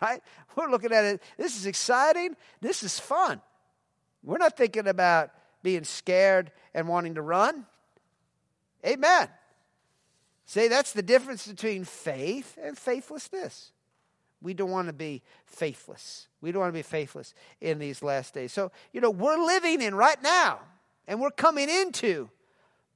Right? 0.00 0.22
We're 0.56 0.70
looking 0.70 0.92
at 0.92 1.04
it. 1.04 1.22
This 1.36 1.56
is 1.56 1.66
exciting. 1.66 2.36
This 2.60 2.82
is 2.82 2.98
fun. 2.98 3.40
We're 4.24 4.38
not 4.38 4.56
thinking 4.56 4.88
about 4.88 5.30
being 5.62 5.84
scared 5.84 6.50
and 6.74 6.88
wanting 6.88 7.14
to 7.14 7.22
run. 7.22 7.66
Amen. 8.84 9.28
See, 10.44 10.68
that's 10.68 10.92
the 10.92 11.02
difference 11.02 11.46
between 11.46 11.84
faith 11.84 12.58
and 12.60 12.76
faithlessness. 12.76 13.72
We 14.42 14.54
don't 14.54 14.70
want 14.70 14.88
to 14.88 14.92
be 14.92 15.22
faithless. 15.46 16.26
We 16.40 16.52
don't 16.52 16.60
want 16.60 16.72
to 16.72 16.78
be 16.78 16.82
faithless 16.82 17.34
in 17.60 17.78
these 17.78 18.02
last 18.02 18.34
days. 18.34 18.52
So, 18.52 18.72
you 18.92 19.00
know, 19.00 19.10
we're 19.10 19.38
living 19.38 19.80
in 19.80 19.94
right 19.94 20.20
now, 20.22 20.58
and 21.06 21.20
we're 21.20 21.30
coming 21.30 21.68
into 21.68 22.28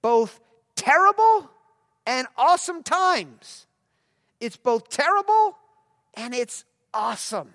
both 0.02 0.40
terrible 0.74 1.50
and 2.06 2.26
awesome 2.36 2.82
times. 2.82 3.66
It's 4.40 4.56
both 4.56 4.88
terrible 4.88 5.56
and 6.14 6.34
it's 6.34 6.64
awesome. 6.92 7.50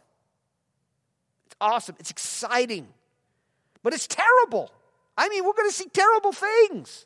It's 1.45 1.55
awesome. 1.59 1.95
It's 1.99 2.11
exciting. 2.11 2.87
But 3.83 3.93
it's 3.93 4.07
terrible. 4.07 4.71
I 5.17 5.29
mean, 5.29 5.45
we're 5.45 5.53
going 5.53 5.69
to 5.69 5.75
see 5.75 5.89
terrible 5.91 6.31
things. 6.31 7.05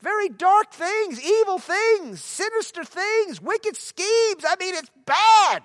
Very 0.00 0.28
dark 0.30 0.72
things, 0.72 1.22
evil 1.22 1.58
things, 1.58 2.22
sinister 2.22 2.84
things, 2.84 3.40
wicked 3.40 3.76
schemes. 3.76 4.44
I 4.46 4.56
mean, 4.58 4.74
it's 4.74 4.90
bad. 5.04 5.62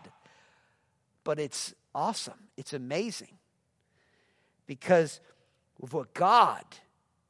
But 1.25 1.39
it's 1.39 1.73
awesome. 1.93 2.47
It's 2.55 2.71
amazing. 2.71 3.37
Because 4.65 5.19
of 5.83 5.91
what 5.93 6.13
God 6.13 6.63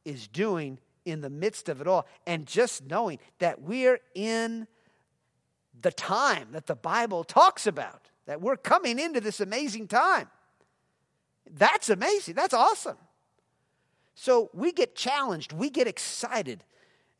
is 0.06 0.28
doing 0.28 0.78
in 1.06 1.22
the 1.22 1.30
midst 1.32 1.68
of 1.68 1.82
it 1.82 1.88
all. 1.88 2.06
And 2.28 2.46
just 2.46 2.86
knowing 2.86 3.18
that 3.39 3.64
we're 3.64 4.00
in 4.14 4.68
the 5.82 5.91
time 5.91 6.50
that 6.52 6.68
the 6.68 6.76
Bible 6.76 7.24
talks 7.24 7.66
about, 7.66 8.10
that 8.28 8.41
we're 8.41 8.58
coming 8.58 9.00
into 9.00 9.20
this 9.20 9.39
amazing 9.39 9.88
time. 9.88 10.30
That's 11.50 11.89
amazing. 11.89 12.36
That's 12.36 12.54
awesome. 12.54 12.98
So 14.16 14.50
we 14.54 14.72
get 14.72 14.96
challenged, 14.96 15.52
we 15.52 15.70
get 15.70 15.88
excited 15.88 16.64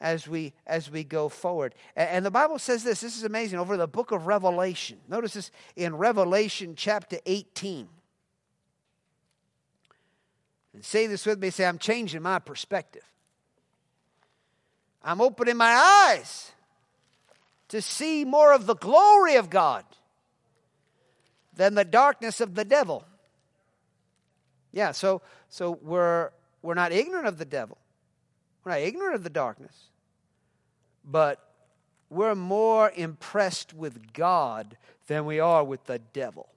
as 0.06 0.28
we 0.28 0.54
as 0.68 0.92
we 0.92 1.04
go 1.04 1.28
forward. 1.28 1.74
And 1.96 2.24
the 2.24 2.30
bible 2.30 2.60
says 2.60 2.84
this 2.84 3.02
this 3.02 3.18
is 3.18 3.24
amazing 3.24 3.58
over 3.58 3.76
the 3.76 3.88
book 3.88 4.12
of 4.12 4.28
revelation. 4.28 5.00
Notice 5.10 5.34
this 5.34 5.52
in 5.76 5.96
revelation 5.96 6.76
chapter 6.78 7.18
18 7.26 7.88
and 10.76 10.86
say 10.86 11.08
this 11.08 11.26
with 11.26 11.40
me 11.40 11.50
say 11.50 11.66
i'm 11.66 11.80
changing 11.80 12.22
my 12.22 12.38
perspective. 12.38 13.02
I'm 15.04 15.22
opening 15.22 15.58
my 15.58 15.74
eyes 15.74 16.52
to 17.70 17.82
see 17.82 18.26
more 18.26 18.54
of 18.54 18.68
the 18.68 18.76
glory 18.76 19.38
of 19.38 19.50
god 19.50 19.86
than 21.56 21.74
the 21.74 21.86
darkness 21.86 22.42
of 22.42 22.54
the 22.54 22.64
devil. 22.64 23.04
Yeah 24.72 24.92
so 24.92 25.24
so 25.50 25.80
we're 25.82 26.30
we're 26.62 26.76
not 26.76 26.92
ignorant 26.92 27.26
of 27.26 27.40
the 27.40 27.46
devil. 27.46 27.80
We're 28.64 28.74
not 28.74 28.82
ignorant 28.82 29.16
of 29.16 29.24
the 29.24 29.30
darkness, 29.30 29.90
but 31.06 31.40
we're 32.10 32.36
more 32.36 32.92
impressed 32.96 33.74
with 33.74 34.14
God 34.14 34.78
than 35.08 35.26
we 35.26 35.40
are 35.40 35.64
with 35.64 35.86
the 35.86 36.00
devil. 36.00 36.50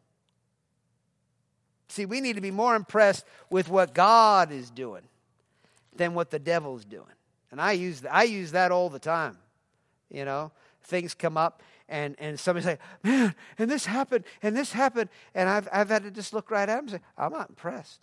See, 1.88 2.06
we 2.06 2.20
need 2.20 2.36
to 2.36 2.42
be 2.42 2.50
more 2.50 2.76
impressed 2.76 3.24
with 3.50 3.68
what 3.68 3.94
God 3.94 4.52
is 4.52 4.70
doing 4.70 5.02
than 5.96 6.14
what 6.14 6.30
the 6.30 6.38
devil's 6.38 6.84
doing. 6.84 7.06
And 7.50 7.60
I 7.60 7.72
use, 7.72 8.02
I 8.10 8.24
use 8.24 8.52
that 8.52 8.70
all 8.70 8.90
the 8.90 8.98
time. 8.98 9.38
You 10.10 10.24
know, 10.24 10.52
things 10.82 11.14
come 11.14 11.36
up 11.36 11.62
and, 11.88 12.14
and 12.18 12.38
somebody 12.38 12.64
say, 12.64 12.78
man, 13.02 13.34
and 13.58 13.70
this 13.70 13.86
happened, 13.86 14.24
and 14.42 14.56
this 14.56 14.72
happened. 14.72 15.08
And 15.34 15.48
I've, 15.48 15.68
I've 15.72 15.88
had 15.88 16.02
to 16.02 16.10
just 16.10 16.34
look 16.34 16.50
right 16.50 16.68
at 16.68 16.76
them 16.76 16.84
and 16.84 16.90
say, 16.90 17.00
I'm 17.16 17.32
not 17.32 17.48
impressed. 17.48 18.00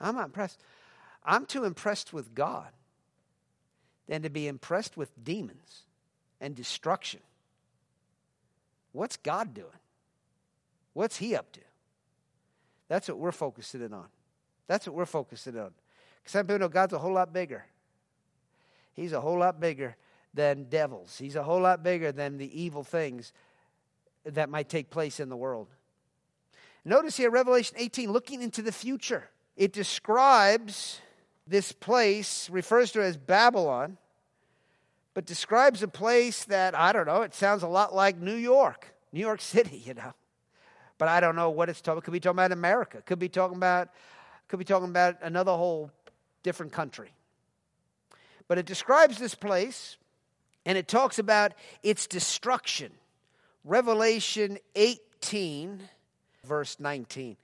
I'm 0.00 0.14
not 0.14 0.26
impressed. 0.26 0.60
I'm 1.24 1.46
too 1.46 1.64
impressed 1.64 2.12
with 2.12 2.34
God 2.34 2.68
than 4.08 4.22
to 4.22 4.30
be 4.30 4.46
impressed 4.46 4.96
with 4.96 5.10
demons 5.22 5.84
and 6.40 6.54
destruction. 6.54 7.20
What's 8.92 9.16
God 9.16 9.54
doing? 9.54 9.68
What's 10.92 11.16
He 11.16 11.34
up 11.34 11.52
to? 11.52 11.60
That's 12.88 13.08
what 13.08 13.18
we're 13.18 13.32
focusing 13.32 13.82
in 13.82 13.92
on. 13.92 14.06
That's 14.66 14.86
what 14.86 14.94
we're 14.94 15.06
focusing 15.06 15.58
on. 15.58 15.72
Because 16.22 16.32
some 16.32 16.46
people 16.46 16.60
know 16.60 16.68
God's 16.68 16.92
a 16.92 16.98
whole 16.98 17.12
lot 17.12 17.32
bigger. 17.32 17.64
He's 18.92 19.12
a 19.12 19.20
whole 19.20 19.38
lot 19.38 19.60
bigger 19.60 19.96
than 20.32 20.64
devils. 20.64 21.18
He's 21.18 21.36
a 21.36 21.42
whole 21.42 21.60
lot 21.60 21.82
bigger 21.82 22.12
than 22.12 22.38
the 22.38 22.62
evil 22.62 22.84
things 22.84 23.32
that 24.24 24.48
might 24.48 24.68
take 24.68 24.90
place 24.90 25.20
in 25.20 25.28
the 25.28 25.36
world. 25.36 25.68
Notice 26.84 27.16
here, 27.16 27.30
Revelation 27.30 27.76
18, 27.78 28.12
looking 28.12 28.42
into 28.42 28.62
the 28.62 28.72
future. 28.72 29.28
It 29.56 29.72
describes 29.72 31.00
this 31.46 31.72
place 31.72 32.48
refers 32.50 32.92
to 32.92 33.02
as 33.02 33.16
Babylon, 33.16 33.98
but 35.12 35.26
describes 35.26 35.82
a 35.82 35.88
place 35.88 36.44
that, 36.44 36.74
I 36.74 36.92
don't 36.92 37.06
know, 37.06 37.22
it 37.22 37.34
sounds 37.34 37.62
a 37.62 37.68
lot 37.68 37.94
like 37.94 38.16
New 38.18 38.34
York, 38.34 38.94
New 39.12 39.20
York 39.20 39.40
City, 39.40 39.82
you 39.84 39.94
know. 39.94 40.12
But 40.98 41.08
I 41.08 41.20
don't 41.20 41.36
know 41.36 41.50
what 41.50 41.68
it's 41.68 41.80
talking. 41.80 42.02
Could 42.02 42.12
be 42.12 42.20
talking 42.20 42.38
about 42.38 42.52
America. 42.52 43.02
Could 43.02 43.18
be 43.18 43.28
talking 43.28 43.56
about, 43.56 43.88
could 44.48 44.58
be 44.58 44.64
talking 44.64 44.88
about 44.88 45.16
another 45.22 45.52
whole 45.52 45.90
different 46.42 46.72
country. 46.72 47.12
But 48.48 48.58
it 48.58 48.66
describes 48.66 49.18
this 49.18 49.34
place 49.34 49.96
and 50.66 50.78
it 50.78 50.88
talks 50.88 51.18
about 51.18 51.52
its 51.82 52.06
destruction. 52.06 52.92
Revelation 53.64 54.58
18, 54.74 55.82
verse 56.44 56.76
19. 56.78 57.36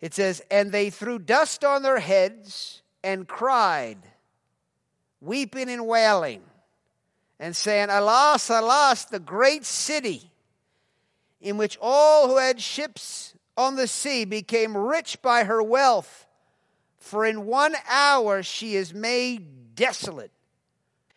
It 0.00 0.14
says, 0.14 0.42
And 0.50 0.70
they 0.70 0.90
threw 0.90 1.18
dust 1.18 1.64
on 1.64 1.82
their 1.82 1.98
heads 1.98 2.82
and 3.04 3.28
cried, 3.28 3.98
weeping 5.20 5.68
and 5.68 5.86
wailing, 5.86 6.42
and 7.38 7.54
saying, 7.54 7.88
Alas, 7.90 8.48
alas, 8.48 9.04
the 9.04 9.20
great 9.20 9.64
city 9.64 10.32
in 11.40 11.58
which 11.58 11.76
all 11.80 12.28
who 12.28 12.38
had 12.38 12.60
ships 12.60 13.34
on 13.56 13.76
the 13.76 13.86
sea 13.86 14.24
became 14.24 14.76
rich 14.76 15.20
by 15.20 15.44
her 15.44 15.62
wealth, 15.62 16.26
for 16.96 17.26
in 17.26 17.44
one 17.44 17.74
hour 17.88 18.42
she 18.42 18.74
is 18.74 18.94
made 18.94 19.74
desolate. 19.76 20.30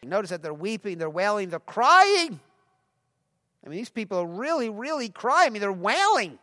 Notice 0.04 0.30
that 0.30 0.42
they're 0.42 0.54
weeping, 0.54 1.00
they're 1.00 1.10
wailing, 1.10 1.50
they're 1.50 1.60
crying. 1.60 2.40
I 3.66 3.70
mean, 3.70 3.78
these 3.78 3.90
people 3.90 4.20
are 4.20 4.26
really, 4.26 4.70
really 4.70 5.10
crying. 5.10 5.48
I 5.48 5.50
mean, 5.50 5.62
they're 5.62 5.72
wailing. 5.72 6.40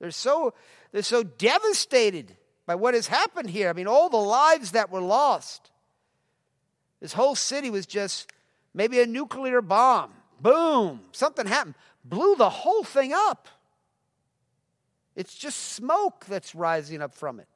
They're 0.00 0.10
so, 0.10 0.54
they're 0.90 1.02
so 1.02 1.22
devastated 1.22 2.34
by 2.66 2.74
what 2.74 2.94
has 2.94 3.06
happened 3.06 3.50
here. 3.50 3.68
I 3.68 3.72
mean, 3.72 3.86
all 3.86 4.08
the 4.08 4.16
lives 4.16 4.72
that 4.72 4.90
were 4.90 5.00
lost. 5.00 5.70
This 7.00 7.12
whole 7.12 7.34
city 7.34 7.70
was 7.70 7.86
just 7.86 8.32
maybe 8.72 9.00
a 9.00 9.06
nuclear 9.06 9.60
bomb. 9.60 10.12
Boom, 10.40 11.00
something 11.12 11.46
happened, 11.46 11.74
blew 12.04 12.36
the 12.36 12.50
whole 12.50 12.84
thing 12.84 13.12
up. 13.14 13.48
It's 15.16 15.34
just 15.34 15.58
smoke 15.74 16.24
that's 16.26 16.54
rising 16.54 17.00
up 17.00 17.14
from 17.14 17.40
it. 17.40 17.46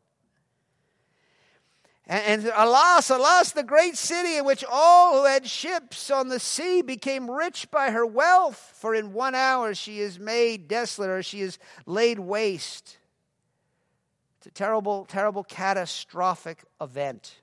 And, 2.07 2.45
and 2.45 2.53
alas, 2.57 3.11
alas, 3.11 3.53
the 3.53 3.63
great 3.63 3.97
city 3.97 4.37
in 4.37 4.45
which 4.45 4.65
all 4.71 5.19
who 5.19 5.27
had 5.27 5.47
ships 5.47 6.11
on 6.11 6.29
the 6.29 6.41
sea 6.41 6.81
became 6.81 7.31
rich 7.31 7.71
by 7.71 7.91
her 7.91 8.07
wealth, 8.07 8.73
for 8.77 8.95
in 8.95 9.13
one 9.13 9.35
hour 9.35 9.75
she 9.75 9.99
is 9.99 10.19
made 10.19 10.69
desolate 10.69 11.11
or 11.11 11.23
she 11.23 11.41
is 11.41 11.59
laid 11.85 12.19
waste. 12.19 12.97
It's 14.39 14.47
a 14.47 14.51
terrible, 14.51 15.05
terrible, 15.05 15.43
catastrophic 15.45 16.65
event. 16.81 17.37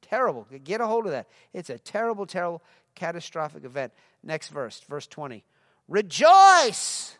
Terrible. 0.00 0.46
Get 0.64 0.80
a 0.80 0.86
hold 0.86 1.06
of 1.06 1.12
that. 1.12 1.28
It's 1.52 1.68
a 1.68 1.78
terrible, 1.78 2.26
terrible, 2.26 2.62
catastrophic 2.94 3.64
event. 3.64 3.92
Next 4.22 4.48
verse, 4.48 4.80
verse 4.88 5.06
20. 5.06 5.44
Rejoice 5.88 7.18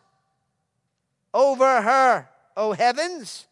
over 1.33 1.81
her, 1.81 2.29
O 2.55 2.73
heavens, 2.73 3.47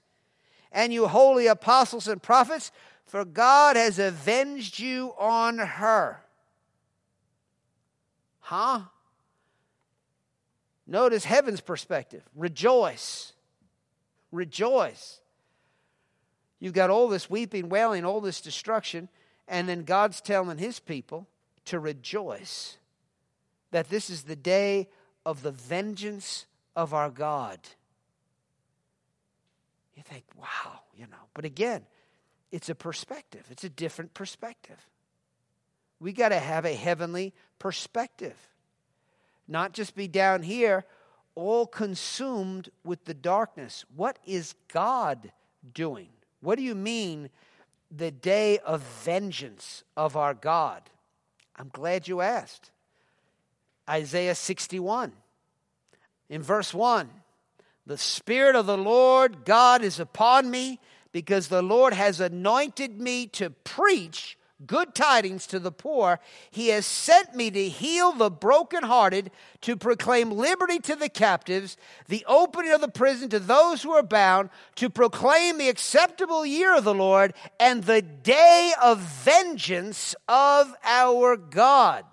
and 0.72 0.92
you 0.92 1.08
holy 1.08 1.48
apostles 1.48 2.08
and 2.08 2.22
prophets, 2.22 2.72
for 3.06 3.24
God 3.24 3.76
has 3.76 4.00
avenged 4.00 4.80
you 4.80 5.14
on 5.20 5.60
her. 5.60 6.22
Huh? 8.40 8.82
Notice 10.88 11.26
heaven's 11.26 11.62
perspective. 11.62 12.24
Rejoice. 12.36 13.34
Rejoice. 14.36 15.22
You've 16.60 16.74
got 16.74 16.90
all 16.90 17.08
this 17.08 17.30
weeping, 17.30 17.70
wailing, 17.70 18.06
all 18.06 18.22
this 18.22 18.42
destruction, 18.42 19.10
and 19.48 19.68
then 19.68 19.84
God's 19.84 20.22
telling 20.22 20.58
his 20.58 20.80
people 20.80 21.28
to 21.66 21.80
rejoice 21.80 22.78
that 23.72 23.90
this 23.90 24.10
is 24.10 24.24
the 24.24 24.36
day 24.36 24.90
of 25.26 25.42
the 25.42 25.52
vengeance 25.52 26.46
of 26.76 26.94
our 26.94 27.10
God. 27.10 27.60
You 29.96 30.04
think, 30.04 30.24
wow, 30.38 30.80
you 30.96 31.06
know. 31.08 31.28
But 31.34 31.46
again, 31.46 31.84
it's 32.52 32.70
a 32.70 32.76
perspective, 32.76 33.46
it's 33.50 33.64
a 33.64 33.70
different 33.70 34.14
perspective. 34.14 34.78
We 36.00 36.12
got 36.12 36.30
to 36.30 36.40
have 36.40 36.66
a 36.66 36.74
heavenly 36.74 37.34
perspective, 37.58 38.36
not 39.48 39.74
just 39.74 39.96
be 39.96 40.08
down 40.08 40.44
here 40.44 40.86
all 41.36 41.68
consumed 41.68 42.70
with 42.84 43.06
the 43.06 43.14
darkness. 43.14 43.86
What 43.96 44.18
is 44.26 44.56
God 44.74 45.32
doing? 45.74 46.10
What 46.42 46.56
do 46.56 46.64
you 46.64 46.76
mean, 46.76 47.30
the 47.92 48.12
day 48.12 48.58
of 48.60 48.82
vengeance 48.82 49.84
of 49.96 50.16
our 50.18 50.34
God? 50.34 50.82
I'm 51.56 51.70
glad 51.70 52.08
you 52.08 52.22
asked. 52.22 52.72
Isaiah 53.90 54.36
61. 54.36 55.12
In 56.30 56.42
verse 56.42 56.74
1, 56.74 57.10
the 57.86 57.98
Spirit 57.98 58.56
of 58.56 58.66
the 58.66 58.78
Lord 58.78 59.46
God 59.46 59.84
is 59.84 60.00
upon 60.00 60.50
me 60.50 60.80
because 61.12 61.48
the 61.48 61.62
Lord 61.62 61.94
has 61.94 62.20
anointed 62.20 63.00
me 63.00 63.28
to 63.28 63.52
preach 63.52 64.38
good 64.68 64.96
tidings 64.96 65.48
to 65.48 65.60
the 65.60 65.72
poor. 65.72 66.20
He 66.52 66.70
has 66.70 66.86
sent 66.86 67.36
me 67.36 67.52
to 67.52 67.70
heal 67.70 68.12
the 68.12 68.32
brokenhearted, 68.32 69.32
to 69.62 69.76
proclaim 69.76 70.32
liberty 70.32 70.80
to 70.80 70.96
the 70.96 71.10
captives, 71.10 71.78
the 72.08 72.26
opening 72.28 72.72
of 72.72 72.82
the 72.82 72.88
prison 72.88 73.30
to 73.30 73.40
those 73.40 73.84
who 73.84 73.92
are 73.92 74.04
bound, 74.04 74.50
to 74.76 74.90
proclaim 74.90 75.58
the 75.58 75.70
acceptable 75.70 76.46
year 76.46 76.76
of 76.76 76.84
the 76.84 76.94
Lord 76.94 77.34
and 77.60 77.84
the 77.84 78.02
day 78.02 78.72
of 78.82 79.00
vengeance 79.00 80.16
of 80.28 80.74
our 80.84 81.38
God 81.38 82.06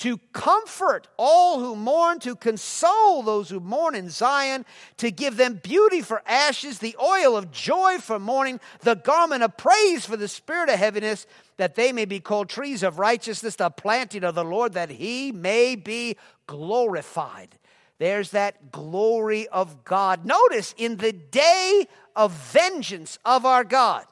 to 0.00 0.16
comfort 0.32 1.08
all 1.18 1.60
who 1.60 1.76
mourn, 1.76 2.18
to 2.20 2.34
console 2.34 3.22
those 3.22 3.50
who 3.50 3.60
mourn 3.60 3.94
in 3.94 4.08
Zion, 4.08 4.64
to 4.96 5.10
give 5.10 5.36
them 5.36 5.60
beauty 5.62 6.00
for 6.00 6.22
ashes, 6.24 6.78
the 6.78 6.96
oil 6.98 7.36
of 7.36 7.50
joy 7.50 7.98
for 7.98 8.18
mourning, 8.18 8.60
the 8.80 8.94
garment 8.96 9.42
of 9.42 9.58
praise 9.58 10.06
for 10.06 10.16
the 10.16 10.26
spirit 10.26 10.70
of 10.70 10.78
heaviness, 10.78 11.26
that 11.58 11.74
they 11.74 11.92
may 11.92 12.06
be 12.06 12.18
called 12.18 12.48
trees 12.48 12.82
of 12.82 12.98
righteousness, 12.98 13.56
the 13.56 13.68
planting 13.68 14.24
of 14.24 14.34
the 14.34 14.44
Lord, 14.44 14.72
that 14.72 14.88
he 14.88 15.32
may 15.32 15.76
be 15.76 16.16
glorified. 16.46 17.58
There's 17.98 18.30
that 18.30 18.72
glory 18.72 19.48
of 19.48 19.84
God. 19.84 20.24
Notice 20.24 20.74
in 20.78 20.96
the 20.96 21.12
day 21.12 21.86
of 22.16 22.32
vengeance 22.32 23.18
of 23.26 23.44
our 23.44 23.64
God 23.64 24.06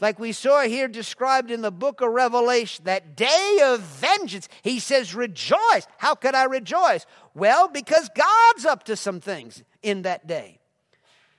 like 0.00 0.18
we 0.18 0.32
saw 0.32 0.62
here 0.62 0.88
described 0.88 1.50
in 1.50 1.62
the 1.62 1.70
book 1.70 2.02
of 2.02 2.10
Revelation, 2.10 2.84
that 2.84 3.16
day 3.16 3.60
of 3.64 3.80
vengeance, 3.80 4.48
he 4.62 4.78
says, 4.78 5.14
rejoice. 5.14 5.86
How 5.96 6.14
could 6.14 6.34
I 6.34 6.44
rejoice? 6.44 7.06
Well, 7.34 7.68
because 7.68 8.10
God's 8.14 8.66
up 8.66 8.84
to 8.84 8.96
some 8.96 9.20
things 9.20 9.62
in 9.82 10.02
that 10.02 10.26
day. 10.26 10.58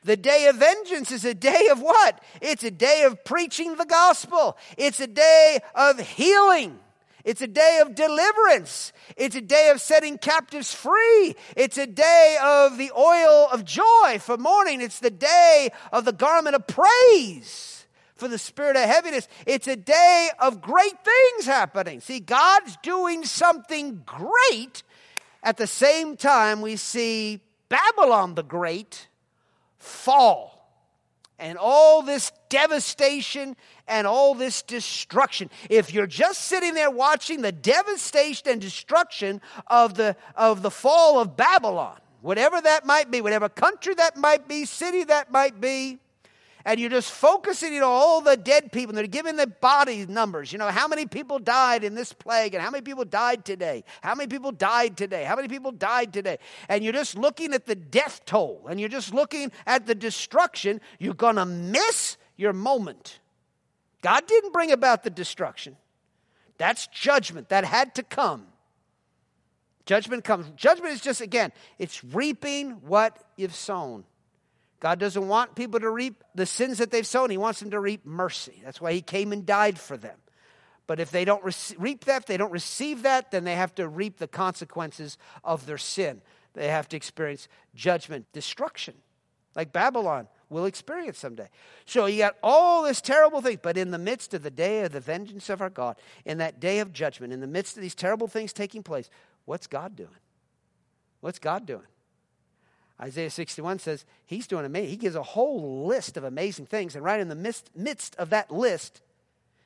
The 0.03 0.18
day 0.18 0.47
of 0.47 0.55
vengeance 0.55 1.12
is 1.12 1.26
a 1.26 1.36
day 1.36 1.68
of 1.72 1.82
what? 1.82 2.20
It's 2.41 2.64
a 2.64 2.72
day 2.72 3.03
of 3.03 3.24
preaching 3.24 3.76
the 3.76 3.86
gospel, 3.86 4.58
it's 4.78 4.99
a 4.99 5.08
day 5.08 5.60
of 5.76 5.99
healing. 5.99 6.80
It's 7.24 7.41
a 7.41 7.47
day 7.47 7.80
of 7.82 7.93
deliverance. 7.93 8.93
It's 9.18 9.36
a 9.36 9.41
day 9.41 9.70
of 9.72 9.82
setting 9.82 10.18
captives 10.18 10.74
free. 10.74 11.36
It's 11.58 11.78
a 11.78 11.86
day 11.86 12.38
of 12.41 12.78
the 12.78 12.89
oil 12.97 13.49
of 13.51 13.66
joy 13.66 14.18
for 14.22 14.38
mourning. 14.38 14.80
It's 14.80 14.99
the 14.99 15.10
day 15.10 15.72
of 15.91 16.05
the 16.05 16.14
garment 16.14 16.55
of 16.55 16.66
praise 16.68 17.76
for 18.18 18.28
the 18.28 18.38
spirit 18.38 18.76
of 18.76 18.84
heaviness. 18.84 19.28
It's 19.45 19.68
a 19.68 19.76
day 19.76 20.30
of 20.39 20.61
great 20.61 20.95
things 21.03 21.45
happening. 21.45 22.01
See, 22.01 22.20
God's 22.20 22.78
doing 22.84 23.26
something 23.26 24.03
great. 24.05 24.84
At 25.43 25.57
the 25.57 25.68
same 25.68 26.18
time, 26.18 26.61
we 26.61 26.76
see 26.76 27.41
Babylon 27.70 28.36
the 28.36 28.43
Great 28.43 29.07
fall. 29.78 30.53
And 31.39 31.57
all 31.57 32.01
this 32.01 32.32
devastation 32.49 33.55
and 33.88 34.07
all 34.07 34.34
this 34.34 34.63
destruction. 34.63 35.51
If 35.70 35.93
you're 35.93 36.07
just 36.07 36.41
sitting 36.41 36.74
there 36.74 36.89
watching 36.89 37.41
the 37.41 37.51
devastation 37.51 38.49
and 38.49 38.59
destruction 38.59 39.41
of 39.68 39.93
the, 39.93 40.15
of 40.36 40.63
the 40.63 40.72
fall 40.72 41.20
of 41.20 41.38
Babylon, 41.38 41.97
whatever 42.22 42.59
that 42.59 42.86
might 42.86 43.11
be, 43.11 43.22
whatever 43.22 43.49
country 43.49 43.93
that 43.93 44.18
might 44.18 44.47
be, 44.47 44.65
city 44.65 45.03
that 45.03 45.32
might 45.32 45.61
be, 45.61 45.99
and 46.68 46.82
you're 46.82 46.89
just 46.89 47.11
focusing 47.11 47.74
on 47.78 47.84
all 47.84 48.20
the 48.20 48.36
dead 48.36 48.74
people, 48.74 48.89
and 48.89 48.97
they're 48.97 49.07
giving 49.07 49.38
the 49.38 49.47
body 49.47 50.05
numbers. 50.05 50.51
You 50.51 50.59
know, 50.59 50.68
how 50.68 50.89
many 50.89 51.05
people 51.05 51.39
died 51.39 51.86
in 51.86 51.95
this 51.95 52.11
plague, 52.11 52.53
and 52.53 52.61
how 52.61 52.70
many 52.70 52.82
people 52.82 53.05
died 53.05 53.45
today? 53.45 53.86
How 54.01 54.13
many 54.15 54.28
people 54.28 54.51
died 54.51 54.97
today? 54.97 55.24
How 55.24 55.38
many 55.38 55.47
people 55.47 55.72
died 55.72 56.11
today? 56.11 56.39
And 56.68 56.84
you're 56.84 56.91
just 56.91 57.18
looking 57.18 57.53
at 57.53 57.68
the 57.68 57.76
death 57.76 58.26
toll, 58.26 58.68
and 58.70 58.82
you're 58.82 58.89
just 58.89 59.13
looking 59.13 59.53
at 59.65 59.88
the 59.88 59.95
destruction. 59.95 60.82
You're 60.99 61.13
going 61.13 61.38
to 61.38 61.45
miss 61.45 62.18
your 62.36 62.51
moment. 62.51 63.22
God 64.01 64.28
didn't 64.28 64.51
bring 64.51 64.74
about 64.74 65.05
the 65.05 65.09
destruction. 65.09 65.78
That's 66.57 66.88
judgment 66.88 67.47
that 67.47 67.63
had 67.63 67.95
to 67.95 68.03
come. 68.03 68.45
Judgment 69.86 70.26
comes. 70.26 70.49
Judgment 70.57 70.91
is 70.91 70.99
just, 70.99 71.22
again, 71.22 71.53
it's 71.80 72.03
reaping 72.03 72.72
what 72.82 73.18
you've 73.38 73.55
sown. 73.55 74.03
God 74.80 74.99
doesn't 74.99 75.28
want 75.28 75.55
people 75.55 75.80
to 75.80 75.89
reap 75.89 76.23
the 76.36 76.45
sins 76.45 76.78
that 76.78 76.91
they've 76.91 77.07
sown. 77.07 77.30
He 77.30 77.38
wants 77.38 77.59
them 77.59 77.71
to 77.71 77.80
reap 77.80 78.05
mercy. 78.05 78.61
That's 78.63 78.80
why 78.80 78.93
He 78.93 79.01
came 79.01 79.34
and 79.34 79.45
died 79.45 79.80
for 79.80 79.97
them. 79.97 80.17
But 80.86 80.99
if 80.99 81.11
they 81.11 81.25
don't 81.25 81.43
reap 81.78 82.05
that, 82.05 82.28
they 82.28 82.38
don't 82.38 82.51
receive 82.51 83.03
that, 83.03 83.32
then 83.32 83.43
they 83.43 83.55
have 83.55 83.75
to 83.75 83.88
reap 83.88 84.17
the 84.17 84.28
consequences 84.28 85.17
of 85.43 85.65
their 85.65 85.78
sin. 85.78 86.21
They 86.53 86.69
have 86.69 86.88
to 86.89 86.97
experience 86.97 87.47
judgment, 87.75 88.25
destruction, 88.32 88.95
like 89.55 89.73
Babylon 89.73 90.28
will 90.49 90.65
experience 90.65 91.17
someday. 91.17 91.49
So 91.86 92.05
you 92.05 92.19
got 92.19 92.38
all 92.41 92.84
this 92.84 93.01
terrible 93.01 93.41
things, 93.41 93.59
but 93.61 93.78
in 93.78 93.91
the 93.91 93.97
midst 93.97 94.34
of 94.34 94.43
the 94.43 94.49
day 94.49 94.84
of 94.84 94.93
the 94.93 95.01
vengeance 95.01 95.49
of 95.49 95.61
our 95.61 95.69
God, 95.69 95.97
in 96.25 96.38
that 96.38 96.59
day 96.59 96.80
of 96.80 96.93
judgment, 96.93 97.34
in 97.34 97.41
the 97.41 97.47
midst 97.47 97.75
of 97.75 97.82
these 97.82 97.95
terrible 97.95 98.28
things 98.28 98.53
taking 98.53 98.82
place, 98.82 99.09
what's 99.45 99.67
God 99.67 99.95
doing? 99.95 100.09
What's 101.19 101.39
God 101.39 101.65
doing? 101.65 101.88
Isaiah 102.99 103.29
61 103.29 103.79
says 103.79 104.05
he's 104.25 104.47
doing 104.47 104.65
amazing. 104.65 104.89
He 104.89 104.97
gives 104.97 105.15
a 105.15 105.23
whole 105.23 105.85
list 105.85 106.17
of 106.17 106.23
amazing 106.23 106.65
things. 106.65 106.95
And 106.95 107.03
right 107.03 107.19
in 107.19 107.27
the 107.27 107.35
midst, 107.35 107.69
midst 107.75 108.15
of 108.15 108.31
that 108.31 108.51
list, 108.51 109.01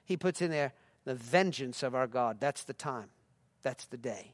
he 0.03 0.17
puts 0.17 0.41
in 0.41 0.51
there 0.51 0.73
the 1.05 1.15
vengeance 1.15 1.81
of 1.83 1.95
our 1.95 2.07
God. 2.07 2.37
That's 2.39 2.63
the 2.63 2.73
time, 2.73 3.09
that's 3.63 3.85
the 3.85 3.97
day. 3.97 4.33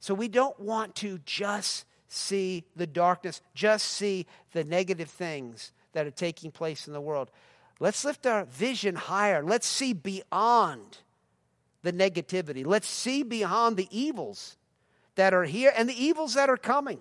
So 0.00 0.14
we 0.14 0.28
don't 0.28 0.58
want 0.58 0.94
to 0.96 1.18
just 1.26 1.84
see 2.08 2.64
the 2.76 2.86
darkness, 2.86 3.42
just 3.54 3.86
see 3.86 4.26
the 4.52 4.64
negative 4.64 5.10
things 5.10 5.72
that 5.92 6.06
are 6.06 6.10
taking 6.10 6.50
place 6.50 6.86
in 6.86 6.92
the 6.92 7.00
world. 7.00 7.30
Let's 7.78 8.04
lift 8.04 8.26
our 8.26 8.44
vision 8.46 8.94
higher. 8.94 9.42
Let's 9.42 9.66
see 9.66 9.92
beyond 9.92 10.98
the 11.82 11.92
negativity. 11.92 12.64
Let's 12.64 12.88
see 12.88 13.22
beyond 13.22 13.76
the 13.76 13.88
evils 13.90 14.56
that 15.16 15.34
are 15.34 15.44
here 15.44 15.72
and 15.76 15.88
the 15.88 16.04
evils 16.04 16.34
that 16.34 16.48
are 16.48 16.56
coming. 16.56 17.00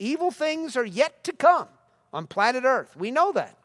Evil 0.00 0.30
things 0.30 0.76
are 0.76 0.84
yet 0.84 1.22
to 1.24 1.32
come 1.32 1.68
on 2.12 2.26
planet 2.26 2.64
Earth. 2.64 2.96
We 2.96 3.12
know 3.12 3.30
that. 3.32 3.56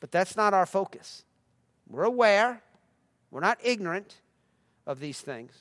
But 0.00 0.10
that's 0.10 0.34
not 0.34 0.54
our 0.54 0.66
focus. 0.66 1.24
We're 1.88 2.04
aware, 2.04 2.62
we're 3.30 3.40
not 3.40 3.58
ignorant 3.62 4.20
of 4.86 4.98
these 4.98 5.20
things, 5.20 5.52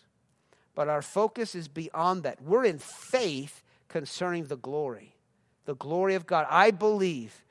but 0.74 0.88
our 0.88 1.02
focus 1.02 1.56
is 1.56 1.68
beyond 1.68 2.24
that. 2.24 2.42
We're 2.42 2.66
in 2.66 2.80
faith 2.80 3.62
concerning 3.90 4.46
the 4.46 4.58
glory, 4.58 5.14
the 5.66 5.76
glory 5.76 6.16
of 6.16 6.26
God. 6.26 6.48
I 6.50 6.72
believe 6.72 7.44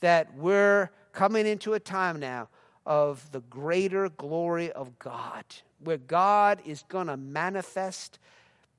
that 0.00 0.34
we're 0.36 0.90
coming 1.12 1.46
into 1.46 1.74
a 1.74 1.80
time 1.80 2.20
now 2.20 2.48
of 2.86 3.30
the 3.32 3.40
greater 3.40 4.08
glory 4.10 4.70
of 4.72 4.98
God, 4.98 5.44
where 5.82 5.98
God 5.98 6.60
is 6.64 6.84
going 6.88 7.08
to 7.08 7.16
manifest 7.16 8.18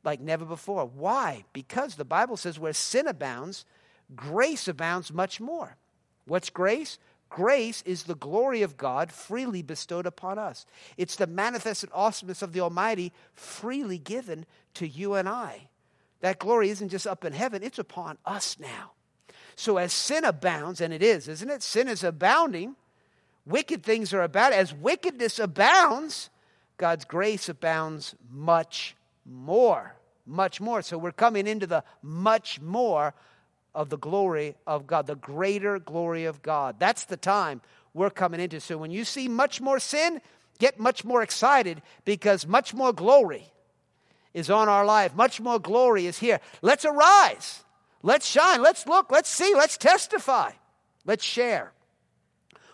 like 0.04 0.20
never 0.20 0.45
before. 0.45 0.86
Why? 0.86 1.45
Because 1.54 1.95
the 1.95 2.06
Bible 2.06 2.38
says 2.38 2.60
where 2.60 2.74
sin 2.74 3.08
abounds, 3.08 3.66
grace 4.16 4.68
abounds 4.68 5.14
much 5.14 5.39
more. 5.39 5.78
What's 6.26 6.49
grace? 6.49 6.97
Grace 7.30 7.82
is 7.86 8.04
the 8.04 8.16
glory 8.16 8.62
of 8.62 8.78
God 8.78 9.12
freely 9.12 9.62
bestowed 9.62 10.06
upon 10.06 10.38
us. 10.38 10.66
It's 10.97 11.16
the 11.16 11.28
manifested 11.28 11.89
awesomeness 11.93 12.41
of 12.41 12.52
the 12.52 12.60
Almighty 12.60 13.14
freely 13.34 13.97
given 13.97 14.45
to 14.74 14.88
you 14.88 15.14
and 15.14 15.30
I. 15.30 15.70
That 16.20 16.39
glory 16.39 16.70
isn't 16.70 16.89
just 16.89 17.08
up 17.08 17.24
in 17.24 17.34
heaven, 17.34 17.64
it's 17.64 17.80
upon 17.80 18.18
us 18.26 18.58
now. 18.60 18.91
So 19.56 19.78
as 19.78 19.93
sin 19.93 20.26
abounds, 20.26 20.82
and 20.82 20.93
it 20.93 21.02
is, 21.02 21.28
isn't 21.28 21.49
it? 21.49 21.64
Sin 21.64 21.88
is 21.88 22.04
abounding. 22.04 22.76
Wicked 23.45 23.84
things 23.84 24.14
are 24.14 24.22
about. 24.22 24.54
As 24.54 24.74
wickedness 24.74 25.39
abounds, 25.39 26.30
God's 26.78 27.06
grace 27.06 27.47
abounds 27.47 28.16
much 28.30 28.95
more, 29.26 29.95
much 30.26 30.61
more. 30.61 30.82
So 30.82 30.97
we're 30.97 31.11
coming 31.11 31.47
into 31.47 31.67
the 31.67 31.84
much 32.01 32.61
more 32.61 33.13
of 33.74 33.89
the 33.89 33.97
glory 33.97 34.55
of 34.67 34.88
God, 34.88 35.07
the 35.07 35.15
greater 35.15 35.80
glory 35.80 36.26
of 36.26 36.41
God. 36.41 36.76
That's 36.80 37.05
the 37.05 37.17
time 37.17 37.61
we're 37.93 38.09
coming 38.09 38.39
into. 38.39 38.59
So 38.59 38.78
when 38.78 38.91
you 38.91 39.05
see 39.05 39.28
much 39.28 39.61
more 39.61 39.80
sin, 39.80 40.22
get 40.59 40.80
much 40.80 41.05
more 41.05 41.22
excited 41.22 41.82
because 42.05 42.45
much 42.45 42.74
more 42.74 42.93
glory 42.93 43.51
is 44.34 44.49
on 44.49 44.69
our 44.69 44.86
life. 44.86 45.15
Much 45.15 45.39
more 45.39 45.59
glory 45.59 46.05
is 46.05 46.17
here. 46.17 46.39
Let's 46.61 46.86
arise. 46.86 47.63
Let's 48.03 48.28
shine. 48.28 48.61
Let's 48.61 48.88
look. 48.88 49.11
Let's 49.11 49.30
see. 49.30 49.53
Let's 49.55 49.78
testify. 49.78 50.51
Let's 51.05 51.24
share 51.24 51.72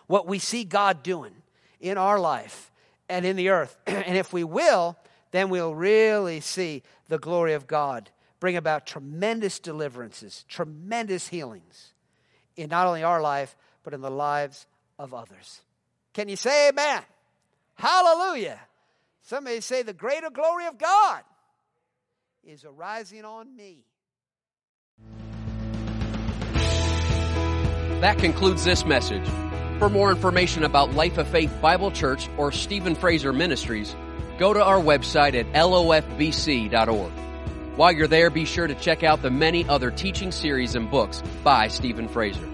what 0.06 0.26
we 0.26 0.38
see 0.38 0.64
God 0.64 1.02
doing 1.02 1.34
in 1.80 1.98
our 1.98 2.18
life 2.18 2.70
and 3.08 3.24
in 3.24 3.36
the 3.36 3.50
earth. 3.50 3.76
and 3.86 4.16
if 4.16 4.32
we 4.32 4.44
will, 4.44 4.96
then 5.30 5.50
we'll 5.50 5.74
really 5.74 6.40
see 6.40 6.82
the 7.08 7.18
glory 7.18 7.54
of 7.54 7.66
God 7.66 8.10
bring 8.40 8.56
about 8.56 8.86
tremendous 8.86 9.58
deliverances, 9.58 10.44
tremendous 10.48 11.28
healings 11.28 11.92
in 12.56 12.70
not 12.70 12.86
only 12.86 13.02
our 13.02 13.20
life, 13.20 13.56
but 13.82 13.94
in 13.94 14.00
the 14.00 14.10
lives 14.10 14.66
of 14.98 15.14
others. 15.14 15.62
Can 16.12 16.28
you 16.28 16.36
say 16.36 16.68
amen? 16.68 17.02
Hallelujah. 17.74 18.60
Somebody 19.22 19.60
say, 19.60 19.82
The 19.82 19.92
greater 19.92 20.30
glory 20.30 20.66
of 20.66 20.78
God 20.78 21.22
is 22.44 22.64
arising 22.64 23.24
on 23.24 23.54
me. 23.54 23.84
That 28.00 28.18
concludes 28.18 28.64
this 28.64 28.84
message. 28.84 29.26
For 29.78 29.88
more 29.88 30.10
information 30.10 30.64
about 30.64 30.94
Life 30.94 31.18
of 31.18 31.28
Faith 31.28 31.52
Bible 31.60 31.92
Church 31.92 32.28
or 32.36 32.50
Stephen 32.50 32.94
Fraser 32.96 33.32
Ministries, 33.32 33.94
go 34.38 34.54
to 34.54 34.64
our 34.64 34.80
website 34.80 35.34
at 35.34 35.52
lofbc.org. 35.52 37.12
While 37.76 37.92
you're 37.92 38.08
there, 38.08 38.30
be 38.30 38.44
sure 38.44 38.66
to 38.66 38.74
check 38.74 39.04
out 39.04 39.22
the 39.22 39.30
many 39.30 39.68
other 39.68 39.90
teaching 39.90 40.32
series 40.32 40.74
and 40.74 40.90
books 40.90 41.22
by 41.44 41.68
Stephen 41.68 42.08
Fraser. 42.08 42.48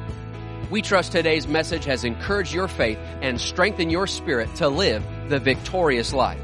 We 0.70 0.80
trust 0.80 1.12
today's 1.12 1.47
message 1.47 1.84
has 1.84 2.05
encouraged 2.05 2.55
your 2.55 2.68
faith 2.68 2.99
and 3.20 3.40
strengthened 3.40 3.93
your 3.93 4.07
spirit 4.07 4.55
to 4.57 4.68
live 4.68 5.05
the 5.28 5.38
victorious 5.38 6.12
life. 6.12 6.40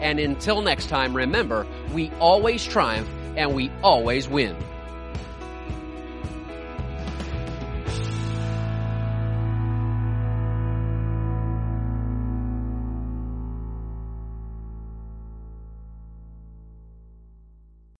And 0.00 0.18
until 0.18 0.62
next 0.62 0.88
time, 0.88 1.14
remember, 1.14 1.66
we 1.92 2.10
always 2.18 2.64
triumph 2.64 3.08
and 3.36 3.54
we 3.54 3.70
always 3.82 4.28
win. 4.28 4.56